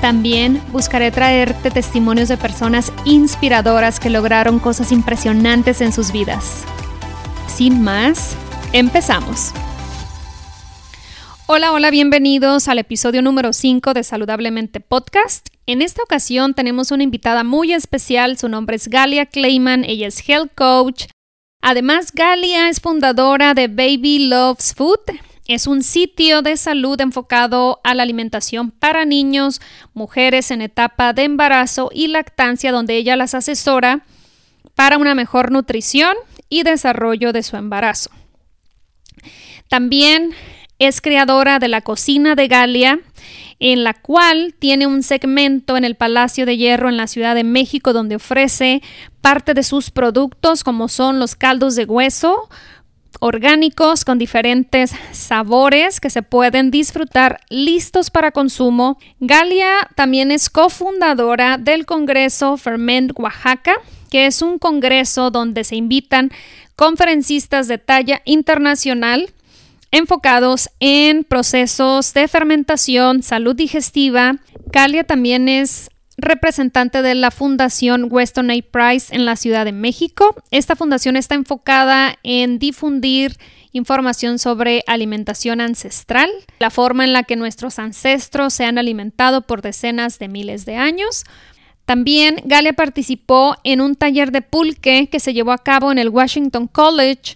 También 0.00 0.62
buscaré 0.72 1.10
traerte 1.10 1.70
testimonios 1.70 2.28
de 2.28 2.36
personas 2.36 2.92
inspiradoras 3.04 4.00
que 4.00 4.10
lograron 4.10 4.58
cosas 4.58 4.92
impresionantes 4.92 5.80
en 5.80 5.92
sus 5.92 6.12
vidas. 6.12 6.64
Sin 7.46 7.82
más, 7.82 8.36
empezamos. 8.72 9.52
Hola, 11.46 11.72
hola, 11.72 11.90
bienvenidos 11.90 12.68
al 12.68 12.78
episodio 12.78 13.22
número 13.22 13.52
5 13.52 13.94
de 13.94 14.02
Saludablemente 14.02 14.80
Podcast. 14.80 15.48
En 15.66 15.82
esta 15.82 16.02
ocasión 16.02 16.54
tenemos 16.54 16.90
una 16.90 17.02
invitada 17.02 17.44
muy 17.44 17.72
especial, 17.72 18.38
su 18.38 18.48
nombre 18.48 18.76
es 18.76 18.88
Galia 18.88 19.26
Clayman, 19.26 19.84
ella 19.84 20.08
es 20.08 20.26
Health 20.28 20.52
Coach, 20.54 21.04
Además, 21.66 22.12
Galia 22.12 22.68
es 22.68 22.78
fundadora 22.78 23.54
de 23.54 23.68
Baby 23.68 24.28
Loves 24.28 24.74
Food. 24.74 25.00
Es 25.46 25.66
un 25.66 25.82
sitio 25.82 26.40
de 26.40 26.56
salud 26.56 26.98
enfocado 27.00 27.80
a 27.84 27.94
la 27.94 28.02
alimentación 28.02 28.70
para 28.70 29.04
niños, 29.04 29.60
mujeres 29.92 30.50
en 30.50 30.62
etapa 30.62 31.12
de 31.12 31.24
embarazo 31.24 31.90
y 31.92 32.08
lactancia, 32.08 32.72
donde 32.72 32.96
ella 32.96 33.14
las 33.16 33.34
asesora 33.34 34.06
para 34.74 34.96
una 34.96 35.14
mejor 35.14 35.52
nutrición 35.52 36.16
y 36.48 36.62
desarrollo 36.62 37.32
de 37.32 37.42
su 37.42 37.56
embarazo. 37.56 38.10
También 39.68 40.30
es 40.78 41.02
creadora 41.02 41.58
de 41.58 41.68
la 41.68 41.82
cocina 41.82 42.34
de 42.34 42.48
Galia, 42.48 43.00
en 43.60 43.84
la 43.84 43.94
cual 43.94 44.54
tiene 44.58 44.86
un 44.86 45.02
segmento 45.02 45.76
en 45.76 45.84
el 45.84 45.94
Palacio 45.94 46.46
de 46.46 46.56
Hierro 46.56 46.88
en 46.88 46.96
la 46.96 47.06
Ciudad 47.06 47.34
de 47.34 47.44
México 47.44 47.92
donde 47.92 48.16
ofrece 48.16 48.82
parte 49.20 49.54
de 49.54 49.62
sus 49.62 49.90
productos 49.90 50.64
como 50.64 50.88
son 50.88 51.18
los 51.18 51.34
caldos 51.34 51.76
de 51.76 51.84
hueso 51.84 52.48
orgánicos 53.20 54.04
con 54.04 54.18
diferentes 54.18 54.92
sabores 55.12 56.00
que 56.00 56.10
se 56.10 56.22
pueden 56.22 56.70
disfrutar 56.70 57.40
listos 57.48 58.10
para 58.10 58.32
consumo. 58.32 58.98
Galia 59.20 59.88
también 59.94 60.30
es 60.30 60.50
cofundadora 60.50 61.58
del 61.58 61.86
Congreso 61.86 62.56
Ferment 62.56 63.12
Oaxaca, 63.18 63.74
que 64.10 64.26
es 64.26 64.42
un 64.42 64.58
congreso 64.58 65.30
donde 65.30 65.64
se 65.64 65.76
invitan 65.76 66.30
conferencistas 66.76 67.68
de 67.68 67.78
talla 67.78 68.22
internacional 68.24 69.32
enfocados 69.90 70.70
en 70.80 71.22
procesos 71.22 72.14
de 72.14 72.26
fermentación, 72.26 73.22
salud 73.22 73.54
digestiva. 73.54 74.36
Calia 74.72 75.04
también 75.04 75.48
es 75.48 75.88
representante 76.16 77.02
de 77.02 77.14
la 77.14 77.30
Fundación 77.30 78.08
Weston 78.10 78.50
A. 78.50 78.54
Price 78.70 79.14
en 79.14 79.24
la 79.24 79.36
Ciudad 79.36 79.64
de 79.64 79.72
México. 79.72 80.34
Esta 80.50 80.76
fundación 80.76 81.16
está 81.16 81.34
enfocada 81.34 82.18
en 82.22 82.58
difundir 82.58 83.36
información 83.72 84.38
sobre 84.38 84.84
alimentación 84.86 85.60
ancestral, 85.60 86.30
la 86.60 86.70
forma 86.70 87.04
en 87.04 87.12
la 87.12 87.24
que 87.24 87.36
nuestros 87.36 87.78
ancestros 87.78 88.54
se 88.54 88.64
han 88.64 88.78
alimentado 88.78 89.42
por 89.42 89.62
decenas 89.62 90.18
de 90.18 90.28
miles 90.28 90.64
de 90.64 90.76
años. 90.76 91.24
También 91.84 92.36
Galia 92.44 92.72
participó 92.72 93.56
en 93.64 93.80
un 93.80 93.94
taller 93.96 94.30
de 94.30 94.42
pulque 94.42 95.08
que 95.10 95.20
se 95.20 95.34
llevó 95.34 95.52
a 95.52 95.58
cabo 95.58 95.90
en 95.92 95.98
el 95.98 96.08
Washington 96.08 96.68
College 96.68 97.34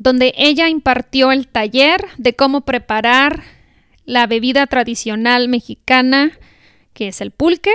donde 0.00 0.32
ella 0.38 0.70
impartió 0.70 1.30
el 1.30 1.46
taller 1.46 2.02
de 2.16 2.34
cómo 2.34 2.62
preparar 2.62 3.42
la 4.06 4.26
bebida 4.26 4.66
tradicional 4.66 5.48
mexicana, 5.48 6.32
que 6.94 7.08
es 7.08 7.20
el 7.20 7.32
pulque. 7.32 7.70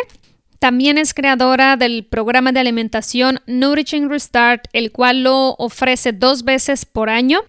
También 0.66 0.98
es 0.98 1.14
creadora 1.14 1.78
del 1.78 2.06
programa 2.06 2.52
de 2.52 2.59
alimentación 2.59 3.40
Nourishing 3.46 4.09
Restart, 4.09 4.66
el 4.74 4.92
cual 4.92 5.22
lo 5.22 5.50
ofrece 5.59 6.12
dos 6.12 6.44
veces 6.44 6.88
por 6.88 7.08
año 7.12 7.42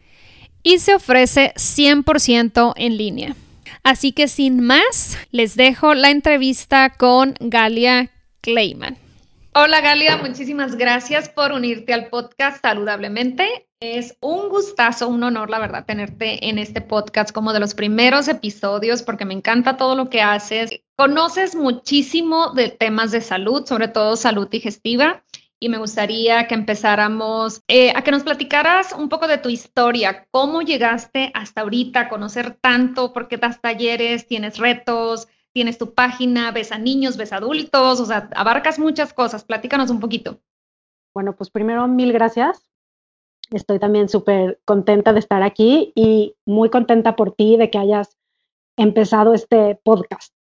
y 0.62 0.80
se 0.80 0.94
ofrece 0.94 1.54
100% 1.54 2.74
en 2.76 2.98
línea. 2.98 3.34
Así 3.82 4.12
que 4.12 4.28
sin 4.28 4.60
más, 4.60 5.16
les 5.30 5.56
dejo 5.56 5.94
la 5.94 6.10
entrevista 6.10 6.90
con 6.90 7.36
Galia 7.40 8.10
Clayman. 8.42 8.98
Hola 9.54 9.80
Galia, 9.80 10.18
muchísimas 10.18 10.76
gracias 10.76 11.30
por 11.30 11.52
unirte 11.52 11.94
al 11.94 12.08
podcast 12.08 12.60
saludablemente. 12.60 13.65
Es 13.80 14.16
un 14.22 14.48
gustazo, 14.48 15.06
un 15.06 15.22
honor, 15.22 15.50
la 15.50 15.58
verdad, 15.58 15.84
tenerte 15.84 16.48
en 16.48 16.58
este 16.58 16.80
podcast 16.80 17.30
como 17.30 17.52
de 17.52 17.60
los 17.60 17.74
primeros 17.74 18.26
episodios 18.26 19.02
porque 19.02 19.26
me 19.26 19.34
encanta 19.34 19.76
todo 19.76 19.94
lo 19.94 20.08
que 20.08 20.22
haces. 20.22 20.70
Conoces 20.96 21.54
muchísimo 21.54 22.54
de 22.54 22.70
temas 22.70 23.10
de 23.10 23.20
salud, 23.20 23.66
sobre 23.66 23.88
todo 23.88 24.16
salud 24.16 24.48
digestiva, 24.48 25.24
y 25.60 25.68
me 25.68 25.76
gustaría 25.76 26.48
que 26.48 26.54
empezáramos 26.54 27.60
eh, 27.68 27.92
a 27.94 28.00
que 28.00 28.12
nos 28.12 28.22
platicaras 28.22 28.94
un 28.94 29.10
poco 29.10 29.28
de 29.28 29.36
tu 29.36 29.50
historia, 29.50 30.26
cómo 30.30 30.62
llegaste 30.62 31.30
hasta 31.34 31.60
ahorita 31.60 32.00
a 32.00 32.08
conocer 32.08 32.56
tanto, 32.58 33.12
por 33.12 33.28
qué 33.28 33.36
das 33.36 33.60
talleres, 33.60 34.26
tienes 34.26 34.56
retos, 34.56 35.28
tienes 35.52 35.76
tu 35.76 35.92
página, 35.92 36.50
ves 36.50 36.72
a 36.72 36.78
niños, 36.78 37.18
ves 37.18 37.34
a 37.34 37.36
adultos, 37.36 38.00
o 38.00 38.06
sea, 38.06 38.30
abarcas 38.36 38.78
muchas 38.78 39.12
cosas. 39.12 39.44
Platícanos 39.44 39.90
un 39.90 40.00
poquito. 40.00 40.40
Bueno, 41.12 41.36
pues 41.36 41.50
primero 41.50 41.86
mil 41.88 42.14
gracias 42.14 42.66
Estoy 43.50 43.78
también 43.78 44.08
súper 44.08 44.58
contenta 44.64 45.12
de 45.12 45.20
estar 45.20 45.42
aquí 45.42 45.92
y 45.94 46.34
muy 46.46 46.70
contenta 46.70 47.16
por 47.16 47.32
ti 47.32 47.56
de 47.56 47.70
que 47.70 47.78
hayas 47.78 48.16
empezado 48.76 49.34
este 49.34 49.78
podcast. 49.82 50.32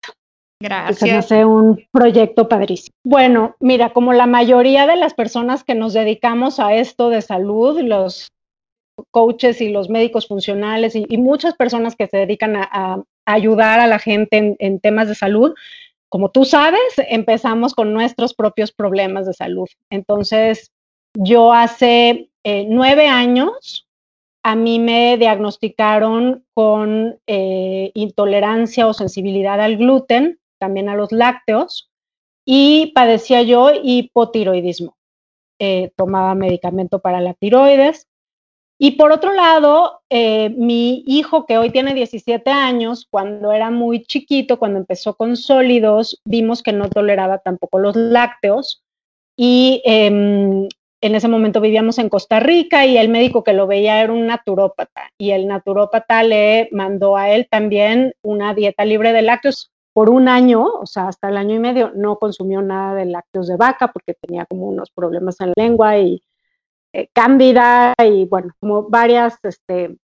Gracias. 0.60 1.04
Que 1.04 1.12
hace 1.12 1.46
un 1.46 1.86
proyecto 1.92 2.48
padrísimo. 2.48 2.96
Bueno, 3.04 3.56
mira, 3.60 3.92
como 3.92 4.14
la 4.14 4.26
mayoría 4.26 4.88
de 4.88 4.96
las 4.96 5.14
personas 5.14 5.64
que 5.64 5.76
nos 5.76 5.94
dedicamos 5.94 6.60
a 6.60 6.74
esto 6.74 7.10
de 7.10 7.22
salud, 7.22 7.80
los 7.82 8.32
coaches 9.12 9.62
y 9.62 9.70
los 9.70 9.90
médicos 9.90 10.28
funcionales 10.28 10.96
y, 10.96 11.18
muchas 11.18 11.56
personas 11.56 11.96
que 11.96 12.08
se 12.08 12.18
dedican 12.18 12.56
a, 12.56 13.04
ayudar 13.26 13.80
a 13.80 13.88
la 13.88 14.00
gente 14.00 14.56
en, 14.60 14.80
temas 14.80 15.08
de 15.08 15.16
salud, 15.16 15.54
como 16.10 16.30
tú 16.30 16.46
sabes, 16.46 16.80
empezamos 17.10 17.74
con 17.74 17.94
nuestros 17.94 18.34
propios 18.34 18.72
problemas 18.72 19.26
de 19.26 19.34
salud. 19.34 19.68
Entonces, 19.90 20.72
yo 21.18 21.52
hace 21.52 22.30
eh, 22.47 22.67
nueve 22.69 23.07
años 23.07 23.88
a 24.44 24.56
mí 24.56 24.78
me 24.78 25.17
diagnosticaron 25.17 26.45
con 26.53 27.19
eh, 27.25 27.89
intolerancia 27.95 28.85
o 28.85 28.94
sensibilidad 28.94 29.59
al 29.59 29.78
gluten, 29.78 30.39
también 30.59 30.88
a 30.88 30.95
los 30.95 31.11
lácteos, 31.11 31.89
y 32.45 32.91
padecía 32.94 33.41
yo 33.41 33.72
hipotiroidismo. 33.73 34.95
Eh, 35.57 35.91
tomaba 35.95 36.35
medicamento 36.35 37.00
para 37.00 37.19
la 37.19 37.33
tiroides. 37.33 38.07
Y 38.77 38.91
por 38.91 39.12
otro 39.12 39.33
lado, 39.33 40.01
mi 40.12 41.03
hijo, 41.07 41.45
que 41.45 41.57
hoy 41.57 41.72
tiene 41.72 41.94
17 41.94 42.51
años, 42.51 43.07
cuando 43.09 43.53
era 43.53 43.71
muy 43.71 44.03
chiquito, 44.03 44.59
cuando 44.59 44.77
empezó 44.77 45.15
con 45.15 45.38
sólidos, 45.38 46.21
vimos 46.25 46.62
que 46.62 46.74
no 46.74 46.89
toleraba 46.89 47.39
tampoco 47.39 47.80
los 47.80 47.95
lácteos 47.95 48.83
y 49.38 49.81
em, 49.86 50.68
en 51.01 51.15
ese 51.15 51.27
momento 51.27 51.62
vivíamos 51.62 52.00
en 52.00 52.09
Costa 52.09 52.39
Rica 52.39 52.86
y 52.86 52.97
el 52.97 53.09
médico 53.09 53.44
que 53.44 53.53
lo 53.53 53.68
veía 53.68 54.01
era 54.01 54.13
un 54.13 54.25
naturópata 54.27 55.12
y 55.18 55.31
el 55.31 55.47
naturópata 55.47 56.24
le 56.24 56.69
mandó 56.71 57.18
a 57.18 57.30
él 57.30 57.47
también 57.50 58.13
una 58.24 58.53
dieta 58.53 58.86
libre 58.86 59.13
de 59.13 59.21
lácteos 59.21 59.71
por 59.94 60.09
un 60.09 60.27
año, 60.27 60.65
o 60.65 60.86
sea, 60.86 61.07
hasta 61.07 61.30
el 61.30 61.38
año 61.38 61.56
y 61.56 61.59
medio, 61.59 61.92
no 61.95 62.18
consumió 62.18 62.62
nada 62.62 62.95
de 62.95 63.06
lácteos 63.06 63.47
de 63.47 63.56
vaca 63.56 63.92
porque 63.94 64.13
tenía 64.13 64.45
como 64.45 64.68
unos 64.68 64.92
problemas 64.92 65.39
en 65.39 65.47
la 65.47 65.53
lengua 65.56 65.97
y 65.97 66.21
eh, 66.92 67.07
cándida 67.13 67.94
y 68.03 68.25
bueno, 68.25 68.53
como 68.59 68.89
varias 68.89 69.38
este, 69.44 69.98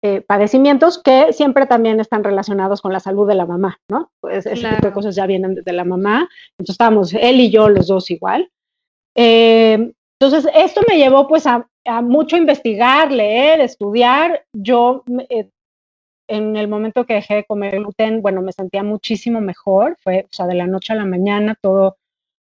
eh, 0.00 0.20
padecimientos 0.20 1.02
que 1.02 1.32
siempre 1.32 1.66
también 1.66 1.98
están 1.98 2.22
relacionados 2.22 2.80
con 2.80 2.92
la 2.92 3.00
salud 3.00 3.26
de 3.26 3.34
la 3.34 3.46
mamá, 3.46 3.78
¿no? 3.90 4.12
Pues 4.20 4.46
ese 4.46 4.68
tipo 4.68 4.86
de 4.86 4.92
cosas 4.92 5.16
ya 5.16 5.26
vienen 5.26 5.56
de 5.56 5.72
la 5.72 5.84
mamá. 5.84 6.28
Entonces 6.52 6.74
estábamos 6.74 7.12
él 7.14 7.40
y 7.40 7.50
yo 7.50 7.68
los 7.68 7.88
dos 7.88 8.08
igual. 8.12 8.48
Eh, 9.20 9.92
entonces, 10.20 10.50
esto 10.54 10.80
me 10.88 10.96
llevó 10.96 11.26
pues 11.26 11.44
a, 11.46 11.66
mucho 12.02 12.36
investigar, 12.36 13.10
leer, 13.10 13.60
estudiar. 13.60 14.44
Yo 14.52 15.02
eh, 15.28 15.48
en 16.28 16.56
el 16.56 16.68
momento 16.68 17.04
que 17.04 17.14
dejé 17.14 17.36
de 17.36 17.44
comer 17.44 17.78
gluten, 17.78 18.22
bueno, 18.22 18.42
me 18.42 18.52
sentía 18.52 18.82
muchísimo 18.84 19.40
mejor, 19.40 19.96
fue, 20.02 20.26
o 20.30 20.32
sea, 20.32 20.46
de 20.46 20.54
la 20.54 20.66
noche 20.66 20.92
a 20.92 20.96
la 20.96 21.04
mañana, 21.04 21.56
todo, 21.60 21.96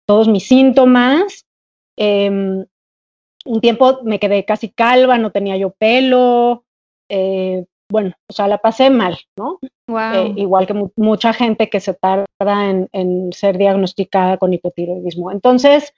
todos 0.05 0.27
mis 0.27 0.47
síntomas. 0.47 1.45
Em, 1.97 2.65
un 3.45 3.61
tiempo 3.61 4.01
me 4.03 4.19
quedé 4.19 4.45
casi 4.45 4.69
calva, 4.69 5.17
no 5.17 5.31
tenía 5.31 5.57
yo 5.57 5.71
pelo, 5.71 6.65
eh, 7.09 7.65
bueno, 7.91 8.13
o 8.27 8.33
sea, 8.33 8.47
la 8.47 8.59
pasé 8.59 8.91
mal, 8.91 9.17
¿no? 9.35 9.57
Eh, 10.13 10.33
igual 10.35 10.67
que 10.67 10.75
mucha 10.95 11.33
gente 11.33 11.69
que 11.69 11.79
se 11.79 11.95
tarda 11.95 12.27
en, 12.91 13.33
ser 13.33 13.57
diagnosticada 13.57 14.37
con 14.37 14.53
hipotiroidismo. 14.53 15.31
Entonces, 15.31 15.93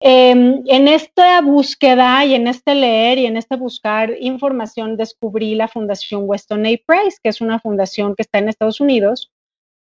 em, 0.00 0.62
en 0.66 0.88
esta 0.88 1.40
búsqueda 1.40 2.24
y 2.24 2.34
en 2.34 2.46
este 2.46 2.74
leer 2.74 3.18
y 3.18 3.26
en 3.26 3.36
este 3.36 3.56
buscar 3.56 4.14
información, 4.20 4.96
descubrí 4.96 5.54
la 5.54 5.68
Fundación 5.68 6.22
Weston 6.24 6.66
A. 6.66 6.70
Price, 6.86 7.18
que 7.22 7.30
es 7.30 7.40
una 7.40 7.58
fundación 7.60 8.14
que 8.14 8.22
está 8.22 8.38
en 8.38 8.48
Estados 8.48 8.80
Unidos, 8.80 9.32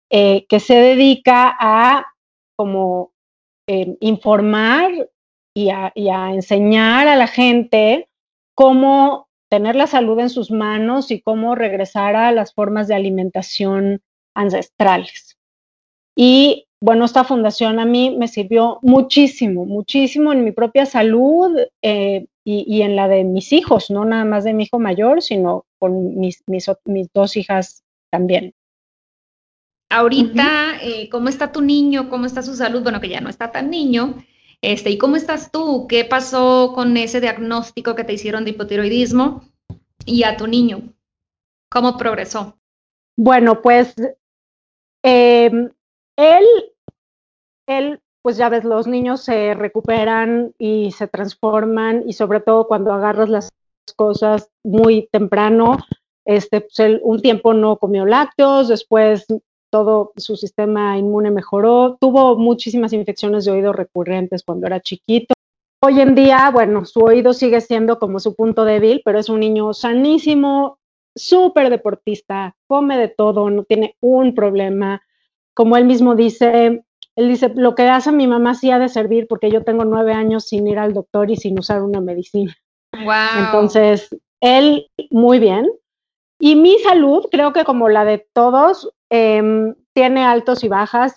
eh, 0.10 0.46
que 0.48 0.60
se 0.60 0.76
dedica 0.76 1.56
a 1.60 2.06
como 2.58 3.14
em, 3.68 3.96
informar 4.02 4.92
y 5.56 5.70
a, 5.70 5.92
y 5.96 6.10
a 6.10 6.34
enseñar 6.34 7.08
a 7.08 7.16
la 7.16 7.28
gente 7.28 8.10
cómo 8.56 9.30
tener 9.50 9.76
la 9.76 9.88
salud 9.88 10.20
en 10.20 10.30
sus 10.30 10.50
manos 10.50 11.12
y 11.12 11.22
cómo 11.22 11.56
regresar 11.56 12.16
a 12.16 12.32
las 12.32 12.54
formas 12.54 12.88
de 12.88 12.96
alimentación 12.96 14.02
ancestrales. 14.34 15.38
Y 16.16 16.68
bueno, 16.84 17.06
esta 17.06 17.24
fundación 17.24 17.80
a 17.80 17.86
mí 17.86 18.16
me 18.18 18.28
sirvió 18.28 18.80
muchísimo, 18.82 19.66
muchísimo 19.66 20.34
en 20.34 20.44
mi 20.44 20.52
propia 20.52 20.88
salud 20.88 21.56
eh, 21.84 22.26
y, 22.44 22.82
en 22.82 22.96
la 22.96 23.08
de 23.08 23.24
mis 23.24 23.54
hijos, 23.54 23.92
no 23.92 24.04
nada 24.04 24.26
más 24.26 24.44
de 24.44 24.54
mi 24.54 24.64
hijo 24.64 24.80
mayor, 24.80 25.22
sino 25.22 25.66
con 25.78 26.20
mis, 26.20 26.44
mis, 26.48 26.66
dos 27.14 27.38
hijas 27.38 27.84
también. 28.10 28.56
Ahorita, 29.90 30.80
eh, 30.82 31.08
¿cómo 31.10 31.30
está 31.30 31.52
tu 31.52 31.62
niño? 31.62 32.10
¿Cómo 32.10 32.26
está 32.26 32.42
su 32.42 32.56
salud? 32.56 32.82
Bueno, 32.82 33.00
que 33.00 33.10
ya 33.10 33.22
no 33.22 33.30
está 33.30 33.52
tan 33.52 33.70
niño. 33.70 34.16
Este, 34.62 34.90
¿Y 34.90 34.98
cómo 34.98 35.18
estás 35.18 35.52
tú? 35.52 35.86
¿Qué 35.88 36.04
pasó 36.04 36.72
con 36.74 36.98
ese 36.98 37.22
diagnóstico 37.22 37.94
que 37.94 38.04
te 38.04 38.14
hicieron 38.14 38.44
de 38.44 38.52
hipotiroidismo 38.52 39.44
y 40.06 40.24
a 40.24 40.36
tu 40.36 40.48
niño? 40.48 40.94
¿Cómo 41.70 41.96
progresó? 41.98 42.58
Bueno, 43.16 43.62
pues 43.62 43.94
em, 45.04 45.70
él, 46.22 46.46
él, 47.68 48.00
pues 48.22 48.38
ya 48.38 48.50
ves, 48.50 48.64
los 48.64 48.88
niños 48.88 49.22
se 49.22 49.54
recuperan 49.54 50.54
y 50.58 50.92
se 50.92 51.08
transforman 51.08 52.04
y 52.08 52.14
sobre 52.14 52.40
todo 52.40 52.68
cuando 52.68 52.94
agarras 52.94 53.30
las 53.30 53.50
cosas 53.96 54.50
muy 54.64 55.10
temprano, 55.12 55.78
este, 56.26 56.62
pues 56.62 56.80
él 56.80 57.02
un 57.04 57.22
tiempo 57.22 57.54
no 57.54 57.78
comió 57.78 58.06
lácteos, 58.06 58.68
después 58.68 59.26
todo 59.72 60.12
su 60.18 60.36
sistema 60.36 60.98
inmune 60.98 61.32
mejoró, 61.32 61.98
tuvo 62.00 62.38
muchísimas 62.38 62.94
infecciones 62.94 63.46
de 63.46 63.52
oído 63.52 63.74
recurrentes 63.74 64.44
cuando 64.44 64.68
era 64.68 64.82
chiquito. 64.82 65.34
Hoy 65.84 66.00
en 66.00 66.14
día, 66.14 66.52
bueno, 66.54 66.86
su 66.86 67.00
oído 67.00 67.34
sigue 67.34 67.60
siendo 67.62 67.98
como 67.98 68.20
su 68.20 68.36
punto 68.36 68.66
débil, 68.66 69.02
pero 69.04 69.18
es 69.18 69.30
un 69.30 69.40
niño 69.40 69.74
sanísimo, 69.74 70.78
súper 71.16 71.70
deportista, 71.70 72.56
come 72.68 72.98
de 72.98 73.08
todo, 73.08 73.50
no 73.50 73.64
tiene 73.64 73.96
un 74.00 74.36
problema. 74.36 75.02
Como 75.54 75.78
él 75.78 75.86
mismo 75.86 76.16
dice, 76.16 76.84
él 77.16 77.28
dice, 77.28 77.52
lo 77.56 77.76
que 77.76 77.84
hace 77.84 78.12
mi 78.12 78.28
mamá 78.28 78.56
sí 78.56 78.72
ha 78.72 78.80
de 78.80 78.90
servir 78.90 79.28
porque 79.28 79.52
yo 79.52 79.64
tengo 79.64 79.86
nueve 79.86 80.14
años 80.14 80.46
sin 80.46 80.68
ir 80.68 80.80
al 80.80 80.94
doctor 80.94 81.30
y 81.30 81.36
sin 81.36 81.60
usar 81.60 81.84
una 81.84 82.02
medicina. 82.02 82.56
Wow. 82.94 83.46
Entonces, 83.46 84.10
él 84.40 84.88
muy 85.10 85.40
bien. 85.40 85.70
Y 86.40 86.56
mi 86.56 86.80
salud, 86.80 87.26
creo 87.32 87.54
que 87.54 87.64
como 87.64 87.90
la 87.90 88.04
de 88.04 88.26
todos, 88.34 88.90
Em, 89.14 89.76
tiene 89.94 90.24
altos 90.24 90.64
y 90.64 90.70
bajas 90.70 91.16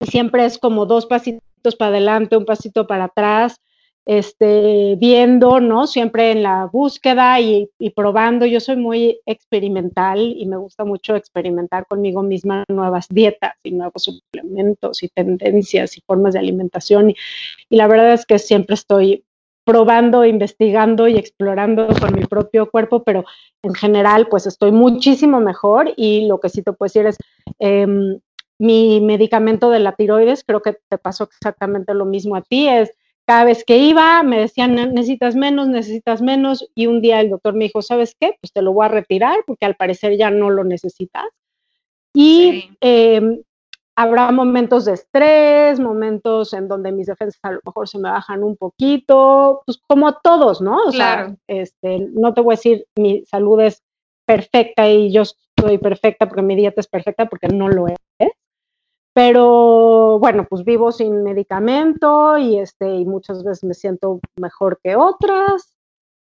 y 0.00 0.06
siempre 0.06 0.46
es 0.46 0.56
como 0.56 0.86
dos 0.86 1.04
pasitos 1.04 1.76
para 1.78 1.90
adelante, 1.90 2.34
un 2.34 2.46
pasito 2.46 2.86
para 2.86 3.04
atrás, 3.04 3.60
este, 4.06 4.94
viendo, 4.96 5.60
¿no? 5.60 5.86
Siempre 5.88 6.30
en 6.30 6.44
la 6.44 6.66
búsqueda 6.66 7.40
y, 7.40 7.68
probando. 7.94 8.46
Yo 8.46 8.60
soy 8.60 8.76
muy 8.76 9.20
experimental 9.26 10.34
y 10.36 10.46
me 10.46 10.56
gusta 10.56 10.84
mucho 10.84 11.16
experimentar 11.16 11.86
conmigo 11.86 12.22
misma 12.22 12.64
nuevas 12.68 13.08
dietas 13.08 13.54
y 13.64 13.72
nuevos 13.72 14.04
suplementos 14.04 15.02
y 15.02 15.08
tendencias 15.08 15.98
y 15.98 16.00
formas 16.02 16.34
de 16.34 16.38
alimentación. 16.38 17.10
y 17.10 17.76
la 17.76 17.88
verdad 17.88 18.12
es 18.12 18.24
que 18.24 18.38
siempre 18.38 18.74
estoy 18.74 19.24
probando, 19.64 20.24
investigando 20.24 21.08
y 21.08 21.16
explorando 21.16 21.88
con 21.88 22.14
mi 22.14 22.24
propio 22.24 22.70
cuerpo, 22.70 23.02
pero 23.02 23.24
en 23.64 23.74
general 23.74 24.28
pues 24.28 24.46
estoy 24.46 24.70
muchísimo 24.70 25.40
mejor 25.40 25.92
y 25.96 26.28
lo 26.28 26.38
que 26.38 26.48
sí 26.48 26.62
te 26.62 26.72
puedo 26.72 26.86
decir 26.86 27.06
es 27.06 27.16
em, 27.58 28.20
mi 28.60 29.00
medicamento 29.00 29.68
de 29.70 29.80
la 29.80 29.92
tiroides, 29.92 30.44
creo 30.44 30.62
que 30.62 30.78
te 30.88 30.98
pasó 30.98 31.24
exactamente 31.24 31.94
lo 31.94 32.04
mismo 32.04 32.36
a 32.36 32.42
ti, 32.42 32.68
es 32.68 32.92
cada 33.26 33.44
vez 33.44 33.64
que 33.64 33.76
iba 33.76 34.22
me 34.22 34.38
decían 34.38 34.74
necesitas 34.74 35.34
menos, 35.34 35.68
necesitas 35.68 36.22
menos 36.22 36.70
y 36.74 36.86
un 36.86 37.02
día 37.02 37.20
el 37.20 37.30
doctor 37.30 37.54
me 37.54 37.64
dijo, 37.64 37.82
¿sabes 37.82 38.16
qué? 38.18 38.36
Pues 38.40 38.52
te 38.52 38.62
lo 38.62 38.72
voy 38.72 38.86
a 38.86 38.88
retirar 38.88 39.38
porque 39.46 39.66
al 39.66 39.74
parecer 39.74 40.16
ya 40.16 40.30
no 40.30 40.48
lo 40.48 40.62
necesitas. 40.62 41.26
Y 42.14 42.70
em, 42.80 43.42
habrá 43.96 44.30
momentos 44.30 44.84
de 44.84 44.92
estrés, 44.92 45.80
momentos 45.80 46.52
en 46.52 46.68
donde 46.68 46.92
mis 46.92 47.08
defensas 47.08 47.40
a 47.42 47.50
lo 47.50 47.60
mejor 47.64 47.88
se 47.88 47.98
me 47.98 48.10
bajan 48.10 48.44
un 48.44 48.56
poquito, 48.56 49.62
pues 49.66 49.78
como 49.88 50.14
todos, 50.18 50.60
¿no? 50.60 50.76
O 50.84 50.90
claro. 50.92 51.26
sea, 51.28 51.36
este, 51.48 52.06
no 52.12 52.32
te 52.32 52.40
voy 52.40 52.54
a 52.54 52.56
decir 52.56 52.86
mi 52.94 53.24
salud 53.26 53.60
es 53.60 53.82
perfecta 54.24 54.88
y 54.88 55.12
yo 55.12 55.24
soy 55.58 55.78
perfecta 55.78 56.26
porque 56.28 56.42
mi 56.42 56.54
dieta 56.54 56.80
es 56.80 56.86
perfecta 56.86 57.26
porque 57.26 57.48
no 57.48 57.68
lo 57.68 57.88
es. 57.88 57.96
Pero 59.16 60.18
bueno, 60.18 60.46
pues 60.46 60.62
vivo 60.62 60.92
sin 60.92 61.22
medicamento 61.22 62.36
y 62.36 62.58
este 62.58 62.96
y 62.96 63.06
muchas 63.06 63.42
veces 63.42 63.64
me 63.64 63.72
siento 63.72 64.20
mejor 64.38 64.78
que 64.84 64.94
otras, 64.94 65.74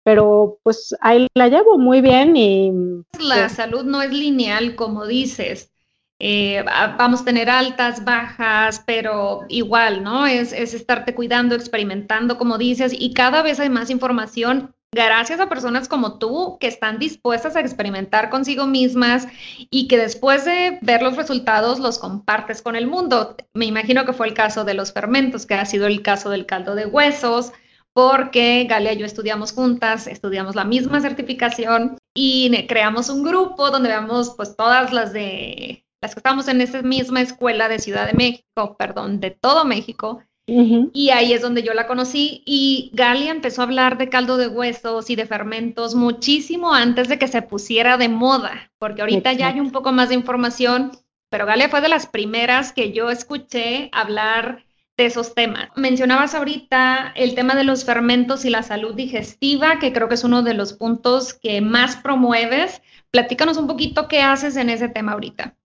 pero 0.04 0.58
pues 0.62 0.94
ahí 1.00 1.26
la 1.32 1.48
llevo 1.48 1.78
muy 1.78 2.02
bien 2.02 2.36
y 2.36 2.70
la 3.18 3.48
salud 3.48 3.84
no 3.84 4.02
es 4.02 4.12
lineal 4.12 4.76
como 4.76 5.06
dices 5.06 5.70
eh, 6.18 6.62
vamos 6.98 7.22
a 7.22 7.24
tener 7.24 7.48
altas, 7.48 8.04
bajas, 8.04 8.82
pero 8.86 9.46
igual, 9.48 10.04
¿no? 10.04 10.26
Es, 10.26 10.52
es 10.52 10.74
estarte 10.74 11.14
cuidando, 11.14 11.54
experimentando, 11.54 12.36
como 12.36 12.58
dices, 12.58 12.92
y 12.96 13.14
cada 13.14 13.42
vez 13.42 13.58
hay 13.58 13.70
más 13.70 13.88
información 13.88 14.72
gracias 14.92 15.40
a 15.40 15.48
personas 15.48 15.88
como 15.88 16.18
tú 16.18 16.58
que 16.60 16.66
están 16.66 16.98
dispuestas 16.98 17.56
a 17.56 17.60
experimentar 17.60 18.28
consigo 18.28 18.66
mismas 18.66 19.26
y 19.70 19.88
que 19.88 19.96
después 19.96 20.44
de 20.44 20.78
ver 20.82 21.02
los 21.02 21.16
resultados 21.16 21.80
los 21.80 21.98
compartes 21.98 22.60
con 22.60 22.76
el 22.76 22.86
mundo. 22.86 23.36
Me 23.54 23.64
imagino 23.64 24.04
que 24.04 24.12
fue 24.12 24.28
el 24.28 24.34
caso 24.34 24.64
de 24.64 24.74
los 24.74 24.92
fermentos, 24.92 25.46
que 25.46 25.54
ha 25.54 25.64
sido 25.64 25.86
el 25.86 26.02
caso 26.02 26.28
del 26.28 26.44
caldo 26.44 26.74
de 26.74 26.86
huesos, 26.86 27.52
porque 27.94 28.66
Galia 28.68 28.92
y 28.92 28.98
yo 28.98 29.06
estudiamos 29.06 29.52
juntas, 29.52 30.06
estudiamos 30.06 30.54
la 30.54 30.64
misma 30.64 31.00
certificación 31.00 31.96
y 32.14 32.66
creamos 32.66 33.08
un 33.08 33.22
grupo 33.22 33.70
donde 33.70 33.88
veamos 33.88 34.34
pues 34.36 34.56
todas 34.56 34.92
las 34.92 35.12
de 35.12 35.86
las 36.02 36.14
que 36.14 36.18
estábamos 36.18 36.48
en 36.48 36.60
esa 36.60 36.82
misma 36.82 37.20
escuela 37.20 37.68
de 37.68 37.78
Ciudad 37.78 38.06
de 38.06 38.14
México, 38.14 38.76
perdón, 38.76 39.20
de 39.20 39.30
todo 39.30 39.64
México, 39.64 40.22
y 40.46 41.10
ahí 41.10 41.32
es 41.32 41.40
donde 41.40 41.62
yo 41.62 41.72
la 41.72 41.86
conocí 41.86 42.42
y 42.44 42.90
Galia 42.94 43.30
empezó 43.30 43.62
a 43.62 43.64
hablar 43.64 43.96
de 43.96 44.08
caldo 44.08 44.36
de 44.36 44.48
huesos 44.48 45.08
y 45.08 45.16
de 45.16 45.26
fermentos 45.26 45.94
muchísimo 45.94 46.74
antes 46.74 47.08
de 47.08 47.18
que 47.18 47.28
se 47.28 47.42
pusiera 47.42 47.96
de 47.96 48.08
moda, 48.08 48.72
porque 48.78 49.02
ahorita 49.02 49.32
ya 49.34 49.48
hay 49.48 49.60
un 49.60 49.70
poco 49.70 49.92
más 49.92 50.08
de 50.08 50.16
información, 50.16 50.92
pero 51.30 51.46
Galia 51.46 51.68
fue 51.68 51.80
de 51.80 51.88
las 51.88 52.06
primeras 52.06 52.72
que 52.72 52.92
yo 52.92 53.10
escuché 53.10 53.88
hablar 53.92 54.64
de 54.96 55.06
esos 55.06 55.34
temas. 55.34 55.70
Mencionabas 55.76 56.34
ahorita 56.34 57.12
el 57.14 57.34
tema 57.34 57.54
de 57.54 57.64
los 57.64 57.84
fermentos 57.84 58.44
y 58.44 58.50
la 58.50 58.62
salud 58.62 58.94
digestiva, 58.94 59.78
que 59.78 59.92
creo 59.92 60.08
que 60.08 60.16
es 60.16 60.24
uno 60.24 60.42
de 60.42 60.54
los 60.54 60.72
puntos 60.72 61.34
que 61.34 61.60
más 61.60 61.96
promueves. 61.96 62.82
Platícanos 63.10 63.56
un 63.56 63.68
poquito 63.68 64.08
qué 64.08 64.20
haces 64.20 64.56
en 64.56 64.70
ese 64.70 64.88
tema 64.88 65.12
ahorita. 65.12 65.56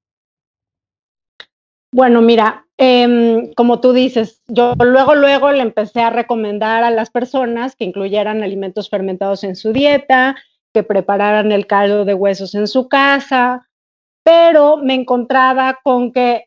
Bueno, 1.91 2.22
mira, 2.22 2.66
em, 2.77 3.53
como 3.53 3.79
tú 3.79 3.93
dices, 3.93 4.41
yo 4.48 4.74
luego, 4.79 5.15
luego 5.15 5.51
le 5.51 5.62
empecé 5.62 6.01
a 6.01 6.10
recomendar 6.10 6.84
a 6.84 6.91
las 6.91 7.10
personas 7.10 7.75
que 7.75 7.86
incluyeran 7.86 8.43
alimentos 8.43 8.89
fermentados 8.89 9.43
en 9.43 9.55
su 9.55 9.74
dieta, 9.74 10.36
que 10.74 10.84
prepararan 10.84 11.51
el 11.51 11.67
caldo 11.67 12.05
de 12.05 12.13
huesos 12.13 12.53
en 12.55 12.67
su 12.67 12.88
casa, 12.88 13.67
pero 14.24 14.77
me 14.77 14.93
encontraba 14.93 15.79
con 15.84 16.12
que 16.12 16.46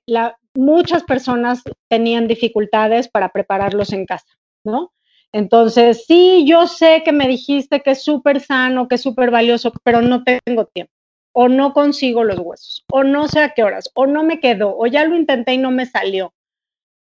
muchas 0.54 1.02
personas 1.04 1.62
tenían 1.88 2.28
dificultades 2.28 3.08
para 3.08 3.30
prepararlos 3.30 3.92
en 3.92 4.06
casa, 4.06 4.32
¿no? 4.64 4.92
Entonces, 5.32 6.04
sí, 6.06 6.44
yo 6.46 6.66
sé 6.66 7.02
que 7.04 7.12
me 7.12 7.28
dijiste 7.28 7.80
que 7.80 7.92
es 7.92 8.02
súper 8.02 8.40
sano, 8.40 8.88
que 8.88 8.96
es 8.96 9.00
súper 9.00 9.30
valioso, 9.30 9.72
pero 9.84 10.02
no 10.02 10.24
tengo 10.24 10.66
tiempo 10.66 10.92
o 11.32 11.48
no 11.48 11.72
consigo 11.72 12.24
los 12.24 12.38
huesos, 12.38 12.84
o 12.90 13.04
no 13.04 13.28
sé 13.28 13.40
a 13.40 13.50
qué 13.50 13.62
horas, 13.62 13.90
o 13.94 14.06
no 14.06 14.22
me 14.22 14.40
quedó, 14.40 14.76
o 14.76 14.86
ya 14.86 15.04
lo 15.04 15.16
intenté 15.16 15.54
y 15.54 15.58
no 15.58 15.70
me 15.70 15.86
salió. 15.86 16.32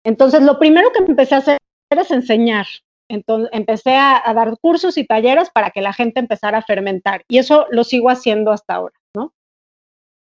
Entonces, 0.03 0.41
lo 0.41 0.59
primero 0.59 0.91
que 0.91 1.03
empecé 1.03 1.35
a 1.35 1.39
hacer 1.39 1.57
es 1.89 2.11
enseñar. 2.11 2.65
Entonces, 3.09 3.49
empecé 3.53 3.95
a, 3.95 4.21
dar 4.33 4.57
cursos 4.59 4.97
y 4.97 5.05
talleres 5.05 5.49
para 5.49 5.71
que 5.71 5.81
la 5.81 5.93
gente 5.93 6.19
empezara 6.19 6.59
a 6.59 6.63
fermentar. 6.63 7.23
Y 7.27 7.37
eso 7.37 7.67
lo 7.69 7.83
sigo 7.83 8.09
haciendo 8.09 8.51
hasta 8.51 8.75
ahora, 8.75 8.95
¿no? 9.15 9.33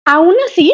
Aún 0.05 0.35
así, 0.47 0.73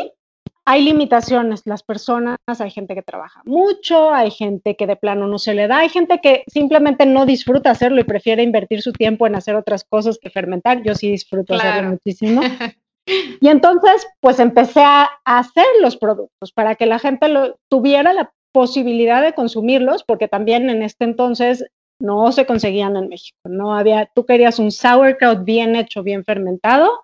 hay 0.64 0.83
limitaciones. 0.83 1.62
Las 1.64 1.83
personas, 1.83 2.38
hay 2.47 2.71
gente 2.71 2.95
que 2.95 3.02
trabaja 3.02 3.43
mucho, 3.45 4.12
hay 4.12 4.31
gente 4.31 4.76
que 4.76 4.87
de 4.87 4.97
plano 4.97 5.26
no 5.26 5.38
se 5.38 5.55
le 5.55 5.67
da, 5.67 5.79
hay 5.79 5.88
gente 5.88 6.21
que 6.21 6.45
simplemente 6.49 7.07
no 7.07 7.25
disfruta 7.25 7.71
hacerlo 7.71 8.00
y 8.00 8.05
prefiere 8.05 8.43
invertir 8.43 8.83
su 8.83 8.93
tiempo 8.93 9.26
en 9.26 9.35
hacer 9.35 9.57
otras 9.57 9.85
cosas 9.85 10.19
que 10.21 10.31
fermentar. 10.31 10.83
Yo 10.83 10.95
sí 10.95 11.11
disfruto 11.11 11.55
hacerlo 11.55 11.91
muchísimo. 11.91 12.43
Y 13.06 13.49
entonces, 13.49 14.06
pues 14.21 14.38
empecé 14.38 14.82
a, 14.82 15.11
hacer 15.25 15.66
los 15.80 15.97
productos 15.97 16.52
para 16.52 16.75
que 16.76 16.87
la 16.87 16.99
gente 16.99 17.26
tuviera 17.68 18.12
la 18.12 18.32
posibilidad 18.52 19.23
de 19.23 19.35
consumirlos, 19.35 20.04
porque 20.04 20.28
también 20.28 20.71
en 20.71 20.82
este 20.82 21.04
entonces 21.04 21.64
no 22.00 22.32
se 22.32 22.47
conseguían 22.47 22.97
en 22.97 23.09
México. 23.09 23.38
No 23.44 23.75
había, 23.75 24.11
tú 24.14 24.26
querías 24.26 24.59
un 24.59 24.71
sauerkraut 24.71 25.44
bien 25.44 25.76
hecho, 25.76 26.02
bien 26.02 26.25
fermentado, 26.25 27.02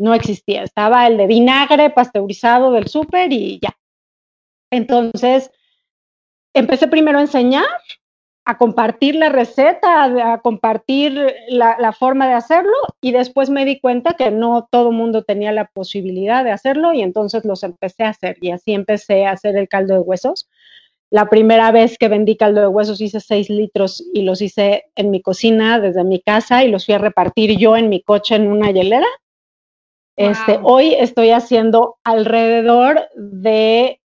no 0.00 0.14
existía. 0.14 0.62
Estaba 0.62 1.06
el 1.06 1.16
de 1.16 1.26
vinagre 1.26 1.90
pasteurizado 1.90 2.72
del 2.72 2.88
súper 2.88 3.32
y 3.32 3.60
ya. 3.60 3.76
Entonces, 4.70 5.50
empecé 6.54 6.88
primero 6.88 7.18
a 7.18 7.22
enseñar, 7.22 7.66
a 8.48 8.58
compartir 8.58 9.16
la 9.16 9.28
receta, 9.28 10.04
a, 10.04 10.38
compartir 10.38 11.34
la, 11.48 11.92
forma 11.92 12.28
de 12.28 12.34
hacerlo 12.34 12.76
y 13.00 13.10
después 13.10 13.50
me 13.50 13.64
di 13.64 13.80
cuenta 13.80 14.14
que 14.14 14.30
no 14.30 14.68
todo 14.70 14.90
el 14.90 14.96
mundo 14.96 15.24
tenía 15.24 15.50
la 15.50 15.64
posibilidad 15.64 16.44
de 16.44 16.52
hacerlo 16.52 16.94
y 16.94 17.02
entonces 17.02 17.44
los 17.44 17.64
empecé 17.64 18.04
a 18.04 18.10
hacer 18.10 18.36
y 18.40 18.52
así 18.52 18.72
empecé 18.72 19.26
a 19.26 19.32
hacer 19.32 19.56
el 19.56 19.68
caldo 19.68 19.94
de 19.94 20.00
huesos. 20.00 20.48
La 21.10 21.28
primera 21.28 21.72
vez 21.72 21.98
que 21.98 22.06
vendí 22.06 22.36
caldo 22.36 22.60
de 22.60 22.68
huesos 22.68 23.00
hice 23.00 23.18
6 23.18 23.50
litros 23.50 24.04
y 24.14 24.22
los 24.22 24.40
hice 24.40 24.84
en 24.94 25.10
mi 25.10 25.20
cocina 25.20 25.80
desde 25.80 26.04
mi 26.04 26.20
casa 26.20 26.62
y 26.62 26.70
los 26.70 26.86
fui 26.86 26.94
a 26.94 26.98
repartir 26.98 27.58
yo 27.58 27.76
en 27.76 27.88
mi 27.88 28.00
coche 28.00 28.36
en 28.36 28.46
una 28.46 28.70
hielera. 28.70 29.08
Este, 30.14 30.60
hoy 30.62 30.94
estoy 30.94 31.30
haciendo 31.30 31.96
alrededor 32.04 33.08
de 33.16 34.00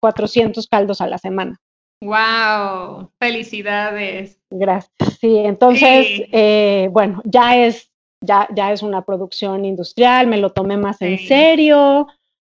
400 0.00 0.64
eh, 0.64 0.68
caldos 0.70 1.02
a 1.02 1.08
la 1.08 1.18
semana. 1.18 1.60
¡Wow! 2.06 3.10
¡Felicidades! 3.18 4.38
Gracias. 4.50 5.18
Sí, 5.20 5.38
entonces, 5.38 6.22
eh, 6.30 6.88
bueno, 6.92 7.20
ya 7.24 7.56
es, 7.66 7.90
ya, 8.20 8.46
ya 8.54 8.72
es 8.72 8.82
una 8.82 9.02
producción 9.02 9.64
industrial, 9.64 10.28
me 10.28 10.38
lo 10.38 10.50
tomé 10.50 10.76
más 10.76 11.02
en 11.02 11.18
serio, 11.18 12.06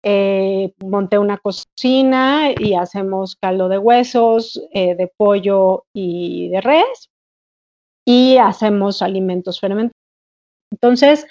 eh, 0.03 0.73
monté 0.85 1.19
una 1.19 1.39
cocina 1.39 2.51
y 2.59 2.75
hacemos 2.75 3.37
caldo 3.37 3.69
de 3.69 3.79
huesos, 3.79 4.61
eh, 4.73 4.97
de 4.97 5.13
pollo 5.17 5.85
y 5.93 6.49
de 6.49 6.61
res, 6.61 7.11
y 8.05 8.39
hacemos 8.39 9.01
alimentos 9.01 9.61
fermentados. 9.61 9.93
Entonces, 10.73 11.27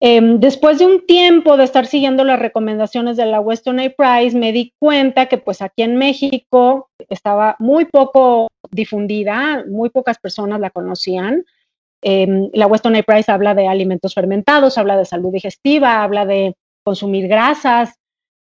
Em, 0.00 0.38
después 0.38 0.78
de 0.78 0.86
un 0.86 1.06
tiempo 1.06 1.56
de 1.56 1.64
estar 1.64 1.86
siguiendo 1.86 2.22
las 2.24 2.38
recomendaciones 2.38 3.16
de 3.16 3.26
la 3.26 3.40
Weston 3.40 3.80
A. 3.80 3.90
Price, 3.90 4.36
me 4.36 4.52
di 4.52 4.72
cuenta 4.78 5.26
que 5.26 5.38
pues 5.38 5.60
aquí 5.60 5.82
en 5.82 5.96
México 5.96 6.88
estaba 7.08 7.56
muy 7.58 7.84
poco 7.86 8.48
difundida, 8.70 9.64
muy 9.68 9.90
pocas 9.90 10.18
personas 10.18 10.60
la 10.60 10.70
conocían. 10.70 11.44
Em, 12.00 12.48
la 12.52 12.68
Weston 12.68 12.94
A. 12.94 13.02
Price 13.02 13.30
habla 13.30 13.54
de 13.54 13.66
alimentos 13.66 14.14
fermentados, 14.14 14.78
habla 14.78 14.96
de 14.96 15.04
salud 15.04 15.32
digestiva, 15.32 16.04
habla 16.04 16.26
de 16.26 16.54
consumir 16.84 17.26
grasas 17.26 17.94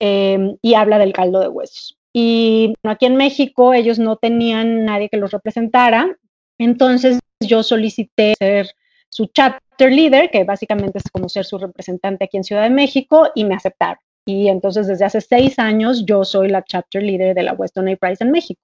em, 0.01 0.57
y 0.61 0.75
habla 0.75 0.99
del 0.99 1.15
caldo 1.15 1.41
de 1.41 1.49
huesos. 1.49 1.97
Y 2.13 2.75
aquí 2.83 3.07
en 3.07 3.17
México 3.17 3.73
ellos 3.73 3.99
no 3.99 4.17
tenían 4.17 4.85
nadie 4.85 5.09
que 5.09 5.17
los 5.17 5.31
representara, 5.31 6.19
entonces 6.59 7.21
yo 7.41 7.63
solicité 7.63 8.35
ser 8.39 8.71
su 9.09 9.29
chapter 9.79 9.93
leader, 9.93 10.31
que 10.31 10.43
básicamente 10.43 10.99
es 10.99 11.05
como 11.13 11.29
ser 11.29 11.45
su 11.45 11.57
representante 11.57 12.25
aquí 12.25 12.37
en 12.37 12.45
Ciudad 12.45 12.65
de 12.65 12.71
México, 12.71 13.31
y 13.35 13.45
me 13.45 13.55
aceptaron. 13.55 14.03
Y 14.27 14.49
entonces 14.49 14.89
desde 14.89 15.05
hace 15.05 15.21
seis 15.21 15.59
años 15.59 16.05
yo 16.05 16.25
soy 16.25 16.49
la 16.49 16.65
chapter 16.65 17.03
leader 17.03 17.35
de 17.35 17.43
la 17.45 17.55
Weston 17.55 17.89
A. 17.89 17.97
Price 17.97 18.23
en 18.23 18.33
México. 18.33 18.61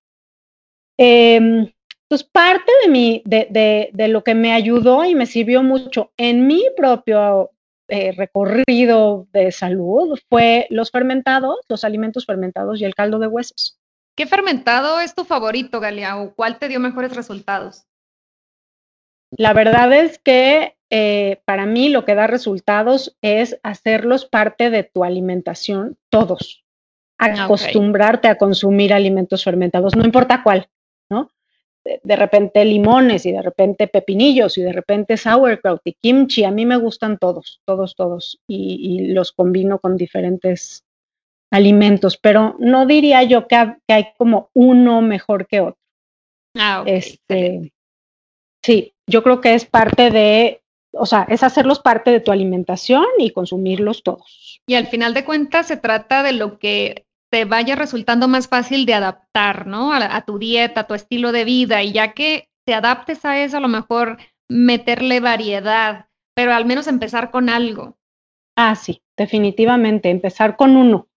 Eh, 0.98 1.72
pues 2.08 2.24
parte 2.24 2.70
de, 2.82 2.90
mi, 2.90 3.22
de, 3.24 3.90
de, 3.92 4.08
lo 4.08 4.22
que 4.22 4.34
me 4.34 4.52
ayudó 4.52 5.04
y 5.04 5.14
me 5.14 5.26
sirvió 5.26 5.62
mucho 5.62 6.10
en 6.16 6.46
mi 6.46 6.64
propio 6.76 7.50
eh, 7.88 8.12
recorrido 8.12 9.26
de 9.32 9.52
salud 9.52 10.18
fue 10.28 10.66
los 10.70 10.90
fermentados, 10.90 11.56
los 11.68 11.84
alimentos 11.84 12.26
fermentados 12.26 12.80
y 12.80 12.84
el 12.84 12.94
caldo 12.94 13.18
de 13.18 13.28
huesos. 13.28 13.78
¿Qué 14.16 14.26
fermentado 14.26 15.00
es 15.00 15.14
tu 15.14 15.24
favorito, 15.24 15.80
Galia? 15.80 16.18
¿O 16.18 16.34
cuál 16.34 16.58
te 16.58 16.68
dio 16.68 16.78
mejores 16.78 17.16
resultados? 17.16 17.84
La 19.30 19.52
verdad 19.52 19.92
es 19.92 20.18
que 20.18 20.76
eh, 20.90 21.40
para 21.44 21.66
mí 21.66 21.88
lo 21.88 22.04
que 22.04 22.14
da 22.14 22.26
resultados 22.26 23.16
es 23.22 23.58
hacerlos 23.62 24.26
parte 24.26 24.70
de 24.70 24.84
tu 24.84 25.04
alimentación, 25.04 25.96
todos. 26.08 26.64
Ah, 27.18 27.44
Acostumbrarte 27.44 28.28
a 28.28 28.36
consumir 28.36 28.92
alimentos 28.92 29.44
fermentados, 29.44 29.96
no 29.96 30.04
importa 30.04 30.42
cuál, 30.42 30.68
¿no? 31.08 31.30
De, 31.84 32.16
repente 32.16 32.64
limones 32.64 33.26
y 33.26 33.32
de 33.32 33.42
repente 33.42 33.88
pepinillos 33.88 34.56
y 34.56 34.62
de 34.62 34.72
repente 34.72 35.16
sauerkraut 35.16 35.82
y 35.84 35.92
kimchi, 35.92 36.44
a 36.44 36.50
mí 36.50 36.64
me 36.64 36.76
gustan 36.76 37.18
todos, 37.18 37.60
todos, 37.66 37.94
todos, 37.94 38.40
y, 38.48 39.12
los 39.12 39.32
combino 39.32 39.78
con 39.78 39.96
diferentes 39.96 40.82
alimentos, 41.52 42.16
pero 42.16 42.56
no 42.58 42.86
diría 42.86 43.22
yo 43.22 43.46
que, 43.46 43.76
hay 43.88 44.06
como 44.16 44.50
uno 44.54 45.02
mejor 45.02 45.46
que 45.46 45.60
otro. 45.60 45.78
Ah, 46.56 46.80
okay. 46.80 46.94
Este, 46.94 47.72
sí, 48.62 48.94
yo 49.06 49.22
creo 49.22 49.40
que 49.40 49.54
es 49.54 49.66
parte 49.66 50.10
de, 50.10 50.63
o 50.96 51.06
sea, 51.06 51.26
es 51.28 51.42
hacerlos 51.42 51.80
parte 51.80 52.10
de 52.10 52.20
tu 52.20 52.32
alimentación 52.32 53.04
y 53.18 53.30
consumirlos 53.30 54.02
todos. 54.02 54.60
Y 54.66 54.74
al 54.74 54.86
final 54.86 55.14
de 55.14 55.24
cuentas 55.24 55.66
se 55.66 55.76
trata 55.76 56.22
de 56.22 56.32
lo 56.32 56.58
que 56.58 57.06
te 57.30 57.44
vaya 57.44 57.74
resultando 57.74 58.28
más 58.28 58.48
fácil 58.48 58.86
de 58.86 58.94
adaptar, 58.94 59.66
¿no? 59.66 59.92
A, 59.92 60.24
tu 60.24 60.38
dieta, 60.38 60.82
a 60.82 60.86
tu 60.86 60.94
estilo 60.94 61.32
de 61.32 61.44
vida, 61.44 61.82
y 61.82 61.92
ya 61.92 62.12
que 62.12 62.48
te 62.64 62.74
adaptes 62.74 63.24
a 63.24 63.42
eso, 63.42 63.56
a 63.56 63.60
lo 63.60 63.68
mejor 63.68 64.18
meterle 64.48 65.20
variedad, 65.20 66.06
pero 66.34 66.54
al 66.54 66.64
menos 66.64 66.86
empezar 66.86 67.30
con 67.30 67.48
algo. 67.48 67.96
Ah, 68.56 68.76
sí, 68.76 69.02
definitivamente, 69.16 70.10
empezar 70.10 70.56
con 70.56 70.76
uno 70.76 71.08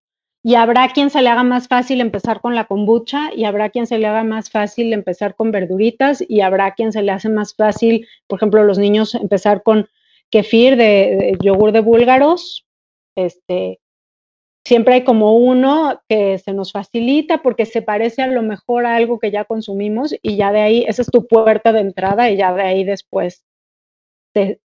y 0.48 0.56
habrá 0.56 0.88
quien 0.88 1.10
se 1.10 1.22
le 1.22 1.28
haga 1.28 1.44
más 1.44 1.68
fácil 1.68 2.00
empezar 2.00 2.40
con 2.40 2.56
la 2.56 2.68
kombucha 2.68 3.32
y 3.36 3.44
habrá 3.44 3.70
quien 3.70 3.86
se 3.86 3.98
le 3.98 4.08
haga 4.08 4.24
más 4.24 4.50
fácil 4.50 4.94
empezar 4.94 5.36
con 5.36 5.52
verduritas 5.52 6.24
y 6.26 6.40
habrá 6.40 6.74
quien 6.74 6.94
se 6.94 7.02
le 7.04 7.12
hace 7.12 7.28
más 7.28 7.54
fácil, 7.54 8.08
por 8.28 8.40
ejemplo, 8.40 8.64
los 8.64 8.78
niños 8.78 9.14
empezar 9.14 9.62
con 9.62 9.90
kefir 10.32 10.78
de, 10.78 11.38
yogur 11.42 11.74
de 11.74 11.82
búlgaros. 11.82 12.66
Este, 13.18 13.82
siempre 14.66 14.94
hay 14.94 15.04
como 15.04 15.36
uno 15.36 16.00
que 16.08 16.38
se 16.38 16.54
nos 16.54 16.72
facilita 16.72 17.42
porque 17.42 17.66
se 17.66 17.82
parece 17.82 18.22
a 18.22 18.28
lo 18.28 18.42
mejor 18.42 18.86
a 18.86 18.96
algo 18.96 19.20
que 19.20 19.32
ya 19.32 19.44
consumimos 19.44 20.16
y 20.22 20.38
ya 20.38 20.54
de 20.54 20.62
ahí, 20.62 20.86
esa 20.88 21.02
es 21.02 21.12
tu 21.12 21.28
puerta 21.28 21.74
de 21.74 21.82
entrada 21.82 22.32
y 22.32 22.38
ya 22.38 22.54
de 22.54 22.62
ahí 22.62 22.86
después 22.86 23.44
te 24.34 24.62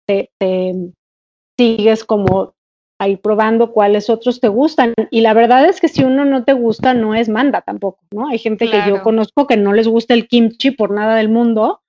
sigues 1.56 2.04
como 2.04 2.52
a 3.00 3.08
ir 3.08 3.18
probando 3.18 3.72
cuáles 3.72 4.10
otros 4.10 4.40
te 4.40 4.48
gustan. 4.48 4.92
Y 5.10 5.22
la 5.22 5.32
verdad 5.32 5.64
es 5.64 5.80
que 5.80 5.88
si 5.88 6.04
uno 6.04 6.26
no 6.26 6.44
te 6.44 6.52
gusta, 6.52 6.92
no 6.92 7.14
es 7.14 7.30
manda 7.30 7.62
tampoco, 7.62 8.00
¿no? 8.10 8.28
Hay 8.28 8.38
gente 8.38 8.70
que 8.70 8.82
yo 8.86 9.02
conozco 9.02 9.46
que 9.46 9.56
no 9.56 9.72
les 9.72 9.88
gusta 9.88 10.12
el 10.12 10.28
kimchi 10.28 10.70
por 10.70 10.90
nada 10.90 11.16
del 11.16 11.30
mundo. 11.30 11.80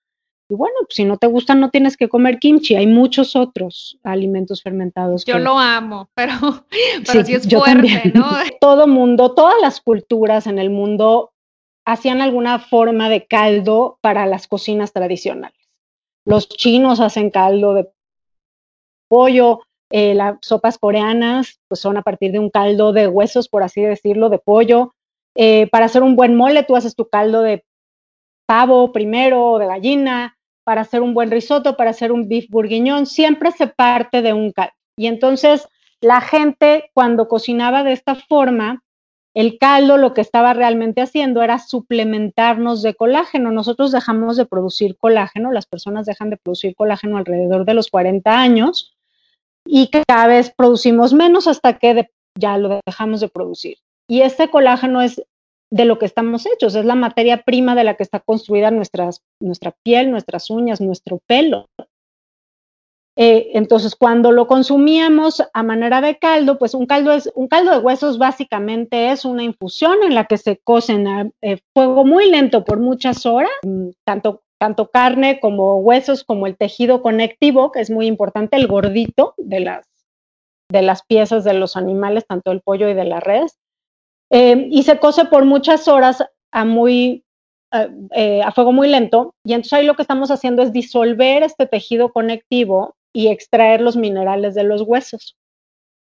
Y 0.47 0.55
bueno, 0.55 0.73
pues 0.83 0.95
si 0.95 1.03
no 1.03 1.17
te 1.17 1.27
gusta, 1.27 1.53
no 1.53 1.69
tienes 1.69 1.97
que 1.97 2.07
comer 2.07 2.39
kimchi. 2.39 2.75
Hay 2.75 2.87
muchos 2.87 3.35
otros 3.35 3.99
alimentos 4.03 4.63
fermentados. 4.63 5.25
Yo 5.25 5.37
lo 5.37 5.59
amo, 5.59 6.09
pero, 6.15 6.31
pero 7.05 7.25
sí, 7.25 7.33
es 7.33 7.49
fuerte, 7.49 8.13
¿no? 8.15 8.27
Todo 8.61 8.87
mundo, 8.87 9.33
todas 9.33 9.55
las 9.61 9.81
culturas 9.81 10.47
en 10.47 10.59
el 10.59 10.69
mundo 10.69 11.33
hacían 11.85 12.21
alguna 12.21 12.57
forma 12.59 13.09
de 13.09 13.25
caldo 13.25 13.97
para 13.99 14.25
las 14.27 14.47
cocinas 14.47 14.93
tradicionales. 14.93 15.59
Los 16.23 16.47
chinos 16.47 17.01
hacen 17.01 17.31
caldo 17.31 17.73
de 17.73 17.89
pollo, 19.09 19.59
eh, 19.91 20.15
las 20.15 20.37
sopas 20.41 20.77
coreanas 20.77 21.59
pues 21.67 21.81
son 21.81 21.97
a 21.97 22.01
partir 22.01 22.31
de 22.31 22.39
un 22.39 22.49
caldo 22.49 22.93
de 22.93 23.07
huesos, 23.07 23.49
por 23.49 23.63
así 23.63 23.81
decirlo, 23.81 24.29
de 24.29 24.39
pollo. 24.39 24.95
Eh, 25.35 25.67
para 25.67 25.85
hacer 25.85 26.01
un 26.01 26.15
buen 26.15 26.35
mole, 26.35 26.63
tú 26.63 26.75
haces 26.75 26.95
tu 26.95 27.09
caldo 27.09 27.41
de 27.41 27.65
pavo 28.45 28.91
primero 28.91 29.51
o 29.51 29.59
de 29.59 29.67
gallina. 29.67 30.37
Para 30.63 30.81
hacer 30.81 31.01
un 31.01 31.13
buen 31.13 31.31
risotto, 31.31 31.75
para 31.75 31.89
hacer 31.89 32.11
un 32.11 32.29
beef 32.29 32.45
bourguignon, 32.49 33.05
siempre 33.05 33.51
se 33.51 33.67
parte 33.67 34.21
de 34.21 34.31
un 34.31 34.51
caldo. 34.51 34.73
Y 34.95 35.07
entonces 35.07 35.67
la 35.99 36.21
gente 36.21 36.89
cuando 36.93 37.27
cocinaba 37.27 37.83
de 37.83 37.93
esta 37.93 38.15
forma, 38.15 38.83
el 39.33 39.57
caldo 39.57 39.97
lo 39.97 40.13
que 40.13 40.21
estaba 40.21 40.53
realmente 40.53 41.01
haciendo 41.01 41.41
era 41.41 41.59
suplementarnos 41.59 42.81
de 42.81 42.95
colágeno. 42.95 43.51
Nosotros 43.51 43.91
dejamos 43.91 44.37
de 44.37 44.45
producir 44.45 44.97
colágeno, 44.97 45.51
las 45.51 45.65
personas 45.65 46.05
dejan 46.05 46.29
de 46.29 46.37
producir 46.37 46.75
colágeno 46.75 47.17
alrededor 47.17 47.65
de 47.65 47.73
los 47.73 47.89
40 47.89 48.39
años 48.39 48.95
y 49.65 49.89
cada 49.89 50.27
vez 50.27 50.51
producimos 50.55 51.13
menos 51.13 51.47
hasta 51.47 51.77
que 51.77 52.09
ya 52.37 52.57
lo 52.57 52.79
dejamos 52.85 53.21
de 53.21 53.29
producir. 53.29 53.77
Y 54.07 54.21
este 54.21 54.49
colágeno 54.49 55.01
es 55.01 55.21
de 55.71 55.85
lo 55.85 55.97
que 55.97 56.05
estamos 56.05 56.45
hechos, 56.45 56.75
es 56.75 56.85
la 56.85 56.95
materia 56.95 57.43
prima 57.43 57.75
de 57.75 57.85
la 57.85 57.95
que 57.95 58.03
está 58.03 58.19
construida 58.19 58.71
nuestras, 58.71 59.21
nuestra 59.39 59.73
piel, 59.83 60.11
nuestras 60.11 60.49
uñas, 60.49 60.81
nuestro 60.81 61.19
pelo. 61.25 61.67
Eh, 63.17 63.51
entonces, 63.53 63.95
cuando 63.95 64.31
lo 64.31 64.47
consumíamos 64.47 65.43
a 65.53 65.63
manera 65.63 66.01
de 66.01 66.17
caldo, 66.17 66.57
pues 66.57 66.73
un 66.73 66.85
caldo 66.85 67.11
es 67.11 67.29
un 67.35 67.47
caldo 67.47 67.71
de 67.71 67.79
huesos 67.79 68.17
básicamente 68.17 69.11
es 69.11 69.25
una 69.25 69.43
infusión 69.43 69.97
en 70.03 70.15
la 70.15 70.25
que 70.25 70.37
se 70.37 70.57
cocen 70.57 71.07
a 71.07 71.29
eh, 71.41 71.59
fuego 71.73 72.05
muy 72.05 72.29
lento 72.29 72.63
por 72.63 72.79
muchas 72.79 73.25
horas, 73.25 73.51
mm, 73.63 73.89
tanto 74.05 74.43
tanto 74.61 74.91
carne 74.91 75.39
como 75.39 75.77
huesos 75.77 76.23
como 76.23 76.45
el 76.45 76.55
tejido 76.55 77.01
conectivo, 77.01 77.71
que 77.71 77.79
es 77.79 77.89
muy 77.89 78.05
importante, 78.05 78.57
el 78.57 78.67
gordito 78.67 79.33
de 79.37 79.61
las 79.61 79.87
de 80.71 80.83
las 80.83 81.03
piezas 81.03 81.43
de 81.43 81.53
los 81.53 81.75
animales, 81.75 82.27
tanto 82.27 82.51
el 82.51 82.61
pollo 82.61 82.87
y 82.87 82.93
de 82.93 83.03
la 83.03 83.19
res, 83.19 83.57
eh, 84.29 84.67
y 84.69 84.83
se 84.83 84.99
cose 84.99 85.25
por 85.25 85.45
muchas 85.45 85.87
horas 85.87 86.23
a 86.51 86.63
muy 86.63 87.25
a 87.73 88.51
fuego 88.51 88.73
muy 88.73 88.89
lento. 88.89 89.33
Y 89.45 89.53
entonces 89.53 89.73
ahí 89.73 89.85
lo 89.85 89.95
que 89.95 90.01
estamos 90.01 90.29
haciendo 90.29 90.61
es 90.61 90.73
disolver 90.73 91.41
este 91.41 91.65
tejido 91.65 92.11
conectivo 92.11 92.95
y 93.13 93.27
extraer 93.29 93.81
los 93.81 93.95
minerales 93.95 94.55
de 94.55 94.63
los 94.63 94.81
huesos. 94.81 95.37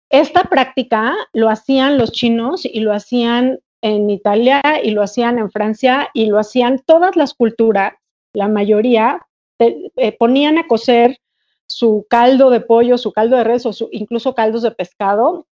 Esta 0.10 0.44
práctica 0.44 1.16
lo 1.34 1.50
hacían 1.50 1.98
los 1.98 2.12
chinos 2.12 2.64
y 2.64 2.80
lo 2.80 2.94
hacían 2.94 3.60
en 3.82 4.10
Italia 4.10 4.62
y 4.84 4.92
lo 4.92 5.04
hacían 5.04 5.38
en 5.38 5.52
Francia 5.52 6.10
y 6.14 6.28
lo 6.28 6.40
hacían 6.40 6.80
todas 6.86 7.16
las 7.16 7.34
culturas, 7.34 7.94
la 8.34 8.48
mayoría, 8.48 9.26
eh, 9.60 10.18
ponían 10.18 10.58
a 10.58 10.68
cocer 10.68 11.18
su 11.66 12.06
caldo 12.10 12.50
de 12.50 12.62
pollo, 12.62 12.98
su 12.98 13.12
caldo 13.12 13.36
de 13.36 13.44
res 13.44 13.66
o 13.66 13.72
incluso 13.92 14.34
caldos 14.34 14.62
de 14.62 14.72
pescado 14.72 15.48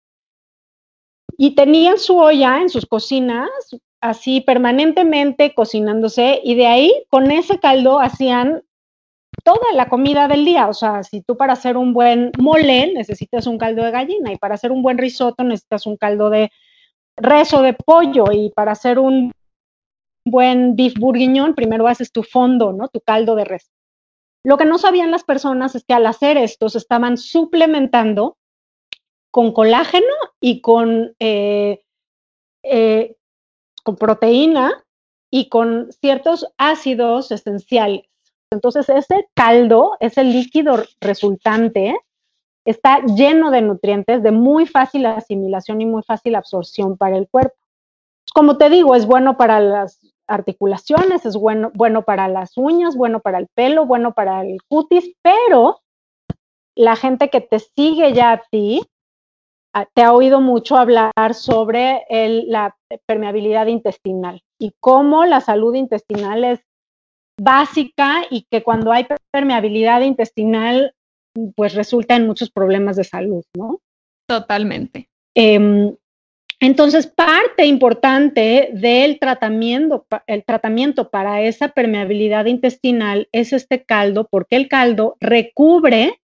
y 1.37 1.55
tenían 1.55 1.99
su 1.99 2.19
olla 2.19 2.61
en 2.61 2.69
sus 2.69 2.87
cocinas 2.87 3.51
así 4.01 4.41
permanentemente 4.41 5.55
cocinándose 5.55 6.41
y 6.45 6.55
de 6.55 6.67
ahí 6.67 7.05
con 7.09 7.31
ese 7.31 7.59
caldo 7.59 8.01
hacían 8.01 8.63
toda 9.43 9.73
la 9.73 9.89
comida 9.89 10.29
del 10.29 10.45
día. 10.45 10.69
O 10.69 10.75
sea, 10.75 11.03
si 11.03 11.23
tú 11.23 11.37
para 11.37 11.55
hacer 11.55 11.77
un 11.77 11.95
buen 11.95 12.31
mole 12.39 12.93
necesitas 12.93 13.47
un 13.47 13.59
caldo 13.59 13.83
de 13.83 13.91
gallina 13.91 14.33
y 14.33 14.37
para 14.37 14.55
hacer 14.55 14.71
un 14.71 14.83
buen 14.83 14.99
risotto 14.99 15.43
necesitas 15.43 15.87
un 15.87 15.97
caldo 15.97 16.31
de 16.31 16.51
res 17.17 17.53
o 17.55 17.63
de 17.63 17.73
pollo 17.73 18.27
y 18.33 18.51
para 18.51 18.73
hacer 18.73 18.99
un 18.99 19.33
buen 20.25 20.77
beef 20.77 20.95
bourguignon 20.99 21.55
primero 21.55 21.87
haces 21.87 22.13
tu 22.13 22.23
fondo, 22.23 22.73
¿no? 22.73 22.89
Tu 22.89 23.01
caldo 23.01 23.35
de 23.35 23.45
res. 23.45 23.71
Lo 24.45 24.59
que 24.59 24.65
no 24.65 24.79
sabían 24.79 25.11
las 25.11 25.25
personas 25.25 25.75
es 25.75 25.85
que 25.85 25.95
al 25.95 26.07
hacer 26.07 26.37
esto 26.37 26.69
se 26.69 26.79
estaban 26.79 27.17
suplementando 27.17 28.37
con 29.31 29.53
colágeno 29.53 30.15
y 30.41 30.61
con, 30.61 31.15
eh, 31.19 31.83
eh, 32.63 33.17
con 33.83 33.97
proteína 33.97 34.85
y 35.31 35.49
con 35.49 35.91
ciertos 35.93 36.47
ácidos 36.59 37.33
esenciales. 37.33 38.05
Entonces, 38.53 38.89
ese 38.89 39.27
caldo, 39.35 39.97
ese 39.99 40.23
líquido 40.23 40.85
resultante, 41.01 41.97
está 42.65 43.01
lleno 43.05 43.51
de 43.51 43.63
nutrientes 43.63 44.23
de 44.23 44.31
muy 44.31 44.67
fácil 44.67 45.07
asimilación 45.07 45.81
y 45.81 45.87
muy 45.87 46.03
fácil 46.03 46.35
absorción 46.35 46.97
para 46.97 47.17
el 47.17 47.29
cuerpo. 47.29 47.57
Como 48.33 48.57
te 48.57 48.71
digo, 48.71 48.95
es 48.95 49.07
bueno 49.07 49.37
para 49.37 49.59
las 49.61 50.01
articulaciones, 50.27 51.27
es 51.27 51.37
bueno, 51.37 51.71
bueno 51.75 52.03
para 52.03 52.29
las 52.29 52.57
uñas, 52.57 52.97
bueno 52.97 53.21
para 53.21 53.39
el 53.39 53.49
pelo, 53.55 53.87
bueno 53.87 54.13
para 54.13 54.43
el 54.43 54.59
cutis, 54.69 55.13
pero 55.23 55.81
la 56.77 56.97
gente 56.97 57.31
que 57.31 57.41
te 57.41 57.59
sigue 57.59 58.13
ya 58.13 58.33
a 58.33 58.43
ti 58.51 58.83
ah, 59.75 59.87
te 59.95 60.03
ha 60.03 60.13
oído 60.13 60.41
mucho 60.41 60.77
hablar 60.77 61.35
sobre 61.35 62.05
la 62.47 62.77
permeabilidad 63.07 63.67
intestinal 63.67 64.43
y 64.59 64.73
cómo 64.81 65.25
la 65.25 65.41
salud 65.41 65.75
intestinal 65.75 66.45
es 66.45 66.61
básica 67.41 68.23
y 68.31 68.47
que 68.51 68.63
cuando 68.63 68.93
hay 68.93 69.07
permeabilidad 69.33 70.01
intestinal, 70.03 70.95
pues 71.57 71.75
resulta 71.75 72.17
en 72.17 72.27
muchos 72.27 72.51
problemas 72.51 72.97
de 72.97 73.05
salud, 73.05 73.45
¿no? 73.57 73.81
Totalmente. 74.29 75.09
Em, 75.35 75.95
entonces, 76.65 77.07
parte 77.07 77.67
importante 77.67 78.71
del 78.73 79.19
tratamiento, 79.19 80.07
para 81.11 81.43
esa 81.43 81.69
permeabilidad 81.69 82.47
intestinal 82.47 83.29
es 83.33 83.53
este 83.53 83.85
caldo, 83.85 84.27
porque 84.31 84.57
el 84.57 84.69
caldo 84.69 85.19
recubre 85.21 86.23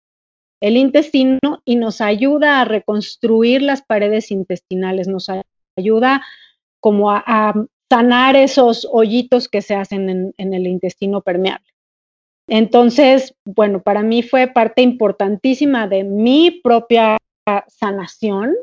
el 0.60 0.76
intestino 0.76 1.40
y 1.64 1.74
nos 1.74 2.00
ayuda 2.00 2.60
a 2.60 2.64
reconstruir 2.64 3.62
las 3.62 3.82
paredes 3.82 4.30
intestinales, 4.30 5.08
nos 5.08 5.26
ayuda 5.76 6.22
como 6.78 7.10
a 7.10 7.54
sanar 7.90 8.36
esos 8.36 8.86
hoyitos 8.92 9.48
que 9.48 9.60
se 9.60 9.74
hacen 9.74 10.32
en, 10.36 10.54
el 10.54 10.68
intestino 10.68 11.20
permeable. 11.20 11.66
Entonces, 12.46 13.34
bueno, 13.44 13.82
para 13.82 14.04
mí 14.04 14.22
fue 14.22 14.46
parte 14.46 14.82
importantísima 14.82 15.88
de 15.88 16.04
mi 16.04 16.60
propia 16.62 17.16
sanación 17.66 18.54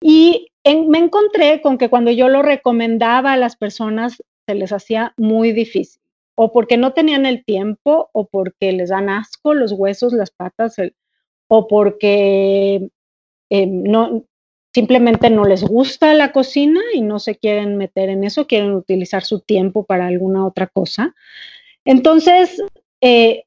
y 0.00 0.48
me 0.64 0.98
encontré 0.98 1.60
con 1.60 1.78
que 1.78 1.88
cuando 1.88 2.10
yo 2.10 2.28
lo 2.28 2.42
recomendaba 2.42 3.32
a 3.32 3.36
las 3.36 3.56
personas 3.56 4.22
se 4.46 4.54
les 4.54 4.72
hacía 4.72 5.14
muy 5.16 5.52
difícil, 5.52 6.00
o 6.34 6.52
porque 6.52 6.76
no 6.76 6.92
tenían 6.92 7.26
el 7.26 7.44
tiempo, 7.44 8.10
o 8.12 8.26
porque 8.26 8.72
les 8.72 8.90
dan 8.90 9.08
asco 9.08 9.54
los 9.54 9.72
huesos, 9.72 10.12
las 10.12 10.30
patas, 10.30 10.76
o 11.48 11.66
porque 11.66 12.88
no, 13.50 14.24
simplemente 14.74 15.30
no 15.30 15.44
les 15.44 15.64
gusta 15.64 16.14
la 16.14 16.32
cocina 16.32 16.80
y 16.94 17.00
no 17.00 17.18
se 17.18 17.36
quieren 17.36 17.76
meter 17.76 18.10
en 18.10 18.24
eso, 18.24 18.46
quieren 18.46 18.72
utilizar 18.72 19.24
su 19.24 19.40
tiempo 19.40 19.84
para 19.84 20.06
alguna 20.06 20.46
otra 20.46 20.66
cosa. 20.66 21.14
Entonces, 21.84 22.62
eh, 23.00 23.44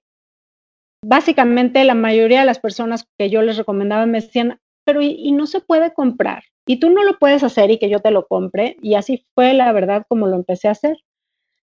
básicamente 1.04 1.84
la 1.86 1.94
mayoría 1.94 2.42
de 2.42 2.46
las 2.46 2.60
personas 2.60 3.08
que 3.18 3.30
yo 3.30 3.42
les 3.42 3.58
recomendaba 3.58 4.06
me 4.06 4.22
decían, 4.22 4.60
pero 4.92 5.02
y, 5.02 5.32
no 5.32 5.48
se 5.48 5.62
puede 5.62 5.94
comprar, 5.94 6.44
y 6.68 6.78
tú 6.78 6.90
no 6.90 7.06
lo 7.06 7.18
puedes 7.18 7.44
hacer 7.44 7.72
y 7.72 7.80
que 7.80 7.90
yo 7.90 8.00
te 8.00 8.12
lo 8.12 8.28
compre, 8.28 8.76
y 8.82 8.96
así 8.96 9.26
fue 9.34 9.54
la 9.54 9.72
verdad 9.72 10.06
como 10.10 10.28
lo 10.28 10.36
empecé 10.36 10.68
a 10.68 10.72
hacer. 10.72 10.98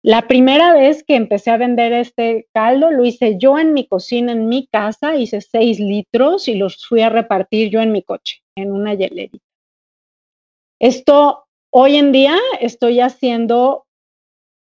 La 0.03 0.29
primera 0.29 0.75
vez 0.75 1.03
que 1.03 1.17
empecé 1.17 1.51
a 1.51 1.57
vender 1.57 1.95
este 1.95 2.49
caldo 2.53 2.91
lo 2.91 3.03
hice 3.07 3.39
yo 3.39 3.59
en 3.59 3.73
mi 3.73 3.87
cocina, 3.87 4.33
en 4.33 4.51
mi 4.51 4.67
casa, 4.67 5.17
hice 5.17 5.41
seis 5.41 5.81
litros 5.81 6.49
y 6.49 6.57
los 6.57 6.87
fui 6.87 7.01
a 7.01 7.09
repartir 7.09 7.71
yo 7.71 7.81
en 7.81 7.93
mi 7.93 8.03
coche, 8.03 8.43
en 8.57 8.71
una 8.71 8.93
hielerita. 8.93 9.43
Esto 10.79 11.47
hoy 11.71 11.97
en 11.97 12.13
día 12.13 12.37
estoy 12.61 13.01
haciendo 13.01 13.87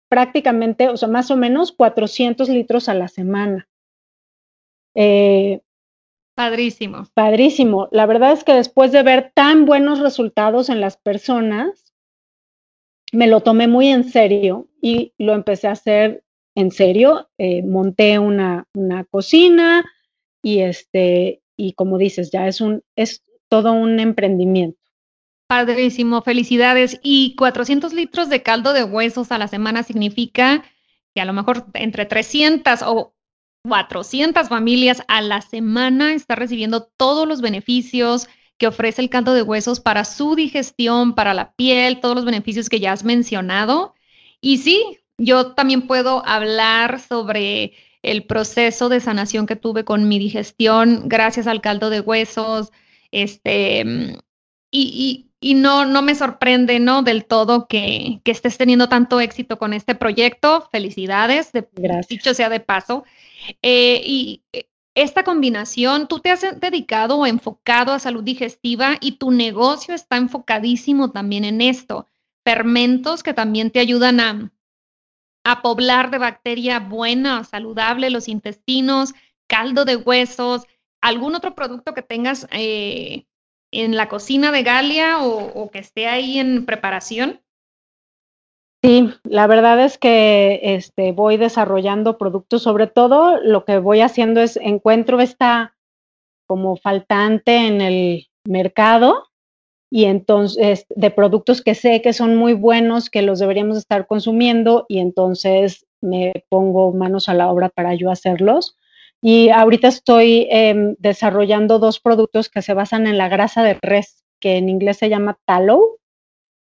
prácticamente, 0.09 0.89
o 0.89 0.97
sea, 0.97 1.09
más 1.09 1.33
o 1.33 1.37
menos 1.37 1.73
400 1.73 2.49
litros 2.49 2.89
a 2.89 2.95
la 2.95 3.09
semana. 3.09 3.69
Eh, 4.95 5.63
padrísimo. 6.37 7.09
Padrísimo. 7.15 7.89
La 7.91 8.07
verdad 8.07 8.33
es 8.33 8.45
que 8.45 8.53
después 8.53 8.93
de 8.93 9.03
ver 9.03 9.33
tan 9.35 9.65
buenos 9.65 9.99
resultados 9.99 10.69
en 10.69 10.81
las 10.81 10.97
personas, 10.97 11.93
me 13.13 13.27
lo 13.27 13.41
tomé 13.41 13.67
muy 13.67 13.89
en 13.89 14.05
serio 14.05 14.69
y 14.81 15.15
lo 15.19 15.35
empecé 15.35 15.67
a 15.67 15.73
hacer 15.73 16.23
en 16.55 16.71
serio. 16.71 17.29
Eh, 17.39 17.63
monté 17.63 18.19
una, 18.19 18.69
una, 18.75 19.05
cocina 19.05 19.85
y 20.43 20.61
este, 20.61 21.43
y 21.57 21.73
como 21.73 21.99
dices, 21.99 22.31
ya 22.31 22.47
es 22.47 22.61
un, 22.61 22.83
es 22.95 23.25
todo 23.49 23.73
un 23.73 23.99
emprendimiento. 23.99 24.79
Padrísimo, 25.49 26.23
felicidades. 26.23 27.01
Y 27.03 27.35
400 27.37 27.95
litros 27.95 28.29
de 28.29 28.43
caldo 28.43 28.75
de 28.75 28.85
huesos 28.85 29.33
a 29.33 29.39
la 29.39 29.49
semana 29.49 29.85
significa 29.85 30.65
que 31.15 31.23
a 31.23 31.25
lo 31.25 31.33
mejor 31.33 31.67
entre 31.73 32.05
300 32.05 32.83
o 32.83 33.16
400 33.69 34.49
familias 34.49 35.03
a 35.09 35.21
la 35.21 35.41
semana 35.41 36.15
está 36.15 36.35
recibiendo 36.35 36.85
todos 36.97 37.27
los 37.27 37.41
beneficios 37.41 38.29
que 38.59 38.67
ofrece 38.67 39.03
el 39.03 39.11
caldo 39.11 39.35
de 39.35 39.43
huesos 39.43 39.81
para 39.81 40.05
su 40.05 40.35
digestión, 40.35 41.15
para 41.15 41.35
la 41.35 41.53
piel, 41.53 42.01
todos 42.01 42.17
los 42.17 42.25
beneficios 42.25 42.69
que 42.69 42.81
ya 42.81 42.93
has 42.93 43.05
mencionado. 43.05 43.95
Y 44.41 44.59
sí, 44.59 44.99
yo 45.19 45.53
también 45.53 45.87
puedo 45.87 46.25
hablar 46.27 47.01
sobre 47.01 47.75
el 48.03 48.25
proceso 48.25 48.89
de 48.89 49.01
sanación 49.01 49.47
que 49.47 49.57
tuve 49.57 49.85
con 49.85 50.09
mi 50.09 50.19
digestión 50.19 51.03
gracias 51.07 51.47
al 51.47 51.61
caldo 51.61 51.91
de 51.91 52.01
huesos. 52.01 52.73
Este, 53.11 54.17
y, 54.71 55.27
y 55.41 55.55
no, 55.55 55.85
no 55.85 56.03
me 56.03 56.15
sorprende, 56.15 56.81
¿no? 56.81 57.03
Del 57.03 57.25
todo 57.27 57.67
que, 57.69 58.21
estés 58.25 58.57
teniendo 58.59 58.89
tanto 58.89 59.21
éxito 59.21 59.59
con 59.59 59.73
este 59.73 59.95
proyecto. 59.95 60.69
Felicidades, 60.73 61.53
de, 61.53 61.69
dicho 62.09 62.35
sea 62.35 62.49
de 62.49 62.61
paso. 62.61 63.05
Eh, 63.63 64.03
y 64.05 64.45
eh, 64.53 64.69
esta 64.95 65.25
combinación, 65.25 66.09
tú 66.09 66.21
te 66.21 66.31
has 66.31 66.41
dedicado 66.59 67.19
o 67.19 67.27
enfocado 67.27 67.93
a 67.93 67.99
salud 67.99 68.25
digestiva 68.25 68.97
y 69.01 69.13
tu 69.13 69.31
negocio 69.31 69.95
está 69.95 70.17
enfocadísimo 70.17 71.11
también 71.11 71.45
en 71.45 71.61
esto. 71.61 72.07
Fermentos 72.45 73.23
que 73.23 73.35
también 73.35 73.71
te 73.71 73.81
ayudan 73.81 74.21
a, 74.21 74.53
poblar 75.63 76.11
de 76.11 76.19
bacteria 76.19 76.81
buena, 76.81 77.45
saludable 77.45 78.11
los 78.11 78.27
intestinos, 78.27 79.15
caldo 79.47 79.85
de 79.85 79.97
huesos, 79.97 80.63
algún 81.01 81.35
otro 81.35 81.55
producto 81.55 81.95
que 81.95 82.03
tengas 82.03 82.49
eh, 82.51 83.27
en 83.71 83.97
la 83.97 84.09
cocina 84.09 84.51
de 84.51 84.63
Galia 84.63 85.19
o, 85.23 85.71
que 85.71 85.79
esté 85.79 86.09
ahí 86.09 86.39
en 86.39 86.65
preparación? 86.65 87.43
Sí, 88.87 89.13
la 89.25 89.49
verdad 89.49 89.85
es 89.85 89.99
que 89.99 90.61
este, 90.63 91.11
voy 91.11 91.39
desarrollando 91.39 92.19
productos, 92.19 92.63
sobre 92.63 92.87
todo 92.87 93.37
lo 93.43 93.65
que 93.65 93.79
voy 93.79 94.01
haciendo 94.01 94.41
es 94.41 94.57
encuentro 94.59 95.21
esta 95.21 95.75
como 96.47 96.77
faltante 96.77 97.67
en 97.67 97.81
el 97.81 98.29
mercado 98.45 99.25
y 99.91 100.05
entonces 100.05 100.87
de 100.95 101.11
productos 101.11 101.63
que 101.63 101.75
sé 101.75 102.01
que 102.01 102.13
son 102.13 102.37
muy 102.37 102.53
buenos, 102.53 103.11
que 103.11 103.23
los 103.23 103.41
deberíamos 103.41 103.77
estar 103.77 104.07
consumiendo 104.07 104.87
y 104.89 105.01
entonces 105.01 105.85
me 106.01 106.33
pongo 106.49 106.93
manos 106.93 107.29
a 107.29 107.35
la 107.35 107.51
obra 107.51 107.71
para 107.71 107.93
yo 107.95 108.13
hacerlos. 108.13 108.77
Y 109.21 109.49
ahorita 109.49 109.89
estoy 109.89 110.47
em, 110.49 110.95
desarrollando 111.01 111.81
dos 111.81 111.99
productos 111.99 112.49
que 112.49 112.63
se 112.63 112.73
basan 112.73 113.09
en 113.09 113.19
la 113.19 113.29
grasa 113.29 113.65
de 113.65 113.79
res, 113.83 114.23
que 114.41 114.59
en 114.59 114.69
inglés 114.69 114.99
se 114.99 115.09
llama 115.09 115.41
tallow. 115.45 115.99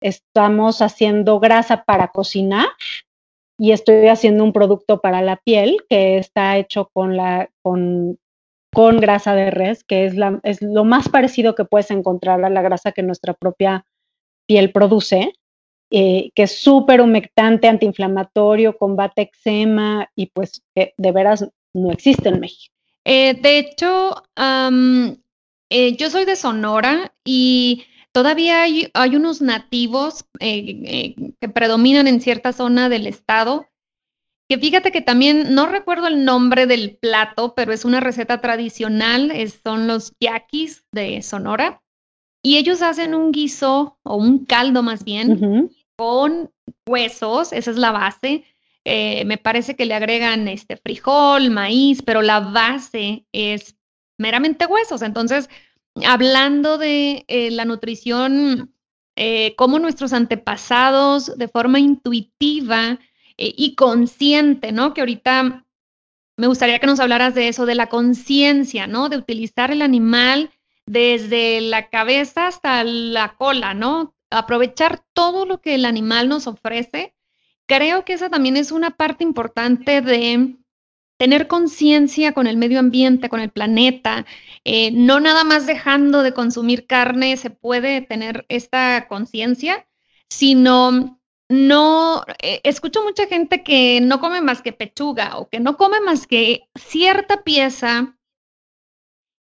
Estamos 0.02 0.82
haciendo 0.82 1.40
grasa 1.40 1.84
para 1.84 2.08
cocinar 2.08 2.66
y 3.58 3.72
estoy 3.72 4.08
haciendo 4.08 4.44
un 4.44 4.52
producto 4.52 5.00
para 5.00 5.22
la 5.22 5.36
piel 5.36 5.78
que 5.88 6.18
está 6.18 6.56
hecho 6.56 6.90
con 6.92 7.16
la 7.16 7.48
con 7.62 8.18
con 8.74 9.00
grasa 9.00 9.34
de 9.34 9.50
res, 9.50 9.84
que 9.84 10.06
es, 10.06 10.16
la, 10.16 10.40
es 10.44 10.62
lo 10.62 10.84
más 10.84 11.08
parecido 11.08 11.54
que 11.54 11.66
puedes 11.66 11.90
encontrar 11.90 12.42
a 12.42 12.48
la 12.48 12.62
grasa 12.62 12.92
que 12.92 13.02
nuestra 13.02 13.34
propia 13.34 13.84
piel 14.46 14.72
produce, 14.72 15.34
eh, 15.90 16.30
que 16.34 16.44
es 16.44 16.62
súper 16.62 17.02
humectante, 17.02 17.68
antiinflamatorio, 17.68 18.78
combate 18.78 19.22
eczema 19.22 20.08
y 20.16 20.26
pues 20.26 20.62
de 20.74 21.12
veras 21.12 21.46
no 21.74 21.92
existe 21.92 22.30
en 22.30 22.40
México. 22.40 22.74
Eh, 23.04 23.34
de 23.34 23.58
hecho, 23.58 24.14
eh, 25.68 25.96
yo 25.96 26.10
soy 26.10 26.24
de 26.24 26.36
Sonora 26.36 27.12
y 27.24 27.84
todavía 28.12 28.62
hay, 28.62 28.90
hay 28.94 29.16
unos 29.16 29.42
nativos 29.42 30.24
que 30.38 31.48
predominan 31.52 32.06
en 32.06 32.20
cierta 32.20 32.52
zona 32.52 32.88
del 32.88 33.06
estado 33.06 33.66
que 34.52 34.58
fíjate 34.58 34.92
que 34.92 35.00
también 35.00 35.54
no 35.54 35.64
recuerdo 35.64 36.08
el 36.08 36.26
nombre 36.26 36.66
del 36.66 36.98
plato, 36.98 37.54
pero 37.54 37.72
es 37.72 37.86
una 37.86 38.00
receta 38.00 38.42
tradicional, 38.42 39.32
son 39.64 39.86
los 39.86 40.12
yaquis 40.20 40.84
de 40.92 41.22
Sonora. 41.22 41.80
Y 42.42 42.58
ellos 42.58 42.82
hacen 42.82 43.14
un 43.14 43.32
guiso 43.32 43.98
o 44.02 44.16
un 44.16 44.44
caldo 44.44 44.82
más 44.82 45.04
bien 45.04 45.70
con 45.96 46.50
huesos, 46.86 47.54
esa 47.54 47.70
es 47.70 47.78
la 47.78 47.92
base. 47.92 48.44
Eh, 48.84 49.24
me 49.24 49.38
parece 49.38 49.74
que 49.74 49.86
le 49.86 49.94
agregan 49.94 50.46
este 50.48 50.76
frijol, 50.76 51.50
maíz, 51.50 52.02
pero 52.02 52.20
la 52.20 52.40
base 52.40 53.24
es 53.32 53.76
meramente 54.18 54.66
huesos. 54.66 55.00
Entonces, 55.00 55.48
hablando 56.04 56.78
de 56.78 57.24
eh, 57.28 57.50
la 57.50 57.64
nutrición, 57.64 58.74
eh, 59.16 59.54
cómo 59.56 59.78
nuestros 59.78 60.12
antepasados 60.12 61.36
de 61.36 61.48
forma 61.48 61.80
intuitiva 61.80 62.98
eh, 63.36 63.54
y 63.56 63.74
consciente, 63.74 64.72
¿no? 64.72 64.94
Que 64.94 65.02
ahorita 65.02 65.66
me 66.36 66.46
gustaría 66.46 66.78
que 66.78 66.86
nos 66.86 67.00
hablaras 67.00 67.34
de 67.34 67.48
eso, 67.48 67.66
de 67.66 67.74
la 67.74 67.88
conciencia, 67.88 68.86
¿no? 68.86 69.08
De 69.08 69.18
utilizar 69.18 69.70
el 69.70 69.82
animal 69.82 70.50
desde 70.86 71.60
la 71.60 71.88
cabeza 71.88 72.46
hasta 72.46 72.82
la 72.84 73.36
cola, 73.36 73.74
¿no? 73.74 74.14
Aprovechar 74.30 75.04
todo 75.12 75.44
lo 75.44 75.60
que 75.60 75.74
el 75.74 75.84
animal 75.84 76.28
nos 76.28 76.46
ofrece. 76.46 77.14
Creo 77.66 78.04
que 78.04 78.14
esa 78.14 78.30
también 78.30 78.56
es 78.56 78.72
una 78.72 78.90
parte 78.90 79.24
importante 79.24 80.00
de 80.00 80.56
tener 81.16 81.46
conciencia 81.46 82.32
con 82.32 82.46
el 82.46 82.56
medio 82.56 82.78
ambiente, 82.78 83.28
con 83.28 83.40
el 83.40 83.50
planeta, 83.50 84.26
eh, 84.64 84.90
no 84.92 85.20
nada 85.20 85.44
más 85.44 85.66
dejando 85.66 86.22
de 86.22 86.34
consumir 86.34 86.86
carne 86.86 87.36
se 87.36 87.50
puede 87.50 88.00
tener 88.00 88.44
esta 88.48 89.06
conciencia, 89.08 89.86
sino 90.28 91.20
no, 91.48 92.24
eh, 92.42 92.60
escucho 92.64 93.02
mucha 93.04 93.26
gente 93.26 93.62
que 93.62 94.00
no 94.00 94.20
come 94.20 94.40
más 94.40 94.62
que 94.62 94.72
pechuga 94.72 95.36
o 95.36 95.48
que 95.48 95.60
no 95.60 95.76
come 95.76 96.00
más 96.00 96.26
que 96.26 96.68
cierta 96.74 97.42
pieza 97.44 98.16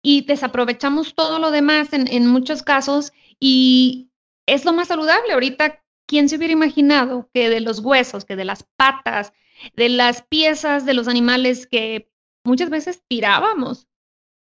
y 0.03 0.23
desaprovechamos 0.23 1.15
todo 1.15 1.39
lo 1.39 1.51
demás 1.51 1.93
en, 1.93 2.09
en 2.09 2.27
muchos 2.27 2.63
casos 2.63 3.13
y 3.39 4.11
es 4.47 4.65
lo 4.65 4.73
más 4.73 4.89
saludable. 4.89 5.33
Ahorita, 5.33 5.83
¿quién 6.07 6.29
se 6.29 6.37
hubiera 6.37 6.53
imaginado 6.53 7.31
que 7.33 7.49
de 7.49 7.61
los 7.61 7.79
huesos, 7.81 8.25
que 8.25 8.37
de 8.37 8.45
las 8.45 8.65
patas, 8.77 9.33
de 9.75 9.89
las 9.89 10.23
piezas 10.23 10.87
de 10.87 10.95
los 10.95 11.09
animales 11.09 11.67
que 11.67 12.11
muchas 12.45 12.71
veces 12.71 13.03
tirábamos, 13.09 13.87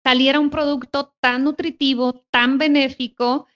saliera 0.04 0.40
un 0.40 0.50
producto 0.50 1.14
tan 1.20 1.44
nutritivo, 1.44 2.24
tan 2.30 2.58
benéfico 2.58 3.46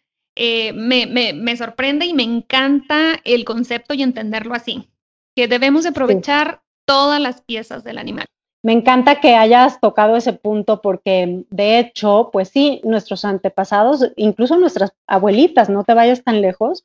eh, 0.40 0.72
me, 0.72 1.06
me, 1.34 1.56
sorprende 1.56 2.06
y 2.06 2.14
me 2.14 2.22
encanta 2.22 3.16
el 3.24 3.44
concepto 3.44 3.92
y 3.94 4.04
entenderlo 4.04 4.54
así, 4.54 4.88
que 5.34 5.48
debemos 5.48 5.84
aprovechar 5.84 6.62
todas 6.86 7.20
las 7.20 7.42
piezas 7.42 7.82
del 7.82 7.98
animal. 7.98 8.26
Me 8.62 8.72
encanta 8.72 9.20
que 9.20 9.34
hayas 9.34 9.80
tocado 9.80 10.16
ese 10.16 10.32
punto 10.32 10.80
porque 10.80 11.44
de 11.50 11.80
hecho, 11.80 12.30
pues 12.32 12.50
sí, 12.50 12.80
nuestros 12.84 13.24
antepasados, 13.24 14.12
incluso 14.14 14.56
nuestras 14.56 14.92
abuelitas, 15.08 15.68
no 15.68 15.82
te 15.82 15.94
vayas 15.94 16.22
tan 16.22 16.40
lejos, 16.40 16.84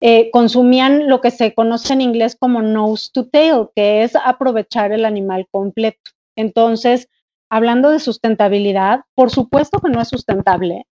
eh, 0.00 0.30
consumían 0.30 1.08
lo 1.08 1.20
que 1.20 1.30
se 1.30 1.54
conoce 1.54 1.92
en 1.92 2.00
inglés 2.00 2.36
como 2.38 2.62
nose 2.62 3.10
to 3.12 3.26
tail, 3.26 3.68
que 3.74 4.02
es 4.02 4.16
aprovechar 4.16 4.92
el 4.92 5.04
animal 5.04 5.46
completo. 5.50 6.10
Entonces, 6.36 7.08
hablando 7.48 7.90
de 7.90 8.00
sustentabilidad, 8.00 9.00
por 9.14 9.30
supuesto 9.30 9.80
que 9.80 9.90
no 9.90 10.00
es 10.00 10.08
sustentable 10.08 10.86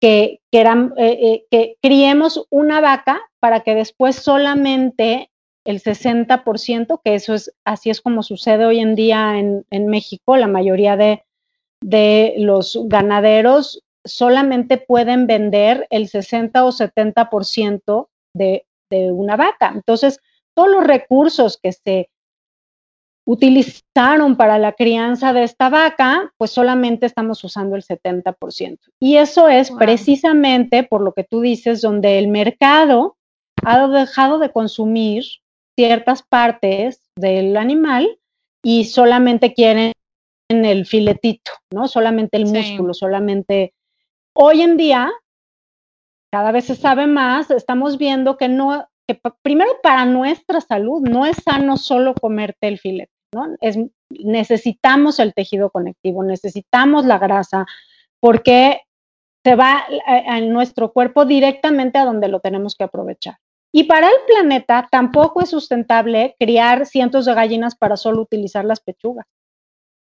que, 0.00 0.40
eh, 0.50 0.90
eh, 0.96 1.44
que 1.50 1.76
criemos 1.82 2.46
una 2.50 2.80
vaca 2.80 3.20
para 3.38 3.60
que 3.60 3.74
después 3.74 4.16
solamente 4.16 5.30
el 5.64 5.80
60%, 5.80 7.00
que 7.04 7.14
eso 7.14 7.34
es, 7.34 7.52
así 7.64 7.90
es 7.90 8.00
como 8.00 8.22
sucede 8.22 8.64
hoy 8.64 8.80
en 8.80 8.94
día 8.94 9.38
en, 9.38 9.66
en 9.70 9.86
México, 9.88 10.36
la 10.36 10.46
mayoría 10.46 10.96
de, 10.96 11.22
de 11.82 12.34
los 12.38 12.78
ganaderos 12.86 13.82
solamente 14.04 14.78
pueden 14.78 15.26
vender 15.26 15.86
el 15.90 16.08
60 16.08 16.64
o 16.64 16.72
70% 16.72 18.08
de, 18.34 18.66
de 18.90 19.12
una 19.12 19.36
vaca. 19.36 19.72
Entonces, 19.74 20.20
todos 20.54 20.70
los 20.70 20.84
recursos 20.84 21.58
que 21.62 21.72
se 21.72 22.10
utilizaron 23.26 24.36
para 24.36 24.58
la 24.58 24.72
crianza 24.72 25.32
de 25.32 25.44
esta 25.44 25.68
vaca, 25.68 26.32
pues 26.36 26.50
solamente 26.50 27.06
estamos 27.06 27.42
usando 27.44 27.76
el 27.76 27.82
70%. 27.82 28.78
Y 28.98 29.16
eso 29.16 29.48
es 29.48 29.70
precisamente 29.70 30.82
por 30.82 31.02
lo 31.02 31.12
que 31.12 31.24
tú 31.24 31.40
dices, 31.40 31.80
donde 31.80 32.18
el 32.18 32.28
mercado 32.28 33.16
ha 33.64 33.86
dejado 33.86 34.38
de 34.38 34.50
consumir 34.50 35.24
ciertas 35.76 36.22
partes 36.22 37.02
del 37.16 37.56
animal 37.56 38.18
y 38.62 38.84
solamente 38.86 39.54
quieren 39.54 39.92
el 40.48 40.84
filetito, 40.86 41.52
¿no? 41.72 41.86
Solamente 41.88 42.36
el 42.36 42.46
músculo, 42.46 42.94
solamente... 42.94 43.74
Hoy 44.32 44.62
en 44.62 44.76
día, 44.76 45.10
cada 46.32 46.52
vez 46.52 46.66
se 46.66 46.76
sabe 46.76 47.06
más, 47.06 47.50
estamos 47.50 47.98
viendo 47.98 48.36
que 48.36 48.48
no, 48.48 48.88
que 49.08 49.20
primero 49.42 49.70
para 49.82 50.04
nuestra 50.04 50.60
salud 50.60 51.00
no 51.02 51.26
es 51.26 51.36
sano 51.44 51.76
solo 51.76 52.14
comerte 52.14 52.68
el 52.68 52.78
filete 52.78 53.12
necesitamos 54.10 55.18
el 55.18 55.34
tejido 55.34 55.70
conectivo, 55.70 56.24
necesitamos 56.24 57.04
la 57.04 57.18
grasa, 57.18 57.66
porque 58.20 58.82
se 59.44 59.54
va 59.54 59.84
en 60.06 60.52
nuestro 60.52 60.92
cuerpo 60.92 61.24
directamente 61.24 61.98
a 61.98 62.04
donde 62.04 62.28
lo 62.28 62.40
tenemos 62.40 62.74
que 62.74 62.84
aprovechar. 62.84 63.36
Y 63.72 63.84
para 63.84 64.08
el 64.08 64.16
planeta 64.26 64.88
tampoco 64.90 65.42
es 65.42 65.50
sustentable 65.50 66.34
criar 66.38 66.86
cientos 66.86 67.24
de 67.24 67.34
gallinas 67.34 67.76
para 67.76 67.96
solo 67.96 68.20
utilizar 68.22 68.64
las 68.64 68.80
pechugas. 68.80 69.26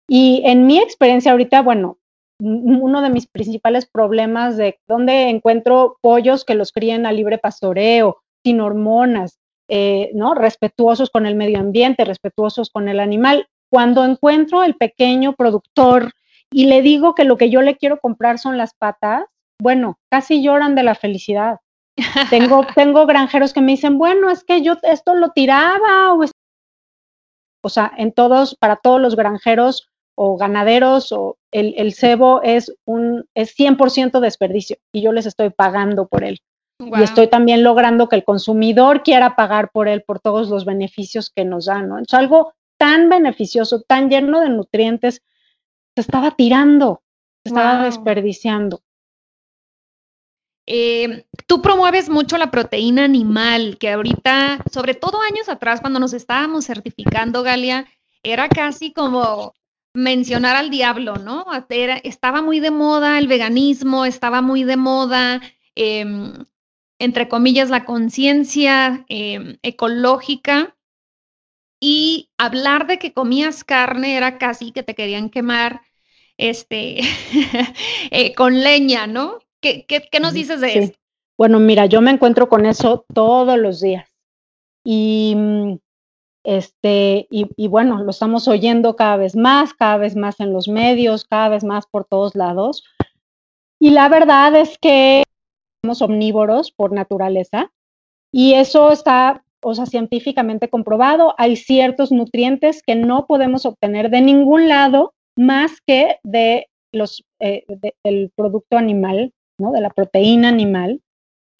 Y 0.07 0.41
en 0.45 0.65
mi 0.65 0.79
experiencia 0.79 1.33
ahorita, 1.33 1.61
bueno, 1.61 1.97
uno 2.41 3.01
de 3.01 3.09
mis 3.11 3.27
principales 3.27 3.85
problemas 3.85 4.57
de 4.57 4.79
dónde 4.87 5.29
encuentro 5.29 5.97
pollos 6.01 6.43
que 6.43 6.55
los 6.55 6.71
críen 6.71 7.05
a 7.05 7.11
libre 7.11 7.37
pastoreo, 7.37 8.17
sin 8.43 8.61
hormonas, 8.61 9.37
eh, 9.67 10.09
¿no? 10.15 10.33
respetuosos 10.33 11.11
con 11.11 11.25
el 11.25 11.35
medio 11.35 11.59
ambiente, 11.59 12.03
respetuosos 12.03 12.71
con 12.71 12.89
el 12.89 12.99
animal. 12.99 13.47
Cuando 13.69 14.03
encuentro 14.03 14.63
el 14.63 14.75
pequeño 14.75 15.33
productor 15.33 16.11
y 16.51 16.65
le 16.65 16.81
digo 16.81 17.13
que 17.13 17.25
lo 17.25 17.37
que 17.37 17.49
yo 17.49 17.61
le 17.61 17.77
quiero 17.77 17.99
comprar 17.99 18.39
son 18.39 18.57
las 18.57 18.73
patas, 18.73 19.25
bueno, 19.61 19.99
casi 20.09 20.41
lloran 20.41 20.73
de 20.73 20.83
la 20.83 20.95
felicidad. 20.95 21.59
tengo, 22.31 22.65
tengo 22.75 23.05
granjeros 23.05 23.53
que 23.53 23.61
me 23.61 23.73
dicen, 23.73 23.99
bueno, 23.99 24.31
es 24.31 24.43
que 24.43 24.63
yo 24.63 24.77
esto 24.81 25.13
lo 25.13 25.29
tiraba 25.29 26.13
o, 26.15 26.25
o 27.63 27.69
sea, 27.69 27.91
en 27.97 28.11
todos, 28.11 28.55
para 28.55 28.77
todos 28.77 28.99
los 28.99 29.15
granjeros 29.15 29.90
o 30.23 30.37
ganaderos 30.37 31.11
o 31.11 31.39
el, 31.49 31.73
el 31.77 31.93
cebo 31.93 32.43
es 32.43 32.71
un 32.85 33.25
es 33.33 33.57
100% 33.57 34.19
desperdicio 34.19 34.77
y 34.91 35.01
yo 35.01 35.13
les 35.13 35.25
estoy 35.25 35.49
pagando 35.49 36.07
por 36.07 36.23
él. 36.23 36.41
Y 36.79 37.01
estoy 37.01 37.27
también 37.27 37.63
logrando 37.63 38.07
que 38.07 38.17
el 38.17 38.23
consumidor 38.23 39.01
quiera 39.01 39.35
pagar 39.35 39.71
por 39.71 39.87
él, 39.87 40.03
por 40.03 40.19
todos 40.19 40.49
los 40.49 40.65
beneficios 40.65 41.31
que 41.31 41.43
nos 41.43 41.65
dan, 41.65 41.89
¿no? 41.89 41.99
Es 41.99 42.13
algo 42.13 42.53
tan 42.77 43.09
beneficioso, 43.09 43.81
tan 43.81 44.09
lleno 44.09 44.41
de 44.41 44.49
nutrientes, 44.49 45.23
se 45.95 46.01
estaba 46.01 46.31
tirando, 46.31 47.01
se 47.43 47.49
estaba 47.49 47.85
desperdiciando. 47.85 48.81
Eh, 50.67 51.25
tú 51.47 51.61
promueves 51.61 52.09
mucho 52.09 52.37
la 52.37 52.51
proteína 52.51 53.05
animal, 53.05 53.77
que 53.79 53.91
ahorita, 53.91 54.59
sobre 54.71 54.93
todo 54.93 55.21
años 55.21 55.49
atrás, 55.49 55.81
cuando 55.81 55.99
nos 55.99 56.13
estábamos 56.13 56.65
certificando, 56.65 57.43
Galia, 57.43 57.87
era 58.23 58.49
casi 58.49 58.91
como 58.93 59.53
mencionar 59.93 60.55
al 60.55 60.69
diablo, 60.69 61.15
¿no? 61.15 61.45
estaba 62.03 62.41
muy 62.41 62.59
de 62.59 62.71
moda 62.71 63.19
el 63.19 63.27
veganismo, 63.27 64.05
estaba 64.05 64.41
muy 64.41 64.63
de 64.63 64.77
moda, 64.77 65.41
em, 65.75 66.33
entre 66.99 67.27
comillas, 67.27 67.69
la 67.69 67.85
conciencia 67.85 69.05
em, 69.09 69.57
ecológica. 69.61 70.75
Y 71.83 72.29
hablar 72.37 72.85
de 72.85 72.99
que 72.99 73.11
comías 73.11 73.63
carne 73.63 74.15
era 74.15 74.37
casi 74.37 74.71
que 74.71 74.83
te 74.83 74.93
querían 74.93 75.29
quemar 75.29 75.81
este, 76.37 76.99
eh, 78.11 78.35
con 78.35 78.61
leña, 78.61 79.07
¿no? 79.07 79.39
¿Qué, 79.61 79.85
nos 80.21 80.33
dices 80.33 80.61
de 80.61 80.77
eso? 80.77 80.93
Bueno, 81.37 81.59
mira, 81.59 81.87
yo 81.87 82.01
me 82.01 82.11
encuentro 82.11 82.49
con 82.49 82.65
eso 82.65 83.05
todos 83.13 83.57
los 83.57 83.81
días. 83.81 84.07
Y 84.83 85.33
mm, 85.35 85.77
este, 86.43 87.27
y, 87.29 87.67
bueno, 87.67 88.03
lo 88.03 88.09
estamos 88.09 88.47
oyendo 88.47 88.95
cada 88.95 89.17
vez 89.17 89.35
más, 89.35 89.73
cada 89.73 89.97
vez 89.97 90.15
más 90.15 90.39
en 90.39 90.53
los 90.53 90.67
medios, 90.67 91.25
cada 91.25 91.49
vez 91.49 91.63
más 91.63 91.85
por 91.85 92.05
todos 92.05 92.35
lados. 92.35 92.83
Y 93.79 93.91
la 93.91 94.09
verdad 94.09 94.55
es 94.55 94.77
que 94.79 95.23
somos 95.83 96.01
omnívoros 96.01 96.71
por 96.71 96.93
naturaleza 96.93 97.71
y 98.31 98.53
eso 98.53 98.91
está, 98.91 99.43
o 99.61 99.75
sea, 99.75 99.85
científicamente 99.85 100.69
comprobado. 100.69 101.35
Hay 101.37 101.55
ciertos 101.55 102.11
nutrientes 102.11 102.81
que 102.83 102.95
no 102.95 103.27
podemos 103.27 103.65
obtener 103.65 104.09
de 104.09 104.21
ningún 104.21 104.67
lado 104.67 105.13
más 105.35 105.79
que 105.85 106.17
de 106.23 106.67
los, 106.91 107.23
eh, 107.39 107.65
del 108.03 108.31
producto 108.35 108.77
animal, 108.77 109.33
¿no? 109.59 109.71
De 109.71 109.81
la 109.81 109.89
proteína 109.89 110.49
animal. 110.49 111.01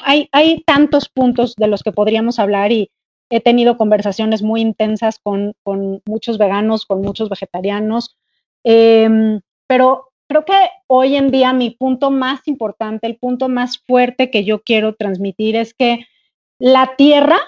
Hay, 0.03 0.27
hay 0.31 0.63
tantos 0.63 1.09
puntos 1.09 1.55
de 1.55 1.67
los 1.67 1.83
que 1.83 1.91
podríamos 1.91 2.39
hablar 2.39 2.71
y 2.71 2.89
he 3.31 3.39
tenido 3.39 3.77
conversaciones 3.77 4.43
muy 4.43 4.61
intensas 4.61 5.17
con, 5.17 5.55
muchos 6.05 6.37
veganos, 6.37 6.85
con 6.85 7.01
muchos 7.01 7.29
vegetarianos, 7.29 8.17
em, 8.63 9.39
pero 9.67 10.09
creo 10.27 10.45
que 10.45 10.69
hoy 10.87 11.15
en 11.15 11.31
día 11.31 11.53
mi 11.53 11.71
punto 11.71 12.11
más 12.11 12.47
importante, 12.47 13.07
el 13.07 13.17
punto 13.17 13.47
más 13.47 13.79
fuerte 13.79 14.29
que 14.29 14.43
yo 14.43 14.61
quiero 14.61 14.95
transmitir 14.95 15.55
es 15.55 15.73
que 15.73 16.05
la 16.59 16.95
tierra, 16.97 17.39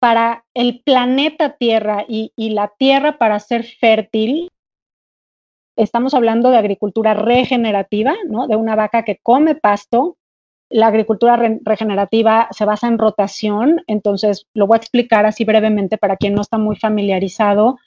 para 0.00 0.44
el 0.52 0.82
planeta 0.84 1.56
Tierra 1.56 2.04
y, 2.06 2.32
y 2.36 2.50
la 2.50 2.70
tierra 2.76 3.16
para 3.16 3.38
ser 3.40 3.64
fértil, 3.64 4.50
estamos 5.76 6.14
hablando 6.14 6.50
de 6.50 6.58
agricultura 6.58 7.14
regenerativa, 7.14 8.14
¿no? 8.28 8.46
De 8.46 8.56
una 8.56 8.76
vaca 8.76 9.04
que 9.04 9.18
come 9.22 9.54
pasto, 9.54 10.18
la 10.70 10.88
agricultura 10.88 11.36
regenerativa 11.62 12.48
se 12.50 12.64
basa 12.64 12.88
en 12.88 12.98
rotación, 12.98 13.82
entonces 13.86 14.46
lo 14.54 14.66
voy 14.66 14.76
a 14.76 14.78
explicar 14.78 15.26
así 15.26 15.44
brevemente 15.44 15.98
para 15.98 16.16
quien 16.16 16.34
no 16.34 16.40
está 16.40 16.58
muy 16.58 16.76
familiarizado. 16.76 17.78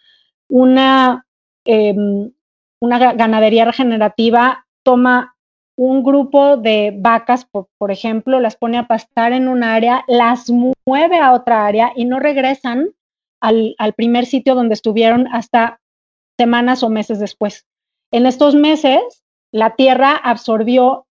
Una, 0.48 1.26
em, 1.66 2.32
una 2.80 3.14
ganadería 3.14 3.66
regenerativa 3.66 4.66
toma 4.84 5.36
un 5.76 6.04
grupo 6.04 6.58
de 6.58 6.94
vacas, 6.98 7.46
por, 7.46 7.92
ejemplo, 7.92 8.40
las 8.40 8.56
pone 8.56 8.78
a 8.78 8.88
pastar 8.88 9.32
en 9.32 9.48
un 9.48 9.64
área, 9.64 10.04
las 10.08 10.50
mueve 10.50 11.20
a 11.20 11.34
otra 11.34 11.68
área 11.68 11.92
y 11.96 12.06
no 12.06 12.20
regresan 12.20 12.90
al, 13.42 13.76
al 13.78 13.94
primer 13.94 14.26
sitio 14.26 14.56
donde 14.56 14.74
estuvieron 14.74 15.28
hasta 15.28 15.80
semanas 16.38 16.84
o 16.84 16.90
meses 16.90 17.20
después. 17.20 17.68
En 18.12 18.26
estos 18.26 18.56
meses, 18.56 19.24
la 19.52 19.76
tierra 19.76 20.16
absorbió 20.16 21.07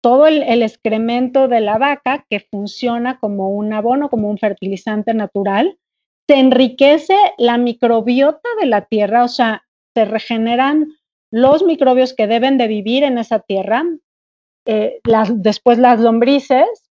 todo 0.00 0.26
el, 0.26 0.62
excremento 0.62 1.48
de 1.48 1.60
la 1.60 1.78
vaca 1.78 2.24
que 2.30 2.40
funciona 2.40 3.18
como 3.18 3.50
un 3.50 3.72
abono, 3.72 4.08
como 4.10 4.30
un 4.30 4.38
fertilizante 4.38 5.14
natural, 5.14 5.78
se 6.28 6.38
enriquece 6.38 7.16
la 7.38 7.58
microbiota 7.58 8.48
de 8.60 8.66
la 8.66 8.84
tierra, 8.84 9.24
o 9.24 9.28
sea, 9.28 9.64
se 9.94 10.04
regeneran 10.04 10.88
los 11.30 11.62
microbios 11.62 12.14
que 12.14 12.26
deben 12.26 12.58
de 12.58 12.68
vivir 12.68 13.02
en 13.02 13.18
esa 13.18 13.40
tierra, 13.40 13.84
eh, 14.66 15.00
después 15.34 15.78
las 15.78 16.00
lombrices 16.00 16.90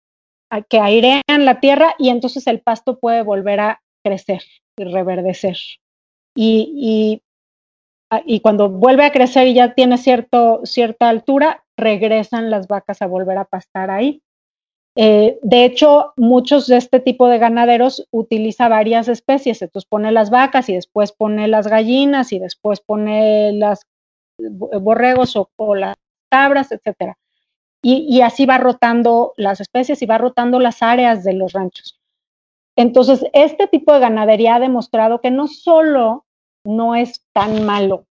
que 0.69 0.81
airean 0.81 1.23
la 1.45 1.61
tierra 1.61 1.95
y 1.99 2.09
entonces 2.09 2.47
el 2.47 2.61
pasto 2.61 2.99
puede 2.99 3.23
volver 3.23 3.61
a 3.61 3.83
crecer 4.03 4.43
y 4.79 4.85
reverdecer. 4.85 5.59
Y, 6.35 7.23
cuando 8.43 8.69
vuelve 8.71 9.05
a 9.05 9.13
crecer 9.13 9.49
y 9.49 9.55
ya 9.55 9.75
tiene 9.75 9.99
cierto, 9.99 10.61
cierta 10.65 11.09
altura, 11.09 11.65
regresan 11.77 12.51
las 12.51 12.67
vacas 12.67 13.03
a 13.03 13.07
volver 13.07 13.39
a 13.39 13.45
pastar 13.45 13.91
ahí. 13.91 14.23
Eh, 15.01 15.39
de 15.43 15.65
hecho, 15.65 16.13
muchos 16.17 16.67
de 16.67 16.77
este 16.77 16.99
tipo 16.99 17.29
de 17.29 17.39
ganaderos 17.39 18.09
utiliza 18.11 18.67
varias 18.69 19.07
especies, 19.07 19.63
entonces 19.63 19.89
pone 19.89 20.11
las 20.11 20.31
vacas 20.31 20.69
y 20.69 20.75
después 20.75 21.13
pone 21.13 21.47
las 21.47 21.69
gallinas 21.69 22.33
y 22.33 22.41
después 22.41 22.81
pone 22.81 23.53
las 23.53 23.87
borregos 24.39 25.37
o, 25.37 25.75
las 25.77 25.95
cabras, 26.29 26.73
etcétera. 26.73 27.17
Y, 27.81 28.23
así 28.23 28.45
va 28.45 28.59
rotando 28.59 29.35
las 29.37 29.61
especies 29.61 30.03
y 30.03 30.07
va 30.07 30.19
rotando 30.19 30.59
las 30.59 30.83
áreas 30.83 31.23
de 31.23 31.33
los 31.33 31.53
ranchos. 31.53 32.01
Entonces, 32.77 33.25
este 33.33 33.69
tipo 33.69 33.93
de 33.93 34.01
ganadería 34.01 34.57
ha 34.57 34.61
demostrado 34.61 35.21
que 35.21 35.31
no 35.31 35.47
solo 35.47 36.25
no 36.69 36.95
es 36.95 37.25
tan 37.33 37.65
malo 37.65 38.07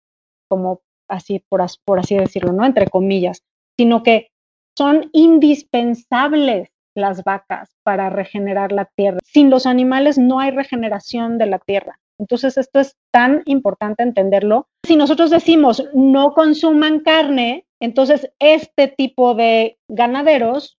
como 0.48 0.80
así, 1.08 1.42
por, 1.48 1.62
así 1.62 2.16
decirlo, 2.16 2.52
¿no? 2.52 2.64
Entre 2.64 2.88
comillas, 2.88 3.42
sino 3.76 4.02
que 4.02 4.30
son 4.76 5.10
indispensables 5.12 6.70
las 6.94 7.22
vacas 7.24 7.76
para 7.82 8.08
regenerar 8.08 8.72
la 8.72 8.86
tierra. 8.96 9.18
Sin 9.24 9.50
los 9.50 9.66
animales 9.66 10.16
no 10.18 10.40
hay 10.40 10.50
regeneración 10.50 11.36
de 11.36 11.46
la 11.46 11.58
tierra. 11.58 11.98
Entonces 12.18 12.56
esto 12.56 12.80
es 12.80 12.96
tan 13.12 13.42
importante 13.44 14.02
entenderlo. 14.02 14.68
Si 14.86 14.96
nosotros 14.96 15.30
decimos 15.30 15.84
no 15.92 16.32
consuman 16.32 17.00
carne, 17.00 17.66
entonces 17.80 18.30
este 18.38 18.88
tipo 18.88 19.34
de 19.34 19.78
ganaderos 19.88 20.78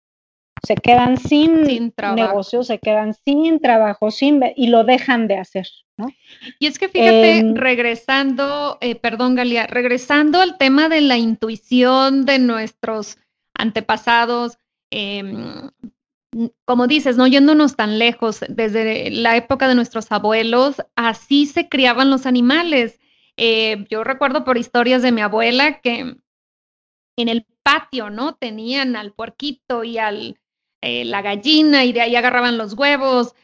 se 0.68 0.76
quedan 0.76 1.16
sin, 1.16 1.64
negocio, 1.64 2.62
se 2.62 2.78
quedan 2.78 3.14
sin 3.14 3.62
trabajo, 3.62 4.12
sin 4.12 4.44
y 4.58 4.68
lo 4.68 4.84
dejan 4.84 5.30
de 5.30 5.38
hacer. 5.38 5.66
Y 6.60 6.68
es 6.68 6.78
que 6.78 6.90
fíjate, 6.90 7.38
em, 7.38 7.56
regresando, 7.56 8.78
eh, 8.82 8.96
perdón 8.96 9.36
Galia, 9.36 9.66
regresando 9.66 10.42
al 10.42 10.58
tema 10.58 10.90
de 10.90 11.00
la 11.00 11.18
intuición 11.18 12.26
de 12.26 12.40
nuestros 12.40 13.18
antepasados, 13.54 14.58
em, 14.92 15.72
como 16.66 16.88
dices, 16.88 17.16
no 17.16 17.28
yéndonos 17.28 17.78
tan 17.78 17.98
lejos, 17.98 18.42
desde 18.50 19.10
la 19.10 19.38
época 19.38 19.70
de 19.70 19.76
nuestros 19.76 20.12
abuelos, 20.12 20.76
así 20.98 21.46
se 21.46 21.70
criaban 21.70 22.10
los 22.10 22.26
animales. 22.26 23.00
Eh, 23.38 23.86
yo 23.90 24.04
recuerdo 24.04 24.44
por 24.44 24.58
historias 24.58 25.02
de 25.02 25.14
mi 25.14 25.22
abuela 25.22 25.80
que 25.80 26.18
en 27.16 27.30
el 27.30 27.46
patio, 27.64 28.10
¿no? 28.10 28.36
Tenían 28.36 28.98
al 28.98 29.14
puerquito 29.14 29.86
y 29.86 29.98
al 29.98 30.38
eh, 30.82 31.06
la 31.06 31.22
gallina 31.22 31.86
y 31.86 31.94
de 31.94 32.02
ahí 32.02 32.16
agarraban 32.16 32.58
los 32.58 32.74
huevos. 32.74 33.36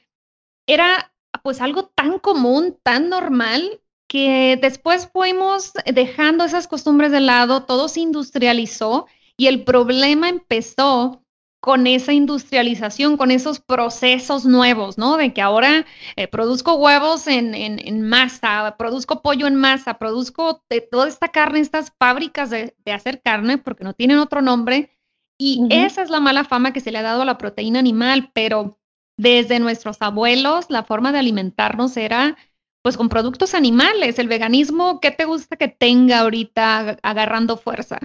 Era 0.67 1.13
pues 1.43 1.61
algo 1.61 1.87
tan 1.87 2.19
común, 2.19 2.77
tan 2.83 3.09
normal, 3.09 3.81
que 4.07 4.57
después 4.61 5.09
fuimos 5.11 5.73
dejando 5.91 6.45
esas 6.45 6.67
costumbres 6.67 7.11
de 7.11 7.19
lado, 7.19 7.63
todo 7.63 7.87
se 7.87 8.01
industrializó 8.01 9.07
y 9.37 9.47
el 9.47 9.63
problema 9.63 10.29
empezó 10.29 11.23
con 11.63 11.87
esa 11.87 12.11
industrialización, 12.11 13.15
con 13.15 13.31
esos 13.31 13.61
procesos 13.61 14.43
nuevos, 14.43 14.97
¿no? 14.97 15.15
De 15.15 15.33
que 15.33 15.41
ahora 15.41 15.85
eh, 16.17 16.27
produzco 16.27 16.75
huevos 16.75 17.25
en, 17.27 17.55
en, 17.55 18.01
masa, 18.01 18.75
produzco 18.77 19.21
pollo 19.21 19.47
en 19.47 19.55
masa, 19.55 19.97
produzco 19.97 20.61
de 20.69 20.81
toda 20.81 21.07
esta 21.07 21.29
carne, 21.29 21.61
estas 21.61 21.93
fábricas 21.97 22.49
de, 22.49 22.75
hacer 22.93 23.21
carne, 23.21 23.57
porque 23.57 23.85
no 23.85 23.93
tienen 23.93 24.17
otro 24.17 24.41
nombre. 24.41 24.92
Y 25.45 25.67
esa 25.71 26.01
es 26.01 26.09
la 26.09 26.21
mala 26.21 26.45
fama 26.45 26.71
que 26.71 26.79
se 26.79 26.89
le 26.89 26.99
ha 26.99 27.01
dado 27.01 27.23
a 27.23 27.25
la 27.25 27.37
proteína 27.37 27.79
animal, 27.79 28.31
pero 28.33 28.79
desde 29.17 29.59
nuestros 29.59 29.97
abuelos, 29.99 30.67
la 30.69 30.83
forma 30.83 31.11
de 31.11 31.19
alimentarnos 31.19 31.97
era 31.97 32.37
pues 32.81 32.95
con 32.95 33.09
productos 33.09 33.53
animales. 33.53 34.19
El 34.19 34.29
veganismo, 34.29 35.01
¿qué 35.01 35.11
te 35.11 35.25
gusta 35.25 35.57
que 35.57 35.67
tenga 35.67 36.19
ahorita 36.19 36.97
agarrando 37.03 37.57
fuerza? 37.57 37.99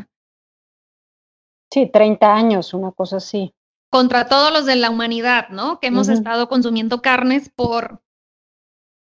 Sí, 1.72 1.88
30 1.92 2.34
años, 2.34 2.74
una 2.74 2.90
cosa 2.90 3.18
así. 3.18 3.54
Contra 3.88 4.26
todos 4.26 4.52
los 4.52 4.66
de 4.66 4.74
la 4.74 4.90
humanidad, 4.90 5.48
¿no? 5.50 5.78
Que 5.78 5.86
hemos 5.86 6.08
estado 6.08 6.48
consumiendo 6.48 7.02
carnes 7.02 7.50
por 7.50 8.02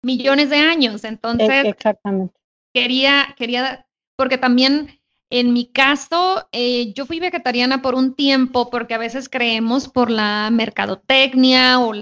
millones 0.04 0.50
de 0.50 0.58
años. 0.58 1.06
Entonces, 1.06 1.66
exactamente. 1.66 2.38
Quería, 2.74 3.34
quería, 3.38 3.88
porque 4.18 4.38
también 4.38 4.97
en 5.30 5.54
mi 5.54 5.66
caso, 5.68 6.48
eh, 6.52 6.94
yo 6.94 7.06
fui 7.06 7.20
vegetariana 7.20 7.82
por 7.82 7.96
un 7.96 8.16
tiempo 8.16 8.70
porque 8.70 8.94
a 8.94 8.98
veces 8.98 9.28
creemos 9.30 9.90
por 9.90 10.10
la 10.10 10.50
mercadotecnia 10.52 11.80
o 11.80 11.94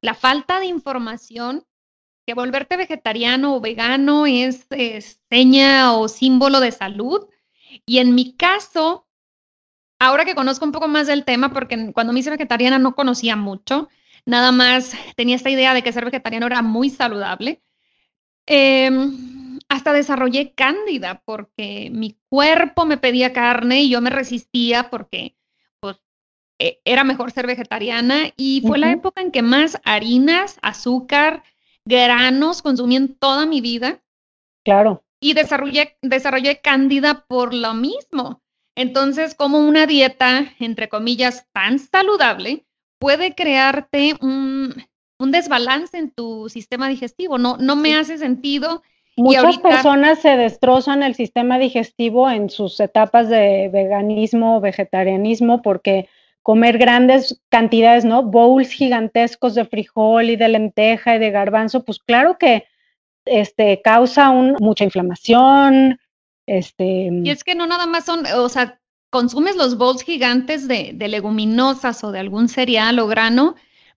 la 0.00 0.14
falta 0.14 0.60
de 0.60 0.66
información 0.66 1.66
que 2.24 2.34
volverte 2.34 2.76
vegetariano 2.76 3.56
o 3.56 3.60
vegano 3.60 4.26
es, 4.26 4.68
seña 5.30 5.94
o 5.94 6.08
símbolo 6.08 6.60
de 6.60 6.72
salud. 6.72 7.26
Y 7.86 7.98
en 7.98 8.14
mi 8.14 8.36
caso, 8.36 9.08
ahora 9.98 10.24
que 10.24 10.34
conozco 10.34 10.64
un 10.64 10.72
poco 10.72 10.88
más 10.88 11.06
del 11.06 11.24
tema, 11.24 11.52
porque 11.52 11.90
cuando 11.92 12.12
me 12.12 12.20
hice 12.20 12.30
vegetariana 12.30 12.78
no 12.78 12.94
conocía 12.94 13.34
mucho, 13.34 13.88
nada 14.24 14.52
más 14.52 14.92
tenía 15.16 15.36
esta 15.36 15.50
idea 15.50 15.74
de 15.74 15.82
que 15.82 15.92
ser 15.92 16.04
vegetariano 16.04 16.46
era 16.46 16.62
muy 16.62 16.90
saludable. 16.90 17.62
Em, 18.46 19.37
hasta 19.68 19.92
desarrollé 19.92 20.52
cándida 20.54 21.22
porque 21.24 21.90
mi 21.92 22.18
cuerpo 22.28 22.86
me 22.86 22.96
pedía 22.96 23.32
carne 23.32 23.82
y 23.82 23.90
yo 23.90 24.00
me 24.00 24.10
resistía 24.10 24.90
porque 24.90 25.36
pues, 25.80 26.00
e, 26.58 26.80
era 26.84 27.04
mejor 27.04 27.30
ser 27.30 27.46
vegetariana 27.46 28.32
y 28.36 28.62
fue 28.66 28.78
la 28.78 28.90
época 28.90 29.20
en 29.20 29.30
que 29.30 29.42
más 29.42 29.78
harinas, 29.84 30.58
azúcar, 30.62 31.42
granos 31.84 32.62
consumí 32.62 32.96
en 32.96 33.14
toda 33.14 33.46
mi 33.46 33.60
vida. 33.60 34.02
Claro. 34.64 35.04
Y 35.20 35.34
desarrollé, 35.34 35.96
desarrollé 36.02 36.60
cándida 36.60 37.24
por 37.26 37.52
lo 37.52 37.74
mismo. 37.74 38.42
Entonces, 38.76 39.34
como 39.34 39.58
una 39.58 39.86
dieta, 39.86 40.52
entre 40.60 40.88
comillas, 40.88 41.48
tan 41.52 41.80
saludable, 41.80 42.64
puede 43.00 43.34
crearte 43.34 44.14
un, 44.20 44.84
desbalance 45.18 45.98
en 45.98 46.12
tu 46.12 46.48
sistema 46.48 46.88
digestivo. 46.88 47.38
No, 47.38 47.56
no 47.56 47.74
me 47.74 47.96
hace 47.96 48.18
sentido. 48.18 48.82
Muchas 49.18 49.58
personas 49.58 50.20
se 50.20 50.36
destrozan 50.36 51.02
el 51.02 51.14
sistema 51.14 51.58
digestivo 51.58 52.30
en 52.30 52.50
sus 52.50 52.80
etapas 52.80 53.28
de 53.28 53.68
veganismo, 53.72 54.60
vegetarianismo, 54.60 55.62
porque 55.62 56.08
comer 56.42 56.78
grandes 56.78 57.40
cantidades, 57.50 58.04
¿no? 58.04 58.22
Bowls 58.22 58.70
gigantescos 58.70 59.54
de 59.54 59.66
frijol 59.66 60.30
y 60.30 60.36
de 60.36 60.48
lenteja 60.48 61.16
y 61.16 61.18
de 61.18 61.30
garbanzo, 61.30 61.84
pues 61.84 61.98
claro 61.98 62.38
que 62.38 62.64
este, 63.26 63.82
causa 63.82 64.32
mucha 64.32 64.84
inflamación. 64.84 66.00
Este, 66.46 67.10
y 67.24 67.28
es 67.28 67.44
que 67.44 67.54
no 67.54 67.66
nada 67.66 67.86
más 67.86 68.06
son, 68.06 68.24
o 68.24 68.48
sea, 68.48 68.80
consumes 69.10 69.56
los 69.56 69.76
bowls 69.76 70.02
gigantes 70.02 70.68
de, 70.68 70.94
leguminosas 70.98 72.02
o 72.04 72.12
de 72.12 72.20
algún 72.20 72.48
cereal 72.48 72.98
o 72.98 73.06
grano, 73.06 73.54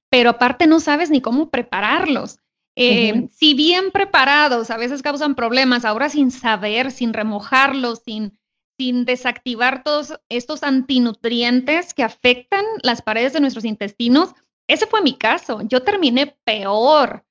pero 0.09 0.31
aparte 0.31 0.67
no 0.67 0.81
sabes 0.81 1.09
ni 1.09 1.21
cómo 1.21 1.49
prepararlos. 1.49 2.39
Eh, 2.75 3.27
si 3.31 3.53
bien 3.53 3.91
preparados, 3.91 4.71
a 4.71 4.77
veces 4.77 5.01
causan 5.01 5.35
problemas, 5.35 5.85
ahora 5.85 6.09
sin 6.09 6.31
saber, 6.31 6.91
sin 6.91 7.13
remojarlos, 7.13 8.01
sin, 8.05 8.37
sin 8.77 9.05
desactivar 9.05 9.83
todos 9.83 10.19
estos 10.29 10.63
antinutrientes 10.63 11.93
que 11.93 12.03
afectan 12.03 12.63
las 12.81 13.01
paredes 13.01 13.33
de 13.33 13.41
nuestros 13.41 13.65
intestinos, 13.65 14.33
ese 14.67 14.87
fue 14.87 15.01
mi 15.01 15.17
caso. 15.17 15.61
Yo 15.67 15.83
terminé 15.83 16.35
peor 16.45 17.25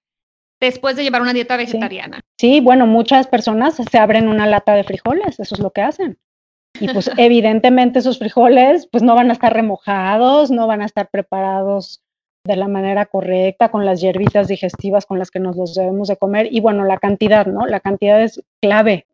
después 0.61 0.95
de 0.97 1.05
llevar 1.05 1.23
una 1.23 1.33
dieta 1.33 1.57
vegetariana. 1.57 2.21
Sí. 2.39 2.61
bueno, 2.61 2.87
muchas 2.87 3.27
personas 3.27 3.77
se 3.77 3.99
abren 3.99 4.29
una 4.29 4.47
lata 4.47 4.75
de 4.75 4.85
frijoles, 4.85 5.41
eso 5.41 5.55
es 5.55 5.61
lo 5.61 5.71
que 5.71 5.81
hacen. 5.81 6.19
Y 6.79 6.89
pues 6.89 7.11
evidentemente 7.17 7.99
esos 7.99 8.19
frijoles 8.19 8.87
pues 8.87 9.03
no 9.03 9.15
van 9.15 9.31
a 9.31 9.33
estar 9.33 9.53
remojados, 9.53 10.51
no 10.51 10.67
van 10.67 10.83
a 10.83 10.87
estar 10.87 11.09
preparados 11.11 12.03
de 12.45 12.57
la 12.57 12.69
manera 12.69 13.07
correcta, 13.07 13.71
con 13.71 13.85
las 13.85 14.01
hierbitas 14.01 14.49
digestivas 14.49 15.07
con 15.07 15.19
las 15.19 15.31
que 15.31 15.41
nos 15.41 15.57
los 15.57 15.75
debemos 15.75 16.09
de 16.09 16.17
comer. 16.17 16.49
Y 16.51 16.61
bueno, 16.61 16.85
la 16.85 16.99
cantidad, 16.99 17.47
¿no? 17.47 17.67
La 17.67 17.81
cantidad 17.81 18.21
es 18.23 18.43
clave. 18.61 19.07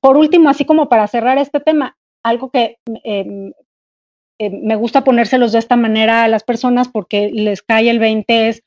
por 0.00 0.16
último, 0.16 0.50
así 0.50 0.64
como 0.64 0.88
para 0.88 1.06
cerrar 1.06 1.38
este 1.38 1.60
tema, 1.60 1.96
algo 2.24 2.50
que 2.50 2.78
em, 3.04 3.52
em, 4.38 4.62
me 4.62 4.74
gusta 4.74 5.04
ponérselos 5.04 5.52
de 5.52 5.60
esta 5.60 5.76
manera 5.76 6.24
a 6.24 6.28
las 6.28 6.42
personas 6.42 6.88
porque 6.88 7.30
les 7.32 7.62
cae 7.62 7.88
el 7.88 8.00
20 8.00 8.48
es, 8.48 8.64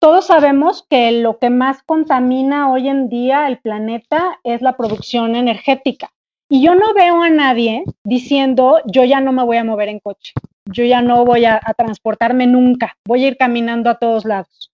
todos 0.00 0.26
sabemos 0.26 0.84
que 0.88 1.12
lo 1.12 1.38
que 1.38 1.50
más 1.50 1.82
contamina 1.84 2.72
hoy 2.72 2.88
en 2.88 3.08
día 3.08 3.46
el 3.46 3.58
planeta 3.58 4.40
es 4.42 4.62
la 4.62 4.76
producción 4.76 5.36
energética. 5.36 6.10
Y 6.52 6.62
yo 6.62 6.74
no 6.74 6.92
veo 6.94 7.22
a 7.22 7.30
nadie 7.30 7.84
diciendo, 8.02 8.80
yo 8.84 9.04
ya 9.04 9.20
no 9.20 9.30
me 9.30 9.44
voy 9.44 9.58
a 9.58 9.62
mover 9.62 9.88
en 9.88 10.00
coche, 10.00 10.32
yo 10.64 10.82
ya 10.82 11.00
no 11.00 11.24
voy 11.24 11.44
a, 11.44 11.60
transportarme 11.78 12.48
nunca, 12.48 12.96
voy 13.06 13.24
a 13.24 13.28
ir 13.28 13.36
caminando 13.36 13.88
a 13.88 14.00
todos 14.00 14.24
lados. 14.24 14.72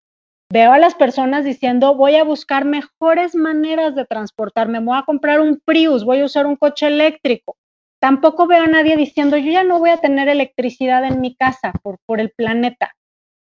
Veo 0.50 0.72
a 0.72 0.78
las 0.78 0.94
personas 0.94 1.44
diciendo, 1.44 1.94
voy 1.94 2.16
a 2.16 2.24
buscar 2.24 2.64
mejores 2.64 3.34
maneras 3.34 3.94
de 3.94 4.06
transportarme, 4.06 4.80
voy 4.80 4.96
a 4.96 5.02
comprar 5.02 5.42
un 5.42 5.60
Prius, 5.62 6.02
voy 6.02 6.20
a 6.20 6.24
usar 6.24 6.46
un 6.46 6.56
coche 6.56 6.86
eléctrico. 6.86 7.58
Tampoco 8.00 8.46
veo 8.46 8.62
a 8.62 8.68
nadie 8.68 8.96
diciendo, 8.96 9.36
yo 9.36 9.52
ya 9.52 9.62
no 9.62 9.78
voy 9.78 9.90
a 9.90 9.98
tener 9.98 10.28
electricidad 10.30 11.04
en 11.04 11.20
mi 11.20 11.34
casa 11.34 11.72
por, 11.82 11.98
por 12.06 12.20
el 12.20 12.30
planeta. 12.30 12.94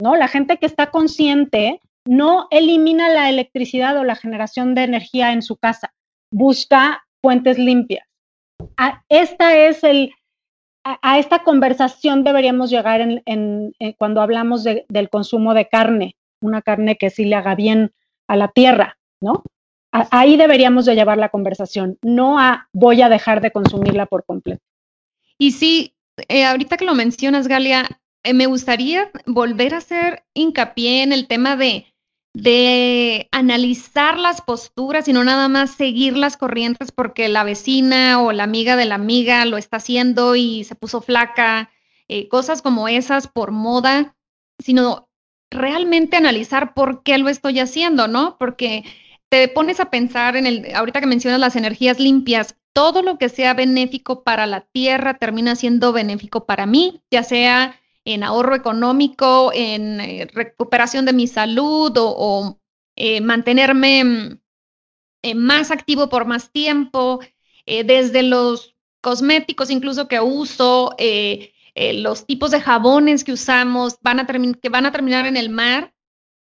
¿No? 0.03 0.17
La 0.17 0.29
gente 0.29 0.59
que 0.59 0.67
está 0.67 0.91
consciente 0.91 1.81
no 2.07 2.47
elimina 2.51 3.09
la 3.09 3.31
electricidad 3.31 3.97
o 3.97 4.05
la 4.05 4.17
generación 4.17 4.75
de 4.75 4.83
energía 4.83 5.33
en 5.33 5.41
su 5.41 5.57
casa, 5.57 5.95
busca 6.31 7.05
fuentes 7.23 7.59
limpias 7.59 8.08
a, 8.79 9.03
esta 9.09 9.57
es 9.57 9.85
el, 9.85 10.13
a, 10.85 11.19
esta 11.19 11.43
conversación 11.43 12.25
deberíamos 12.25 12.71
llegar 12.71 13.01
en, 13.01 13.75
eh, 13.79 13.95
cuando 13.99 14.23
hablamos 14.23 14.65
del 14.65 15.11
consumo 15.11 15.53
de 15.53 15.69
carne, 15.69 16.17
una 16.41 16.63
carne 16.63 16.97
que 16.97 17.11
sí 17.11 17.25
le 17.25 17.37
haga 17.37 17.55
bien 17.55 17.93
a 18.27 18.37
la 18.37 18.49
tierra, 18.49 18.97
¿no? 19.21 19.43
ahí 19.91 20.37
deberíamos 20.37 20.85
de 20.85 20.95
llevar 20.95 21.19
la 21.19 21.31
conversación, 21.31 21.99
no 22.03 22.39
a 22.39 22.69
voy 22.73 23.03
a 23.03 23.09
dejar 23.09 23.41
de 23.41 23.51
consumirla 23.51 24.07
por 24.07 24.25
completo. 24.25 24.63
Y 25.39 25.53
sí, 25.53 25.95
eh, 26.29 26.45
ahorita 26.45 26.77
que 26.77 26.85
lo 26.85 26.95
mencionas, 26.95 27.49
Galia, 27.49 27.89
eh, 28.23 28.35
me 28.35 28.47
gustaría 28.47 29.11
volver 29.27 29.75
a 29.75 29.79
hacer 29.79 30.25
hincapié 30.35 31.03
en 31.03 31.13
el 31.13 31.27
tema 31.27 31.57
de 31.57 31.87
de 32.43 33.29
analizar 33.33 34.17
las 34.17 34.41
posturas 34.41 35.09
y 35.09 35.13
no 35.13 35.25
nada 35.25 35.49
más 35.49 35.73
seguir 35.73 36.17
las 36.17 36.37
corrientes 36.37 36.93
porque 36.93 37.29
la 37.29 37.43
vecina 37.43 38.23
o 38.23 38.31
la 38.31 38.45
amiga 38.45 38.77
de 38.77 38.85
la 38.85 38.95
amiga 38.95 39.45
lo 39.45 39.57
está 39.57 39.79
haciendo 39.79 40.37
y 40.37 40.63
se 40.63 40.77
puso 40.77 41.01
flaca, 41.01 41.71
eh, 42.07 42.29
cosas 42.29 42.63
como 42.63 42.87
esas 42.87 43.27
por 43.27 43.51
moda, 43.51 44.15
sino 44.61 45.09
realmente 45.51 46.17
analizar 46.17 46.75
por 46.75 47.03
qué 47.03 47.19
lo 47.19 47.29
estoy 47.29 47.59
haciendo, 47.59 48.07
¿no? 48.07 48.37
Porque 48.39 48.85
te 49.31 49.49
pones 49.49 49.81
a 49.81 49.91
pensar 49.91 50.37
en 50.37 50.47
el, 50.47 50.75
ahorita 50.77 51.01
que 51.01 51.07
mencionas 51.07 51.41
las 51.41 51.57
energías 51.57 51.99
limpias, 51.99 52.55
todo 52.73 53.03
lo 53.03 53.19
que 53.19 53.31
sea 53.31 53.55
benéfico 53.55 54.23
para 54.23 54.47
la 54.47 54.61
tierra 54.61 55.15
termina 55.15 55.57
siendo 55.57 55.93
benéfico 55.93 56.47
para 56.47 56.67
mí, 56.67 57.03
ya 57.11 57.25
sea 57.25 57.81
en 58.05 58.23
ahorro 58.23 58.55
económico, 58.55 59.51
en 59.55 60.01
eh, 60.01 60.29
recuperación 60.33 61.05
de 61.05 61.13
mi 61.13 61.27
salud 61.27 61.93
o, 61.97 62.59
eh, 62.97 63.21
mantenerme 63.21 64.05
mm, 64.05 64.41
eh, 65.23 65.35
más 65.35 65.71
activo 65.71 66.09
por 66.09 66.27
más 66.27 66.51
tiempo, 66.51 67.21
desde 67.67 68.23
los 68.23 68.75
cosméticos 69.03 69.71
incluso 69.71 70.09
que 70.09 70.21
uso, 70.21 70.97
los 71.77 72.27
tipos 72.27 72.51
de 72.51 72.63
jabones 72.63 73.25
que 73.25 73.33
usamos 73.33 73.99
van 74.01 74.21
a 74.21 74.27
que 74.27 74.69
van 74.71 74.87
a 74.87 74.93
terminar 74.93 75.27
en 75.27 75.37
el 75.37 75.51
mar. 75.51 75.93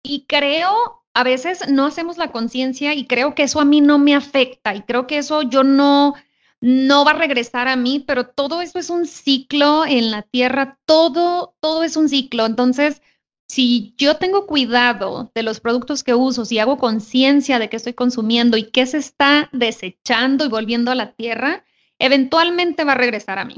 Y 0.03 0.25
creo, 0.27 1.05
a 1.13 1.23
veces 1.23 1.69
no 1.69 1.85
hacemos 1.85 2.17
la 2.17 2.33
conciencia 2.33 2.95
y 2.95 3.07
creo 3.07 3.35
que 3.35 3.43
eso 3.43 3.61
a 3.61 3.67
mí 3.67 3.83
no 3.83 3.99
me 3.99 4.15
afecta 4.15 4.75
y 4.75 4.81
creo 4.81 5.07
que 5.07 5.19
eso 5.19 5.43
yo 5.43 5.63
no, 5.63 6.15
no 6.61 7.05
va 7.05 7.13
a 7.13 7.19
regresar 7.19 7.69
a 7.69 7.77
mí, 7.77 8.01
pero 8.07 8.27
todo 8.27 8.61
eso 8.61 8.79
es 8.79 8.91
un 8.91 9.07
ciclo 9.07 9.87
en 9.87 10.11
la 10.11 10.23
tierra, 10.23 10.79
todo, 10.85 11.55
todo 11.61 11.85
es 11.85 11.97
un 11.97 12.09
ciclo. 12.09 12.45
Entonces, 12.45 13.01
si 13.49 13.95
yo 13.97 14.17
tengo 14.17 14.47
cuidado 14.47 15.33
de 15.35 15.43
los 15.43 15.61
productos 15.61 16.05
que 16.05 16.15
uso, 16.15 16.45
si 16.45 16.59
hago 16.59 16.79
conciencia 16.79 17.59
de 17.59 17.69
qué 17.69 17.77
estoy 17.77 17.95
consumiendo 17.95 18.57
y 18.57 18.71
qué 18.71 18.87
se 18.87 18.99
está 18.99 19.49
desechando 19.53 20.45
y 20.45 20.49
volviendo 20.49 20.91
a 20.91 20.95
la 20.95 21.13
tierra, 21.13 21.65
eventualmente 21.99 22.85
va 22.85 22.93
a 22.93 22.97
regresar 22.97 23.39
a 23.39 23.45
mí. 23.45 23.57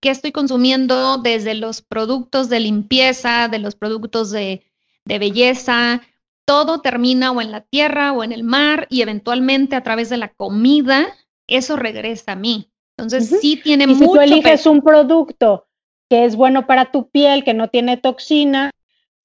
¿Qué 0.00 0.10
estoy 0.10 0.32
consumiendo 0.32 1.18
desde 1.18 1.54
los 1.54 1.82
productos 1.82 2.48
de 2.48 2.60
limpieza, 2.60 3.48
de 3.48 3.58
los 3.58 3.74
productos 3.74 4.30
de, 4.30 4.64
de 5.04 5.18
belleza? 5.18 6.02
Todo 6.44 6.80
termina 6.80 7.32
o 7.32 7.40
en 7.40 7.52
la 7.52 7.60
tierra 7.60 8.12
o 8.12 8.24
en 8.24 8.32
el 8.32 8.44
mar 8.44 8.86
y 8.90 9.02
eventualmente 9.02 9.76
a 9.76 9.82
través 9.82 10.08
de 10.08 10.16
la 10.16 10.32
comida 10.32 11.14
eso 11.56 11.76
regresa 11.76 12.32
a 12.32 12.36
mí. 12.36 12.70
Entonces, 12.96 13.40
sí 13.40 13.60
tiene 13.62 13.84
y 13.84 13.94
Si 13.94 14.04
tú 14.04 14.20
eliges 14.20 14.66
un 14.66 14.82
producto 14.82 15.66
que 16.08 16.24
es 16.24 16.36
bueno 16.36 16.66
para 16.66 16.90
tu 16.90 17.08
piel, 17.08 17.42
que 17.42 17.54
no 17.54 17.68
tiene 17.68 17.96
toxina, 17.96 18.70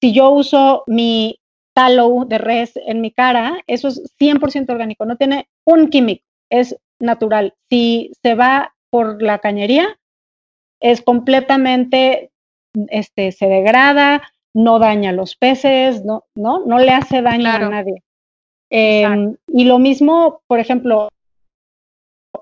si 0.00 0.12
yo 0.12 0.30
uso 0.30 0.84
mi 0.86 1.38
tallow 1.74 2.26
de 2.26 2.38
res 2.38 2.72
en 2.86 3.00
mi 3.00 3.10
cara, 3.10 3.62
eso 3.66 3.88
es 3.88 4.02
100% 4.18 4.70
orgánico, 4.70 5.04
no 5.04 5.16
tiene 5.16 5.48
un 5.64 5.88
químico, 5.88 6.24
es 6.50 6.76
natural. 6.98 7.54
Si 7.68 8.10
se 8.22 8.34
va 8.34 8.74
por 8.90 9.22
la 9.22 9.38
cañería, 9.38 9.98
es 10.80 11.02
completamente, 11.02 12.30
este, 12.88 13.32
se 13.32 13.46
degrada, 13.46 14.22
no 14.54 14.78
daña 14.78 15.10
a 15.10 15.12
los 15.12 15.36
peces, 15.36 16.04
no, 16.04 16.24
no, 16.34 16.64
no 16.64 16.78
le 16.78 16.90
hace 16.90 17.22
daño 17.22 17.48
a 17.48 17.58
nadie. 17.68 18.02
Em, 18.70 19.36
y 19.46 19.64
lo 19.64 19.78
mismo, 19.78 20.42
por 20.46 20.58
ejemplo, 20.58 21.08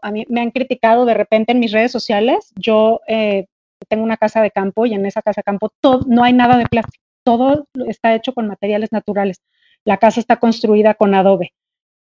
a 0.06 0.12
mí 0.12 0.24
me 0.28 0.40
han 0.40 0.52
criticado 0.52 1.04
de 1.04 1.14
repente 1.14 1.50
en 1.50 1.58
mis 1.58 1.72
redes 1.72 1.90
sociales. 1.90 2.52
Yo 2.54 3.00
eh, 3.08 3.46
tengo 3.88 4.04
una 4.04 4.16
casa 4.16 4.40
de 4.40 4.52
campo 4.52 4.86
y 4.86 4.94
en 4.94 5.04
esa 5.04 5.20
casa 5.20 5.40
de 5.40 5.44
campo 5.44 5.72
no 6.06 6.22
hay 6.22 6.32
nada 6.32 6.56
de 6.56 6.66
plástico. 6.66 7.04
Todo 7.24 7.66
está 7.88 8.14
hecho 8.14 8.32
con 8.32 8.46
materiales 8.46 8.92
naturales. 8.92 9.42
La 9.84 9.96
casa 9.96 10.20
está 10.20 10.36
construida 10.36 10.94
con 10.94 11.14
adobe. 11.14 11.52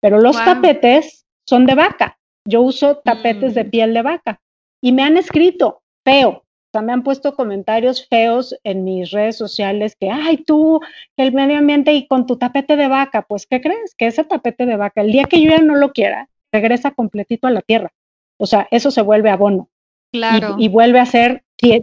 Pero 0.00 0.20
los 0.20 0.36
tapetes 0.36 1.24
son 1.46 1.64
de 1.64 1.74
vaca. 1.74 2.18
Yo 2.44 2.60
uso 2.60 2.98
tapetes 2.98 3.54
de 3.54 3.64
mm. 3.64 3.70
piel 3.70 3.94
de 3.94 4.02
vaca. 4.02 4.40
Y 4.82 4.92
me 4.92 5.02
han 5.02 5.16
escrito, 5.16 5.80
feo, 6.04 6.44
sea, 6.74 6.82
me 6.82 6.92
han 6.92 7.02
puesto 7.02 7.34
comentarios 7.34 8.06
feos 8.08 8.54
en 8.64 8.84
mis 8.84 9.10
redes 9.10 9.38
sociales 9.38 9.96
que, 9.98 10.10
ay, 10.10 10.38
tú, 10.38 10.80
el 11.16 11.32
medio 11.32 11.58
ambiente 11.58 11.94
y 11.94 12.06
con 12.06 12.26
tu 12.26 12.36
tapete 12.36 12.76
de 12.76 12.88
vaca, 12.88 13.22
pues, 13.22 13.46
¿qué 13.46 13.60
crees? 13.60 13.94
Que 13.94 14.08
ese 14.08 14.24
tapete 14.24 14.66
de 14.66 14.76
vaca, 14.76 15.00
el 15.00 15.12
día 15.12 15.24
que 15.24 15.40
yo 15.40 15.50
ya 15.50 15.58
no 15.58 15.76
lo 15.76 15.92
quiera, 15.92 16.28
regresa 16.54 16.92
completito 16.92 17.48
a 17.48 17.50
la 17.50 17.62
tierra. 17.62 17.92
O 18.38 18.46
sea, 18.46 18.68
eso 18.70 18.92
se 18.92 19.02
vuelve 19.02 19.30
abono. 19.30 19.68
Claro. 20.12 20.54
Y, 20.58 20.68
vuelve 20.68 21.00
a 21.00 21.06
ser 21.06 21.42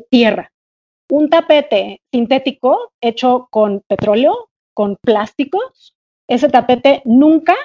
tierra. 0.10 0.54
Un 1.10 1.30
tapete 1.30 2.02
sintético 2.14 2.94
hecho 3.02 3.50
con 3.52 3.82
petróleo, 3.88 4.50
con 4.74 4.96
plásticos, 5.02 5.94
ese 6.30 6.48
tapete 6.48 7.02
nunca 7.04 7.56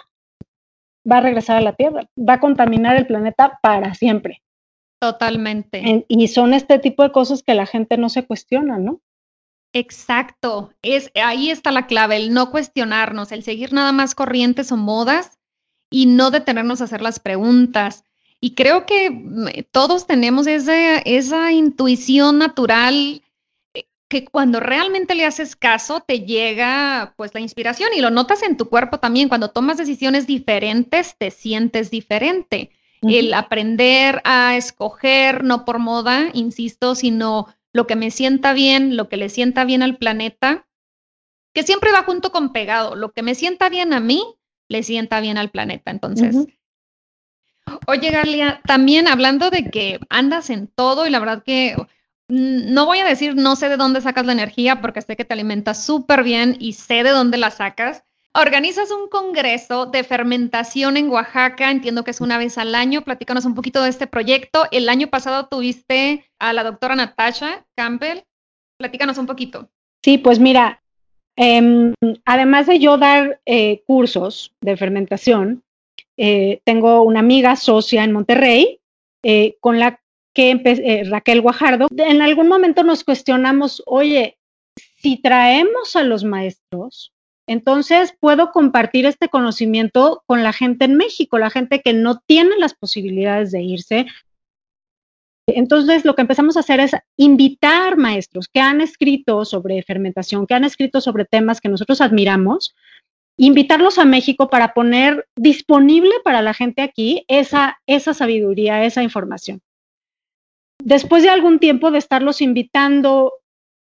va 1.09 1.19
a 1.19 1.21
regresar 1.21 1.57
a 1.57 1.61
la 1.61 1.75
Tierra, 1.75 2.09
va 2.19 2.35
a 2.35 2.41
contaminar 2.41 2.97
el 2.97 3.07
planeta 3.07 3.61
para 3.63 3.95
siempre. 3.95 4.43
Totalmente. 5.01 6.05
y 6.09 6.29
son 6.29 6.55
este 6.55 6.79
tipo 6.81 7.03
de 7.05 7.13
cosas 7.13 7.43
que 7.43 7.55
la 7.55 7.67
gente 7.67 7.97
no 7.97 8.09
se 8.09 8.27
cuestiona, 8.27 8.79
¿no? 8.79 9.01
Exacto, 9.75 10.73
es 10.81 11.13
ahí 11.15 11.51
está 11.51 11.71
la 11.71 11.87
clave, 11.87 12.17
el 12.17 12.33
no 12.33 12.51
cuestionarnos, 12.51 13.31
el 13.31 13.43
seguir 13.43 13.75
nada 13.75 13.93
más 13.93 14.15
corrientes 14.15 14.73
o 14.73 14.79
modas 14.79 15.39
y 15.91 16.07
no 16.07 16.31
detenernos 16.31 16.81
a 16.81 16.85
hacer 16.85 17.03
las 17.03 17.21
preguntas. 17.21 18.05
Y 18.41 18.55
creo 18.55 18.87
que 18.87 19.11
mm, 19.11 19.47
todos 19.71 20.07
tenemos 20.07 20.47
esa, 20.47 20.99
esa 20.99 21.53
intuición 21.53 22.39
natural 22.39 23.23
eh, 23.75 23.85
que 24.09 24.25
cuando 24.25 24.61
realmente 24.61 25.15
le 25.15 25.25
haces 25.25 25.57
caso 25.57 26.01
te 26.01 26.21
llega 26.21 27.15
pues 27.17 27.35
la 27.35 27.41
inspiración 27.41 27.91
y 27.97 28.01
lo 28.01 28.11
notas 28.11 28.43
en 28.43 28.57
tu 28.57 28.69
cuerpo 28.69 28.99
también. 28.99 29.29
Cuando 29.29 29.51
tomas 29.51 29.79
decisiones 29.79 30.27
diferentes 30.27 31.17
te 31.17 31.31
sientes 31.31 31.91
diferente. 31.91 32.71
El 33.03 33.35
aprender 33.35 34.21
a 34.25 34.57
escoger, 34.57 35.45
no 35.45 35.65
por 35.65 35.79
moda, 35.79 36.31
insisto, 36.33 36.95
sino 36.95 37.47
lo 37.73 37.87
que 37.87 37.95
me 37.95 38.11
sienta 38.11 38.53
bien, 38.53 38.97
lo 38.97 39.09
que 39.09 39.17
le 39.17 39.29
sienta 39.29 39.65
bien 39.65 39.83
al 39.83 39.97
planeta, 39.97 40.67
que 41.53 41.63
siempre 41.63 41.93
va 41.93 42.03
junto 42.05 42.33
con 42.33 42.53
pegado. 42.53 42.97
Lo 42.97 43.13
que 43.13 43.23
me 43.23 43.35
sienta 43.35 43.69
bien 43.69 43.93
a 43.93 44.01
mí, 44.01 44.25
le 44.69 44.83
sienta 44.83 45.21
bien 45.21 45.39
al 45.39 45.51
planeta. 45.51 45.91
Entonces, 45.91 46.47
oye, 47.87 48.11
Galia, 48.11 48.61
también 48.67 49.09
hablando 49.09 49.51
de 49.51 49.71
que 49.71 50.01
andas 50.09 50.51
en 50.51 50.69
todo 50.69 51.07
y 51.07 51.11
la 51.11 51.19
verdad 51.19 51.43
que 51.45 51.77
no 52.29 52.87
voy 52.87 52.99
a 52.99 53.05
decir 53.05 53.37
no 53.37 53.55
sé 53.55 53.69
de 53.69 53.77
dónde 53.77 54.01
sacas 54.01 54.27
la 54.27 54.33
energía 54.33 54.81
porque 54.81 55.03
sé 55.03 55.17
que 55.17 55.25
te 55.25 55.35
alimentas 55.35 55.85
súper 55.85 56.25
bien 56.25 56.57
y 56.59 56.73
sé 56.73 57.03
de 57.03 57.11
dónde 57.11 57.39
la 57.39 57.51
sacas. 57.51 58.05
Organizas 58.35 58.91
un 58.91 59.09
congreso 59.09 59.87
de 59.87 60.05
fermentación 60.05 60.99
en 60.99 61.09
Oaxaca, 61.09 61.71
entiendo 61.71 62.05
que 62.05 62.11
es 62.11 62.21
una 62.21 62.37
vez 62.37 62.59
al 62.59 62.75
año. 62.75 63.03
Platícanos 63.03 63.47
un 63.47 63.55
poquito 63.55 63.83
de 63.83 63.89
este 63.89 64.07
proyecto. 64.07 64.67
El 64.73 64.91
año 64.91 65.07
pasado 65.07 65.47
tuviste 65.47 66.31
a 66.39 66.53
la 66.53 66.63
doctora 66.63 66.97
Natasha 66.97 67.65
Campbell. 67.75 68.25
Platícanos 68.77 69.17
un 69.17 69.25
poquito. 69.25 69.71
Sí, 70.03 70.19
pues 70.19 70.39
mira, 70.39 70.83
em, 71.37 71.93
además 72.25 72.67
de 72.67 72.79
yo 72.79 72.99
dar 72.99 73.41
eh, 73.47 73.83
cursos 73.87 74.53
de 74.61 74.77
fermentación, 74.77 75.63
eh, 76.17 76.61
tengo 76.65 77.03
una 77.03 77.21
amiga 77.21 77.57
socia 77.57 78.03
en 78.05 78.13
Monterrey 78.13 78.81
eh, 79.23 79.57
con 79.61 79.79
la 79.79 80.01
que 80.35 81.05
Raquel 81.09 81.41
Guajardo. 81.41 81.89
En 81.97 82.21
algún 82.21 82.49
momento 82.49 82.83
nos 82.83 83.05
cuestionamos, 83.05 83.83
oye, 83.87 84.37
si 84.97 85.17
traemos 85.17 85.97
a 85.97 86.03
los 86.03 86.25
maestros, 86.25 87.15
entonces 87.47 88.15
puedo 88.19 88.51
compartir 88.51 89.07
este 89.07 89.29
conocimiento 89.29 90.23
con 90.27 90.43
la 90.43 90.53
gente 90.53 90.85
en 90.87 90.97
México, 90.97 91.39
la 91.39 91.51
gente 91.51 91.81
que 91.81 91.93
no 91.93 92.21
tiene 92.27 92.57
las 92.59 92.75
posibilidades 92.75 93.53
de 93.53 93.63
irse. 93.63 94.07
Entonces 95.47 96.05
lo 96.05 96.15
que 96.15 96.23
empezamos 96.23 96.57
a 96.57 96.61
hacer 96.61 96.81
es 96.81 96.93
invitar 97.17 97.97
maestros 97.97 98.49
que 98.49 98.61
han 98.61 98.81
escrito 98.81 99.45
sobre 99.45 99.83
fermentación, 99.83 100.47
que 100.47 100.55
han 100.55 100.65
escrito 100.65 101.01
sobre 101.01 101.25
temas 101.25 101.61
que 101.61 101.69
nosotros 101.69 102.01
admiramos, 102.01 102.75
invitarlos 103.39 103.99
a 103.99 104.05
México 104.05 104.51
para 104.51 104.75
poner 104.75 105.29
disponible 105.37 106.13
para 106.25 106.43
la 106.43 106.55
gente 106.55 106.83
aquí 106.83 107.25
esa, 107.29 107.79
esa 107.87 108.13
sabiduría, 108.13 108.85
esa 108.85 109.03
información. 109.03 109.61
Después 110.83 111.23
de 111.23 111.31
algún 111.31 111.59
tiempo 111.59 111.91
de 111.91 111.99
estarlos 111.99 112.41
invitando 112.41 113.33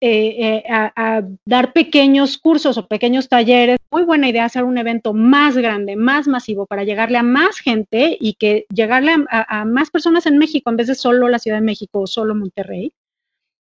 eh, 0.06 0.36
eh, 0.38 0.64
a, 0.68 1.22
dar 1.46 1.72
pequeños 1.72 2.36
cursos 2.36 2.76
o 2.76 2.86
pequeños 2.86 3.26
talleres. 3.26 3.78
Muy 3.90 4.02
buena 4.02 4.28
idea 4.28 4.44
hacer 4.44 4.64
un 4.64 4.76
evento 4.76 5.14
más 5.14 5.56
grande, 5.56 5.96
más 5.96 6.28
masivo, 6.28 6.66
para 6.66 6.84
llegarle 6.84 7.16
a 7.16 7.22
más 7.22 7.58
gente 7.58 8.14
y 8.20 8.34
que 8.34 8.66
llegarle 8.68 9.16
a, 9.30 9.64
más 9.64 9.88
personas 9.88 10.26
en 10.26 10.36
México 10.36 10.68
en 10.68 10.76
vez 10.76 10.88
de 10.88 10.94
solo 10.94 11.28
la 11.28 11.38
Ciudad 11.38 11.56
de 11.56 11.64
México 11.64 12.00
o 12.00 12.06
solo 12.06 12.34
Monterrey. 12.34 12.92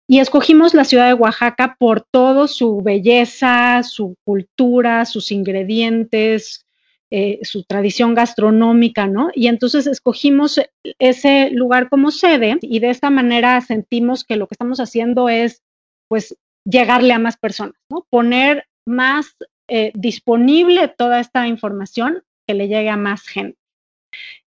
Y 0.08 0.20
escogimos 0.20 0.74
la 0.74 0.86
ciudad 0.86 1.08
de 1.08 1.14
Oaxaca 1.14 1.76
por 1.78 2.06
todo 2.10 2.48
su 2.48 2.82
belleza, 2.82 3.84
su 3.84 4.16
cultura, 4.24 5.04
sus 5.04 5.34
ingredientes, 5.34 6.66
eh, 7.12 7.40
su 7.42 7.66
tradición 7.66 8.16
gastronómica, 8.16 9.08
¿no? 9.08 9.30
Y 9.36 9.48
entonces 9.48 9.88
escogimos 9.88 10.62
ese 11.00 11.50
lugar 11.50 11.90
como 11.90 12.12
sede 12.12 12.60
y 12.62 12.80
de 12.80 12.92
esta 12.92 13.10
manera 13.10 13.60
sentimos 13.60 14.24
que 14.24 14.38
lo 14.38 14.48
que 14.48 14.54
estamos 14.54 14.80
haciendo 14.80 15.28
es 15.28 15.64
pues 16.10 16.36
llegarle 16.66 17.14
a 17.14 17.20
más 17.20 17.38
personas. 17.38 17.76
Poner 18.10 18.66
más 18.86 19.38
eh, 19.70 19.92
disponible 19.96 20.90
toda 20.90 21.22
esta 21.22 21.48
información 21.48 22.24
que 22.46 22.56
le 22.56 22.68
llegue 22.68 22.90
a 22.90 22.98
más 22.98 23.22
gente. 23.22 23.58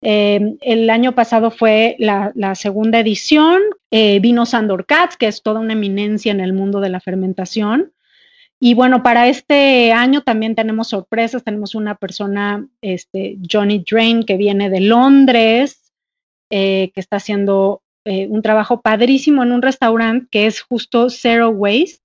Em, 0.01 0.57
el 0.62 0.89
año 0.89 1.14
pasado 1.14 1.51
fue 1.51 1.95
la, 1.99 2.34
segunda 2.55 2.99
edición, 2.99 3.62
eh, 3.91 4.20
vino 4.20 4.45
Sandor 4.45 4.86
Katz, 4.86 5.16
que 5.16 5.28
es 5.28 5.43
toda 5.43 5.59
una 5.59 5.74
eminencia 5.74 6.32
en 6.32 6.39
el 6.39 6.53
mundo 6.53 6.82
de 6.82 6.89
la 6.89 6.99
fermentación. 6.99 7.93
Y 8.59 8.74
bueno, 8.74 9.03
para 9.03 9.28
este 9.28 9.91
año 9.91 10.22
también 10.22 10.55
tenemos 10.55 10.89
sorpresas. 10.89 11.43
Tenemos 11.43 11.74
una 11.74 11.95
persona, 11.95 12.68
este, 12.82 13.38
Johnny 13.49 13.84
Drain, 13.89 14.24
que 14.24 14.38
viene 14.38 14.70
de 14.70 14.82
Londres, 14.82 15.91
eh, 16.51 16.91
que 16.93 16.99
está 16.99 17.18
haciendo 17.18 17.82
eh, 18.06 18.28
un 18.28 18.41
trabajo 18.41 18.82
padrísimo 18.82 19.43
en 19.43 19.52
un 19.52 19.62
restaurante 19.62 20.28
que 20.32 20.47
es 20.47 20.62
justo 20.62 21.10
Zero 21.10 21.49
Waste, 21.49 21.99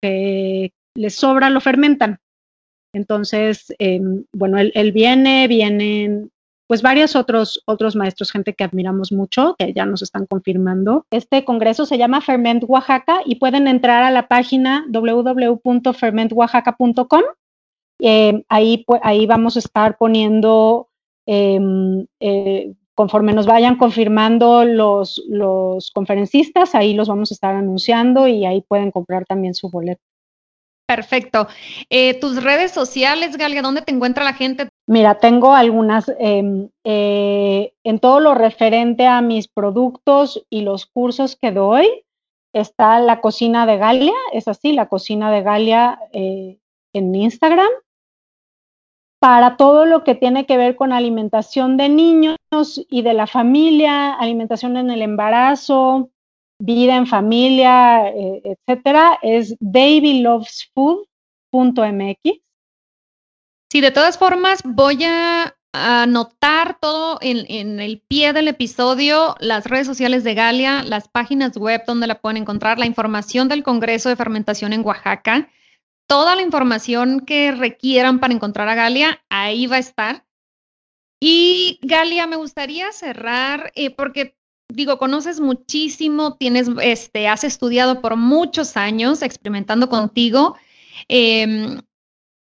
que 0.00 0.72
les 0.94 1.14
sobra, 1.14 1.50
lo 1.50 1.60
fermentan. 1.60 2.18
Entonces, 2.94 3.74
em, 3.78 4.24
bueno, 4.32 4.58
él, 4.58 4.92
viene, 4.92 5.48
vienen 5.48 6.30
pues 6.66 6.80
varios 6.80 7.14
otros, 7.14 7.62
otros 7.66 7.94
maestros, 7.94 8.32
gente 8.32 8.54
que 8.54 8.64
admiramos 8.64 9.12
mucho, 9.12 9.54
que 9.58 9.74
ya 9.74 9.84
nos 9.84 10.00
están 10.02 10.24
confirmando. 10.26 11.04
Este 11.10 11.44
congreso 11.44 11.84
se 11.84 11.98
llama 11.98 12.22
Ferment 12.22 12.64
Oaxaca 12.66 13.20
y 13.24 13.36
pueden 13.36 13.68
entrar 13.68 14.02
a 14.02 14.10
la 14.10 14.28
página 14.28 14.86
www.fermentoaxaca.com. 14.88 17.22
Eh, 18.00 18.42
ahí, 18.48 18.84
ahí 19.02 19.26
vamos 19.26 19.56
a 19.56 19.60
estar 19.60 19.98
poniendo 19.98 20.88
em, 21.26 22.06
eh, 22.20 22.72
conforme 22.96 23.34
nos 23.34 23.46
vayan 23.46 23.76
confirmando 23.76 24.64
los, 24.64 25.22
los 25.28 25.90
conferencistas, 25.92 26.74
ahí 26.74 26.94
los 26.94 27.08
vamos 27.08 27.30
a 27.30 27.34
estar 27.34 27.54
anunciando 27.54 28.26
y 28.26 28.46
ahí 28.46 28.62
pueden 28.62 28.90
comprar 28.90 29.26
también 29.26 29.54
su 29.54 29.70
boleto. 29.70 30.02
Perfecto. 30.86 31.46
Eh, 31.90 32.14
tus 32.20 32.42
redes 32.42 32.70
sociales, 32.70 33.36
Galia, 33.36 33.60
¿dónde 33.60 33.82
te 33.82 33.92
encuentra 33.92 34.24
la 34.24 34.32
gente? 34.32 34.68
Mira, 34.86 35.18
tengo 35.18 35.52
algunas 35.52 36.10
em, 36.18 36.68
eh, 36.84 37.72
en 37.84 37.98
todo 37.98 38.20
lo 38.20 38.34
referente 38.34 39.06
a 39.06 39.20
mis 39.20 39.46
productos 39.46 40.46
y 40.48 40.62
los 40.62 40.86
cursos 40.86 41.36
que 41.36 41.52
doy. 41.52 42.04
Está 42.54 43.00
la 43.00 43.20
cocina 43.20 43.66
de 43.66 43.76
Galia, 43.76 44.14
es 44.32 44.48
así, 44.48 44.72
la 44.72 44.88
cocina 44.88 45.30
de 45.30 45.42
Galia 45.42 45.98
eh, 46.12 46.58
en 46.94 47.14
Instagram 47.14 47.68
para 49.26 49.56
todo 49.56 49.86
lo 49.86 50.04
que 50.04 50.14
tiene 50.14 50.46
que 50.46 50.56
ver 50.56 50.76
con 50.76 50.92
alimentación 50.92 51.76
de 51.76 51.88
niños 51.88 52.36
y 52.88 53.02
de 53.02 53.12
la 53.12 53.26
familia, 53.26 54.14
alimentación 54.14 54.76
en 54.76 54.88
el 54.88 55.02
embarazo, 55.02 56.10
vida 56.60 56.94
en 56.94 57.08
familia, 57.08 58.08
eh, 58.10 58.40
etcétera, 58.44 59.18
es 59.22 59.56
babylovesfood.mx. 59.58 62.40
Sí, 63.68 63.80
de 63.80 63.90
todas 63.90 64.16
formas, 64.16 64.60
voy 64.64 65.02
a 65.02 65.56
anotar 65.72 66.78
todo 66.78 67.18
en, 67.20 67.46
en, 67.48 67.80
el 67.80 68.00
pie 68.06 68.32
del 68.32 68.46
episodio, 68.46 69.34
las 69.40 69.64
redes 69.64 69.88
sociales 69.88 70.22
de 70.22 70.34
Galia, 70.34 70.84
las 70.84 71.08
páginas 71.08 71.56
web 71.56 71.82
donde 71.84 72.06
la 72.06 72.20
pueden 72.20 72.36
encontrar, 72.36 72.78
la 72.78 72.86
información 72.86 73.48
del 73.48 73.64
Congreso 73.64 74.08
de 74.08 74.14
Fermentación 74.14 74.72
en 74.72 74.86
Oaxaca 74.86 75.48
toda 76.06 76.36
la 76.36 76.42
información 76.42 77.20
que 77.20 77.52
requieran 77.52 78.20
para 78.20 78.34
encontrar 78.34 78.68
a 78.68 78.74
Galia, 78.74 79.22
ahí 79.28 79.66
va 79.66 79.76
a 79.76 79.80
estar. 79.80 80.26
Y 81.20 81.78
Galia, 81.82 82.26
me 82.26 82.36
gustaría 82.36 82.92
cerrar 82.92 83.72
eh, 83.74 83.90
porque 83.90 84.36
digo, 84.68 84.98
conoces 84.98 85.40
muchísimo, 85.40 86.36
tienes, 86.36 86.68
este, 86.82 87.28
has 87.28 87.44
estudiado 87.44 88.00
por 88.00 88.16
muchos 88.16 88.76
años 88.76 89.22
experimentando 89.22 89.88
contigo. 89.88 90.56
Em, 91.08 91.80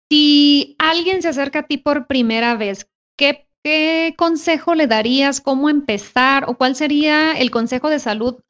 si 0.09 0.75
alguien 0.79 1.21
se 1.21 1.29
acerca 1.29 1.59
a 1.59 1.67
ti 1.67 1.77
por 1.77 2.07
primera 2.07 2.55
vez, 2.55 2.89
¿qué, 3.17 3.47
¿qué 3.63 4.13
consejo 4.17 4.75
le 4.75 4.87
darías? 4.87 5.41
¿Cómo 5.41 5.69
empezar? 5.69 6.45
¿O 6.49 6.57
cuál 6.57 6.75
sería 6.75 7.33
el 7.33 7.51
consejo 7.51 7.89
de 7.89 7.99
salud 7.99 8.41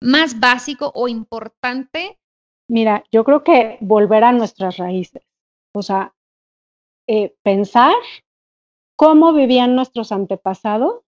más 0.00 0.40
básico 0.40 0.92
o 0.94 1.08
importante? 1.08 2.18
Mira, 2.68 3.04
yo 3.12 3.24
creo 3.24 3.44
que 3.44 3.78
volver 3.80 4.24
a 4.24 4.32
nuestras 4.32 4.76
raíces, 4.76 5.22
o 5.72 5.82
sea, 5.82 6.14
eh, 7.06 7.34
pensar 7.42 7.94
cómo 8.96 9.32
vivían 9.32 9.76
nuestros 9.76 10.10
antepasados, 10.10 11.02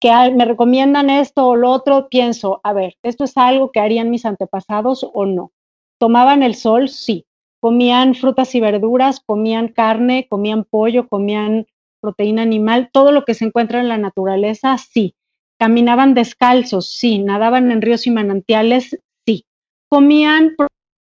que 0.00 0.10
me 0.34 0.44
recomiendan 0.44 1.08
esto 1.10 1.48
o 1.48 1.56
lo 1.56 1.70
otro, 1.70 2.08
pienso, 2.08 2.60
a 2.62 2.72
ver, 2.72 2.96
¿esto 3.02 3.24
es 3.24 3.36
algo 3.36 3.72
que 3.72 3.80
harían 3.80 4.10
mis 4.10 4.26
antepasados 4.26 5.08
o 5.14 5.24
no? 5.24 5.52
¿Tomaban 5.98 6.42
el 6.42 6.54
sol? 6.54 6.88
Sí. 6.88 7.26
¿Comían 7.60 8.14
frutas 8.14 8.54
y 8.54 8.60
verduras? 8.60 9.20
¿Comían 9.24 9.68
carne? 9.68 10.26
¿Comían 10.28 10.64
pollo? 10.64 11.08
¿Comían 11.08 11.66
proteína 12.02 12.42
animal? 12.42 12.90
Todo 12.92 13.10
lo 13.10 13.24
que 13.24 13.32
se 13.32 13.46
encuentra 13.46 13.80
en 13.80 13.88
la 13.88 13.96
naturaleza, 13.96 14.76
sí. 14.76 15.14
¿Caminaban 15.58 16.12
descalzos? 16.12 16.86
Sí. 16.86 17.20
¿Nadaban 17.20 17.70
en 17.70 17.80
ríos 17.80 18.06
y 18.06 18.10
manantiales? 18.10 19.00
Sí. 19.24 19.46
¿Comían 19.88 20.54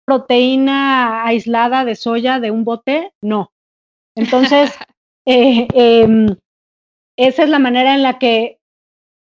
proteína 0.05 1.25
aislada 1.25 1.85
de 1.85 1.95
soya 1.95 2.41
de 2.41 2.51
un 2.51 2.65
bote? 2.65 3.13
No. 3.21 3.53
Entonces, 4.15 4.73
eh, 5.27 5.67
em, 5.75 6.37
esa 7.17 7.43
es 7.45 7.49
la 7.49 7.59
manera 7.59 7.95
en 7.95 8.03
la 8.03 8.19
que, 8.19 8.59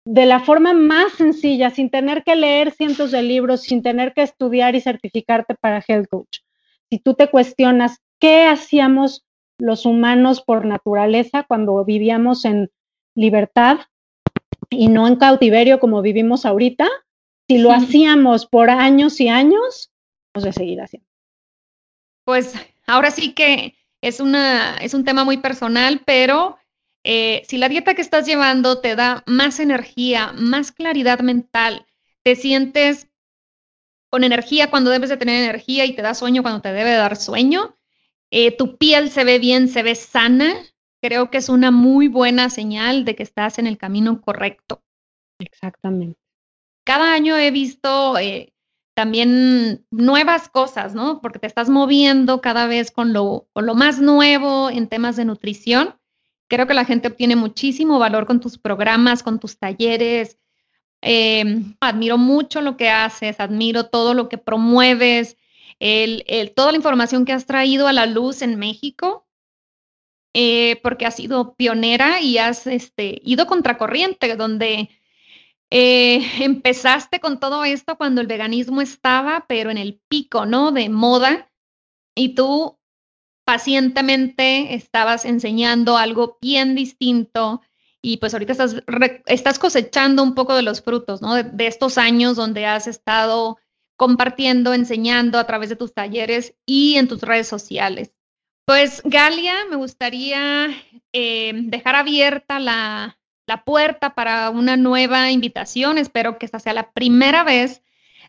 de 0.07 0.27
la 0.27 0.41
forma 0.41 0.73
más 0.73 1.13
sencilla, 1.13 1.71
sin 1.71 1.91
tener 1.91 2.25
que 2.25 2.37
leer 2.37 2.73
cientos 2.73 3.11
de 3.11 3.23
libros, 3.23 3.63
sin 3.63 3.83
tener 3.83 4.13
que 4.13 4.23
estudiar 4.23 4.75
y 4.75 4.81
certificarte 4.81 5.55
para 5.55 5.83
Health 5.87 6.09
Coach, 6.11 6.39
si 6.91 6.99
tú 6.99 7.15
te 7.15 7.31
cuestionas 7.31 7.99
qué 8.21 8.47
hacíamos 8.47 9.25
los 9.59 9.87
humanos 9.87 10.43
por 10.43 10.67
naturaleza 10.67 11.45
cuando 11.47 11.85
vivíamos 11.85 12.45
en 12.45 12.71
libertad 13.15 13.79
y 14.71 14.89
no 14.89 15.07
en 15.07 15.17
cautiverio 15.17 15.79
como 15.79 16.03
vivimos 16.03 16.45
ahorita, 16.45 16.89
si 17.49 17.59
lo 17.59 17.73
hacíamos 17.73 18.47
por 18.47 18.71
años 18.71 19.21
y 19.21 19.29
años, 19.29 19.91
a 20.35 20.53
seguir 20.53 20.81
haciendo. 20.81 21.09
Pues 22.25 22.55
ahora 22.87 23.11
sí 23.11 23.35
que 23.35 23.77
es, 24.01 24.21
una, 24.21 24.77
es 24.79 24.95
un 24.95 25.05
tema 25.05 25.25
muy 25.25 25.37
personal, 25.37 26.03
pero 26.05 26.59
eh, 27.05 27.43
si 27.47 27.59
la 27.59 27.69
dieta 27.69 27.95
que 27.95 28.03
estás 28.03 28.27
llevando 28.27 28.81
te 28.81 28.97
da 28.97 29.23
más 29.27 29.61
energía, 29.61 30.33
más 30.33 30.73
claridad 30.73 31.21
mental, 31.21 31.87
te 32.23 32.35
sientes 32.35 33.09
con 34.11 34.25
energía 34.25 34.71
cuando 34.71 34.91
debes 34.91 35.11
de 35.11 35.17
tener 35.17 35.43
energía 35.43 35.85
y 35.85 35.95
te 35.95 36.03
da 36.03 36.15
sueño 36.15 36.43
cuando 36.43 36.63
te 36.63 36.73
debe 36.73 36.93
dar 36.93 37.17
sueño, 37.17 37.77
eh, 38.31 38.57
tu 38.57 38.79
piel 38.79 39.11
se 39.11 39.25
ve 39.25 39.39
bien, 39.39 39.69
se 39.69 39.83
ve 39.83 39.95
sana, 39.95 40.55
creo 41.03 41.31
que 41.31 41.39
es 41.39 41.49
una 41.49 41.71
muy 41.71 42.09
buena 42.09 42.49
señal 42.49 43.05
de 43.05 43.15
que 43.15 43.23
estás 43.23 43.59
en 43.59 43.67
el 43.67 43.77
camino 43.77 44.21
correcto. 44.21 44.83
Exactamente. 45.39 46.19
Cada 46.85 47.13
año 47.13 47.37
he 47.37 47.51
visto 47.51 48.19
eh, 48.19 48.54
también 48.95 49.85
nuevas 49.91 50.49
cosas, 50.49 50.95
¿no? 50.95 51.21
Porque 51.21 51.41
te 51.41 51.49
estás 51.49 51.69
moviendo 51.69 52.41
cada 52.41 52.67
vez 52.67 52.91
con 52.91 53.13
lo, 53.13 53.49
con 53.53 53.67
lo 53.67 53.75
más 53.75 54.01
nuevo 54.01 54.71
en 54.71 54.89
temas 54.89 55.17
de 55.17 55.25
nutrición. 55.25 55.97
Creo 56.49 56.67
que 56.67 56.75
la 56.75 56.85
gente 56.85 57.09
obtiene 57.09 57.37
muchísimo 57.37 57.99
valor 57.99 58.27
con 58.27 58.41
tus 58.41 58.57
programas, 58.57 59.23
con 59.23 59.41
tus 59.41 59.59
talleres. 59.59 60.39
Em, 61.01 61.77
admiro 61.81 62.17
mucho 62.17 62.61
lo 62.61 62.77
que 62.77 62.89
haces, 62.89 63.41
admiro 63.41 63.87
todo 63.87 64.15
lo 64.15 64.29
que 64.29 64.39
promueves, 64.39 65.37
el, 65.81 66.25
toda 66.55 66.71
la 66.73 66.79
información 66.79 67.25
que 67.25 67.33
has 67.33 67.47
traído 67.47 67.89
a 67.89 67.93
la 67.93 68.07
luz 68.07 68.41
en 68.43 68.59
México, 68.59 69.27
eh, 70.33 70.81
porque 70.83 71.05
has 71.05 71.17
sido 71.17 71.57
pionera 71.57 72.21
y 72.21 72.39
has 72.39 72.67
este, 72.67 73.21
ido 73.25 73.47
contracorriente, 73.47 74.37
donde 74.37 74.89
eh, 75.77 76.23
empezaste 76.39 77.19
con 77.19 77.41
todo 77.41 77.65
esto 77.65 77.97
cuando 77.97 78.21
el 78.21 78.29
veganismo 78.29 78.81
estaba, 78.81 79.45
pero 79.49 79.73
en 79.73 79.79
el 79.79 80.01
pico, 80.09 80.47
¿no? 80.47 80.71
De 80.71 80.89
moda, 80.89 81.51
y 82.15 82.37
tú 82.37 82.79
pacientemente 83.45 84.77
estabas 84.77 85.25
enseñando 85.25 85.97
algo 85.99 86.39
bien 86.41 86.77
distinto 86.77 87.61
y 88.01 88.19
pues 88.19 88.35
ahorita 88.35 88.53
estás, 88.53 88.77
estás 89.27 89.59
cosechando 89.59 90.23
un 90.23 90.37
poco 90.37 90.55
de 90.55 90.63
los 90.63 90.81
frutos, 90.81 91.21
¿no? 91.21 91.43
De, 91.43 91.67
estos 91.67 91.99
años 91.99 92.37
donde 92.37 92.67
has 92.67 92.87
estado 92.87 93.59
compartiendo, 93.97 94.75
enseñando 94.75 95.41
a 95.41 95.47
través 95.49 95.71
de 95.71 95.77
tus 95.77 95.93
talleres 95.93 96.55
y 96.67 96.99
en 96.99 97.09
tus 97.09 97.21
redes 97.21 97.49
sociales. 97.49 98.13
Pues 98.65 99.03
Galia, 99.05 99.65
me 99.69 99.75
gustaría 99.75 100.69
eh, 101.13 101.53
dejar 101.65 101.97
abierta 101.97 102.61
la, 102.61 103.19
la 103.47 103.65
puerta 103.65 104.15
para 104.15 104.51
una 104.51 104.77
nueva 104.77 105.31
invitación. 105.31 105.99
Espero 105.99 106.39
que 106.39 106.47
esta 106.47 106.59
sea 106.59 106.73
la 106.73 106.91
primera 106.91 107.45
vez 107.45 107.83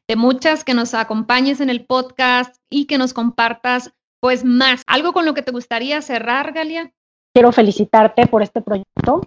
de 0.07 0.16
muchas 0.16 0.63
que 0.63 0.74
nos 0.74 0.93
acompañes 0.93 1.61
en 1.61 1.70
el 1.70 1.86
podcast 1.86 2.55
y 2.70 2.86
que 2.86 2.97
nos 2.97 3.13
compartas 3.13 3.93
pues 4.20 4.43
más. 4.43 4.84
¿Algo 4.88 5.13
con 5.13 5.26
lo 5.26 5.34
que 5.34 5.41
te 5.41 5.51
gustaría 5.51 6.01
cerrar, 6.01 6.53
Galia? 6.53 6.91
Quiero 7.34 7.51
felicitarte 7.51 8.28
por 8.28 8.43
este 8.43 8.61
proyecto. 8.61 9.22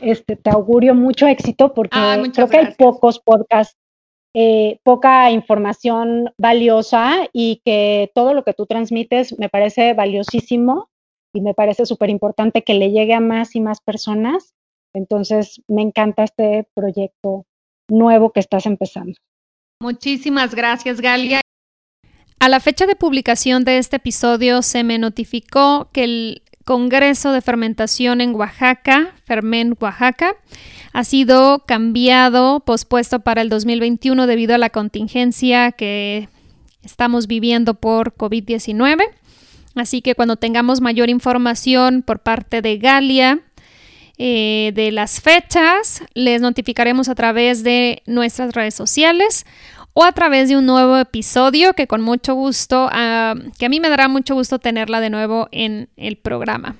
Este, 0.00 0.36
te 0.36 0.50
augurio 0.50 0.94
mucho 0.94 1.26
éxito 1.26 1.72
porque 1.72 1.98
creo 2.34 2.48
que 2.48 2.58
hay 2.58 2.74
pocos 2.74 3.20
podcasts, 3.20 3.76
eh, 4.34 4.78
poca 4.82 5.30
información 5.30 6.32
valiosa 6.36 7.28
y 7.32 7.62
que 7.64 8.10
todo 8.14 8.34
lo 8.34 8.44
que 8.44 8.54
tú 8.54 8.66
transmites 8.66 9.38
me 9.38 9.48
parece 9.48 9.94
valiosísimo 9.94 10.88
y 11.32 11.40
me 11.40 11.54
parece 11.54 11.86
súper 11.86 12.10
importante 12.10 12.62
que 12.62 12.74
le 12.74 12.90
llegue 12.90 13.14
a 13.14 13.20
más 13.20 13.54
y 13.54 13.60
más 13.60 13.80
personas 13.80 14.54
entonces, 14.94 15.62
me 15.68 15.82
encanta 15.82 16.24
este 16.24 16.68
proyecto 16.74 17.46
nuevo 17.88 18.32
que 18.32 18.40
estás 18.40 18.66
empezando. 18.66 19.14
Muchísimas 19.80 20.54
gracias, 20.54 21.00
Galia. 21.00 21.40
A 22.38 22.48
la 22.48 22.60
fecha 22.60 22.86
de 22.86 22.96
publicación 22.96 23.64
de 23.64 23.78
este 23.78 23.96
episodio 23.96 24.62
se 24.62 24.82
me 24.82 24.98
notificó 24.98 25.90
que 25.92 26.04
el 26.04 26.42
Congreso 26.64 27.32
de 27.32 27.40
Fermentación 27.40 28.20
en 28.20 28.34
Oaxaca, 28.34 29.14
Ferment 29.24 29.80
Oaxaca, 29.80 30.36
ha 30.92 31.04
sido 31.04 31.60
cambiado, 31.66 32.60
pospuesto 32.60 33.20
para 33.20 33.42
el 33.42 33.48
2021 33.48 34.26
debido 34.26 34.54
a 34.54 34.58
la 34.58 34.70
contingencia 34.70 35.72
que 35.72 36.28
estamos 36.82 37.26
viviendo 37.26 37.74
por 37.74 38.14
COVID-19. 38.14 39.02
Así 39.74 40.02
que 40.02 40.14
cuando 40.14 40.36
tengamos 40.36 40.80
mayor 40.80 41.08
información 41.08 42.02
por 42.02 42.20
parte 42.20 42.60
de 42.60 42.76
Galia, 42.76 43.40
eh, 44.18 44.72
de 44.74 44.92
las 44.92 45.20
fechas, 45.20 46.02
les 46.14 46.40
notificaremos 46.40 47.08
a 47.08 47.14
través 47.14 47.62
de 47.62 48.02
nuestras 48.06 48.52
redes 48.52 48.74
sociales 48.74 49.46
o 49.94 50.04
a 50.04 50.12
través 50.12 50.48
de 50.48 50.56
un 50.56 50.66
nuevo 50.66 50.96
episodio 50.96 51.74
que 51.74 51.86
con 51.86 52.00
mucho 52.00 52.34
gusto, 52.34 52.88
ah, 52.92 53.34
que 53.58 53.66
a 53.66 53.68
mí 53.68 53.80
me 53.80 53.88
dará 53.88 54.08
mucho 54.08 54.34
gusto 54.34 54.58
tenerla 54.58 55.00
de 55.00 55.10
nuevo 55.10 55.48
en 55.52 55.88
el 55.96 56.16
programa. 56.16 56.76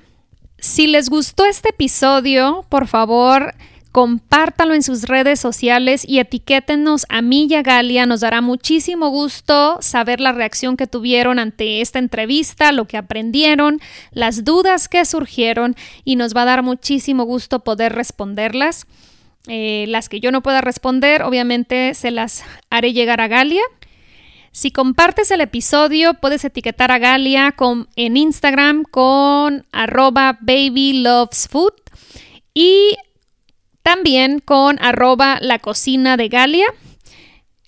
Si 0.58 0.86
les 0.86 1.08
gustó 1.08 1.44
este 1.44 1.70
episodio, 1.70 2.64
por 2.68 2.86
favor, 2.86 3.54
compártalo 3.92 4.74
en 4.74 4.82
sus 4.82 5.04
redes 5.04 5.38
sociales 5.38 6.04
y 6.08 6.18
etiquétenos 6.18 7.04
a 7.10 7.20
mí 7.20 7.46
y 7.48 7.54
a 7.54 7.62
Galia. 7.62 8.06
Nos 8.06 8.20
dará 8.20 8.40
muchísimo 8.40 9.10
gusto 9.10 9.76
saber 9.80 10.18
la 10.18 10.32
reacción 10.32 10.78
que 10.78 10.86
tuvieron 10.86 11.38
ante 11.38 11.82
esta 11.82 11.98
entrevista, 11.98 12.72
lo 12.72 12.86
que 12.86 12.96
aprendieron, 12.96 13.80
las 14.10 14.44
dudas 14.44 14.88
que 14.88 15.04
surgieron 15.04 15.76
y 16.04 16.16
nos 16.16 16.34
va 16.34 16.42
a 16.42 16.46
dar 16.46 16.62
muchísimo 16.62 17.24
gusto 17.24 17.60
poder 17.60 17.92
responderlas. 17.92 18.86
Eh, 19.46 19.84
las 19.88 20.08
que 20.08 20.20
yo 20.20 20.32
no 20.32 20.42
pueda 20.42 20.62
responder, 20.62 21.22
obviamente 21.22 21.92
se 21.94 22.10
las 22.10 22.44
haré 22.70 22.94
llegar 22.94 23.20
a 23.20 23.28
Galia. 23.28 23.62
Si 24.52 24.70
compartes 24.70 25.30
el 25.30 25.40
episodio, 25.40 26.14
puedes 26.14 26.44
etiquetar 26.44 26.92
a 26.92 26.98
Galia 26.98 27.54
en 27.96 28.16
Instagram 28.16 28.84
con 28.84 29.66
arroba 29.72 30.38
babylovesfood 30.40 31.72
y 32.54 32.96
también 33.82 34.40
con 34.40 34.82
arroba 34.82 35.38
la 35.40 35.58
cocina 35.58 36.16
de 36.16 36.28
Galia. 36.28 36.66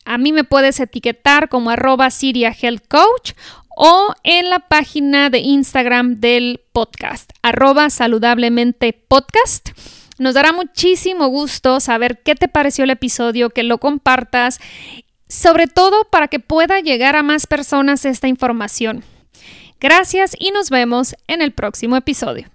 A 0.04 0.18
mí 0.18 0.32
me 0.32 0.44
puedes 0.44 0.80
etiquetar 0.80 1.48
como 1.48 1.70
arroba 1.70 2.10
Siria 2.10 2.54
Health 2.58 2.86
Coach 2.88 3.32
o 3.76 4.14
en 4.22 4.50
la 4.50 4.60
página 4.60 5.30
de 5.30 5.38
Instagram 5.38 6.20
del 6.20 6.60
podcast, 6.72 7.30
arroba 7.42 7.90
saludablemente 7.90 8.92
podcast. 8.92 9.70
Nos 10.18 10.34
dará 10.34 10.52
muchísimo 10.52 11.26
gusto 11.26 11.80
saber 11.80 12.22
qué 12.22 12.36
te 12.36 12.46
pareció 12.46 12.84
el 12.84 12.90
episodio, 12.90 13.50
que 13.50 13.64
lo 13.64 13.78
compartas, 13.78 14.60
sobre 15.28 15.66
todo 15.66 16.04
para 16.04 16.28
que 16.28 16.38
pueda 16.38 16.80
llegar 16.80 17.16
a 17.16 17.24
más 17.24 17.46
personas 17.46 18.04
esta 18.04 18.28
información. 18.28 19.02
Gracias 19.80 20.36
y 20.38 20.52
nos 20.52 20.70
vemos 20.70 21.16
en 21.26 21.42
el 21.42 21.52
próximo 21.52 21.96
episodio. 21.96 22.48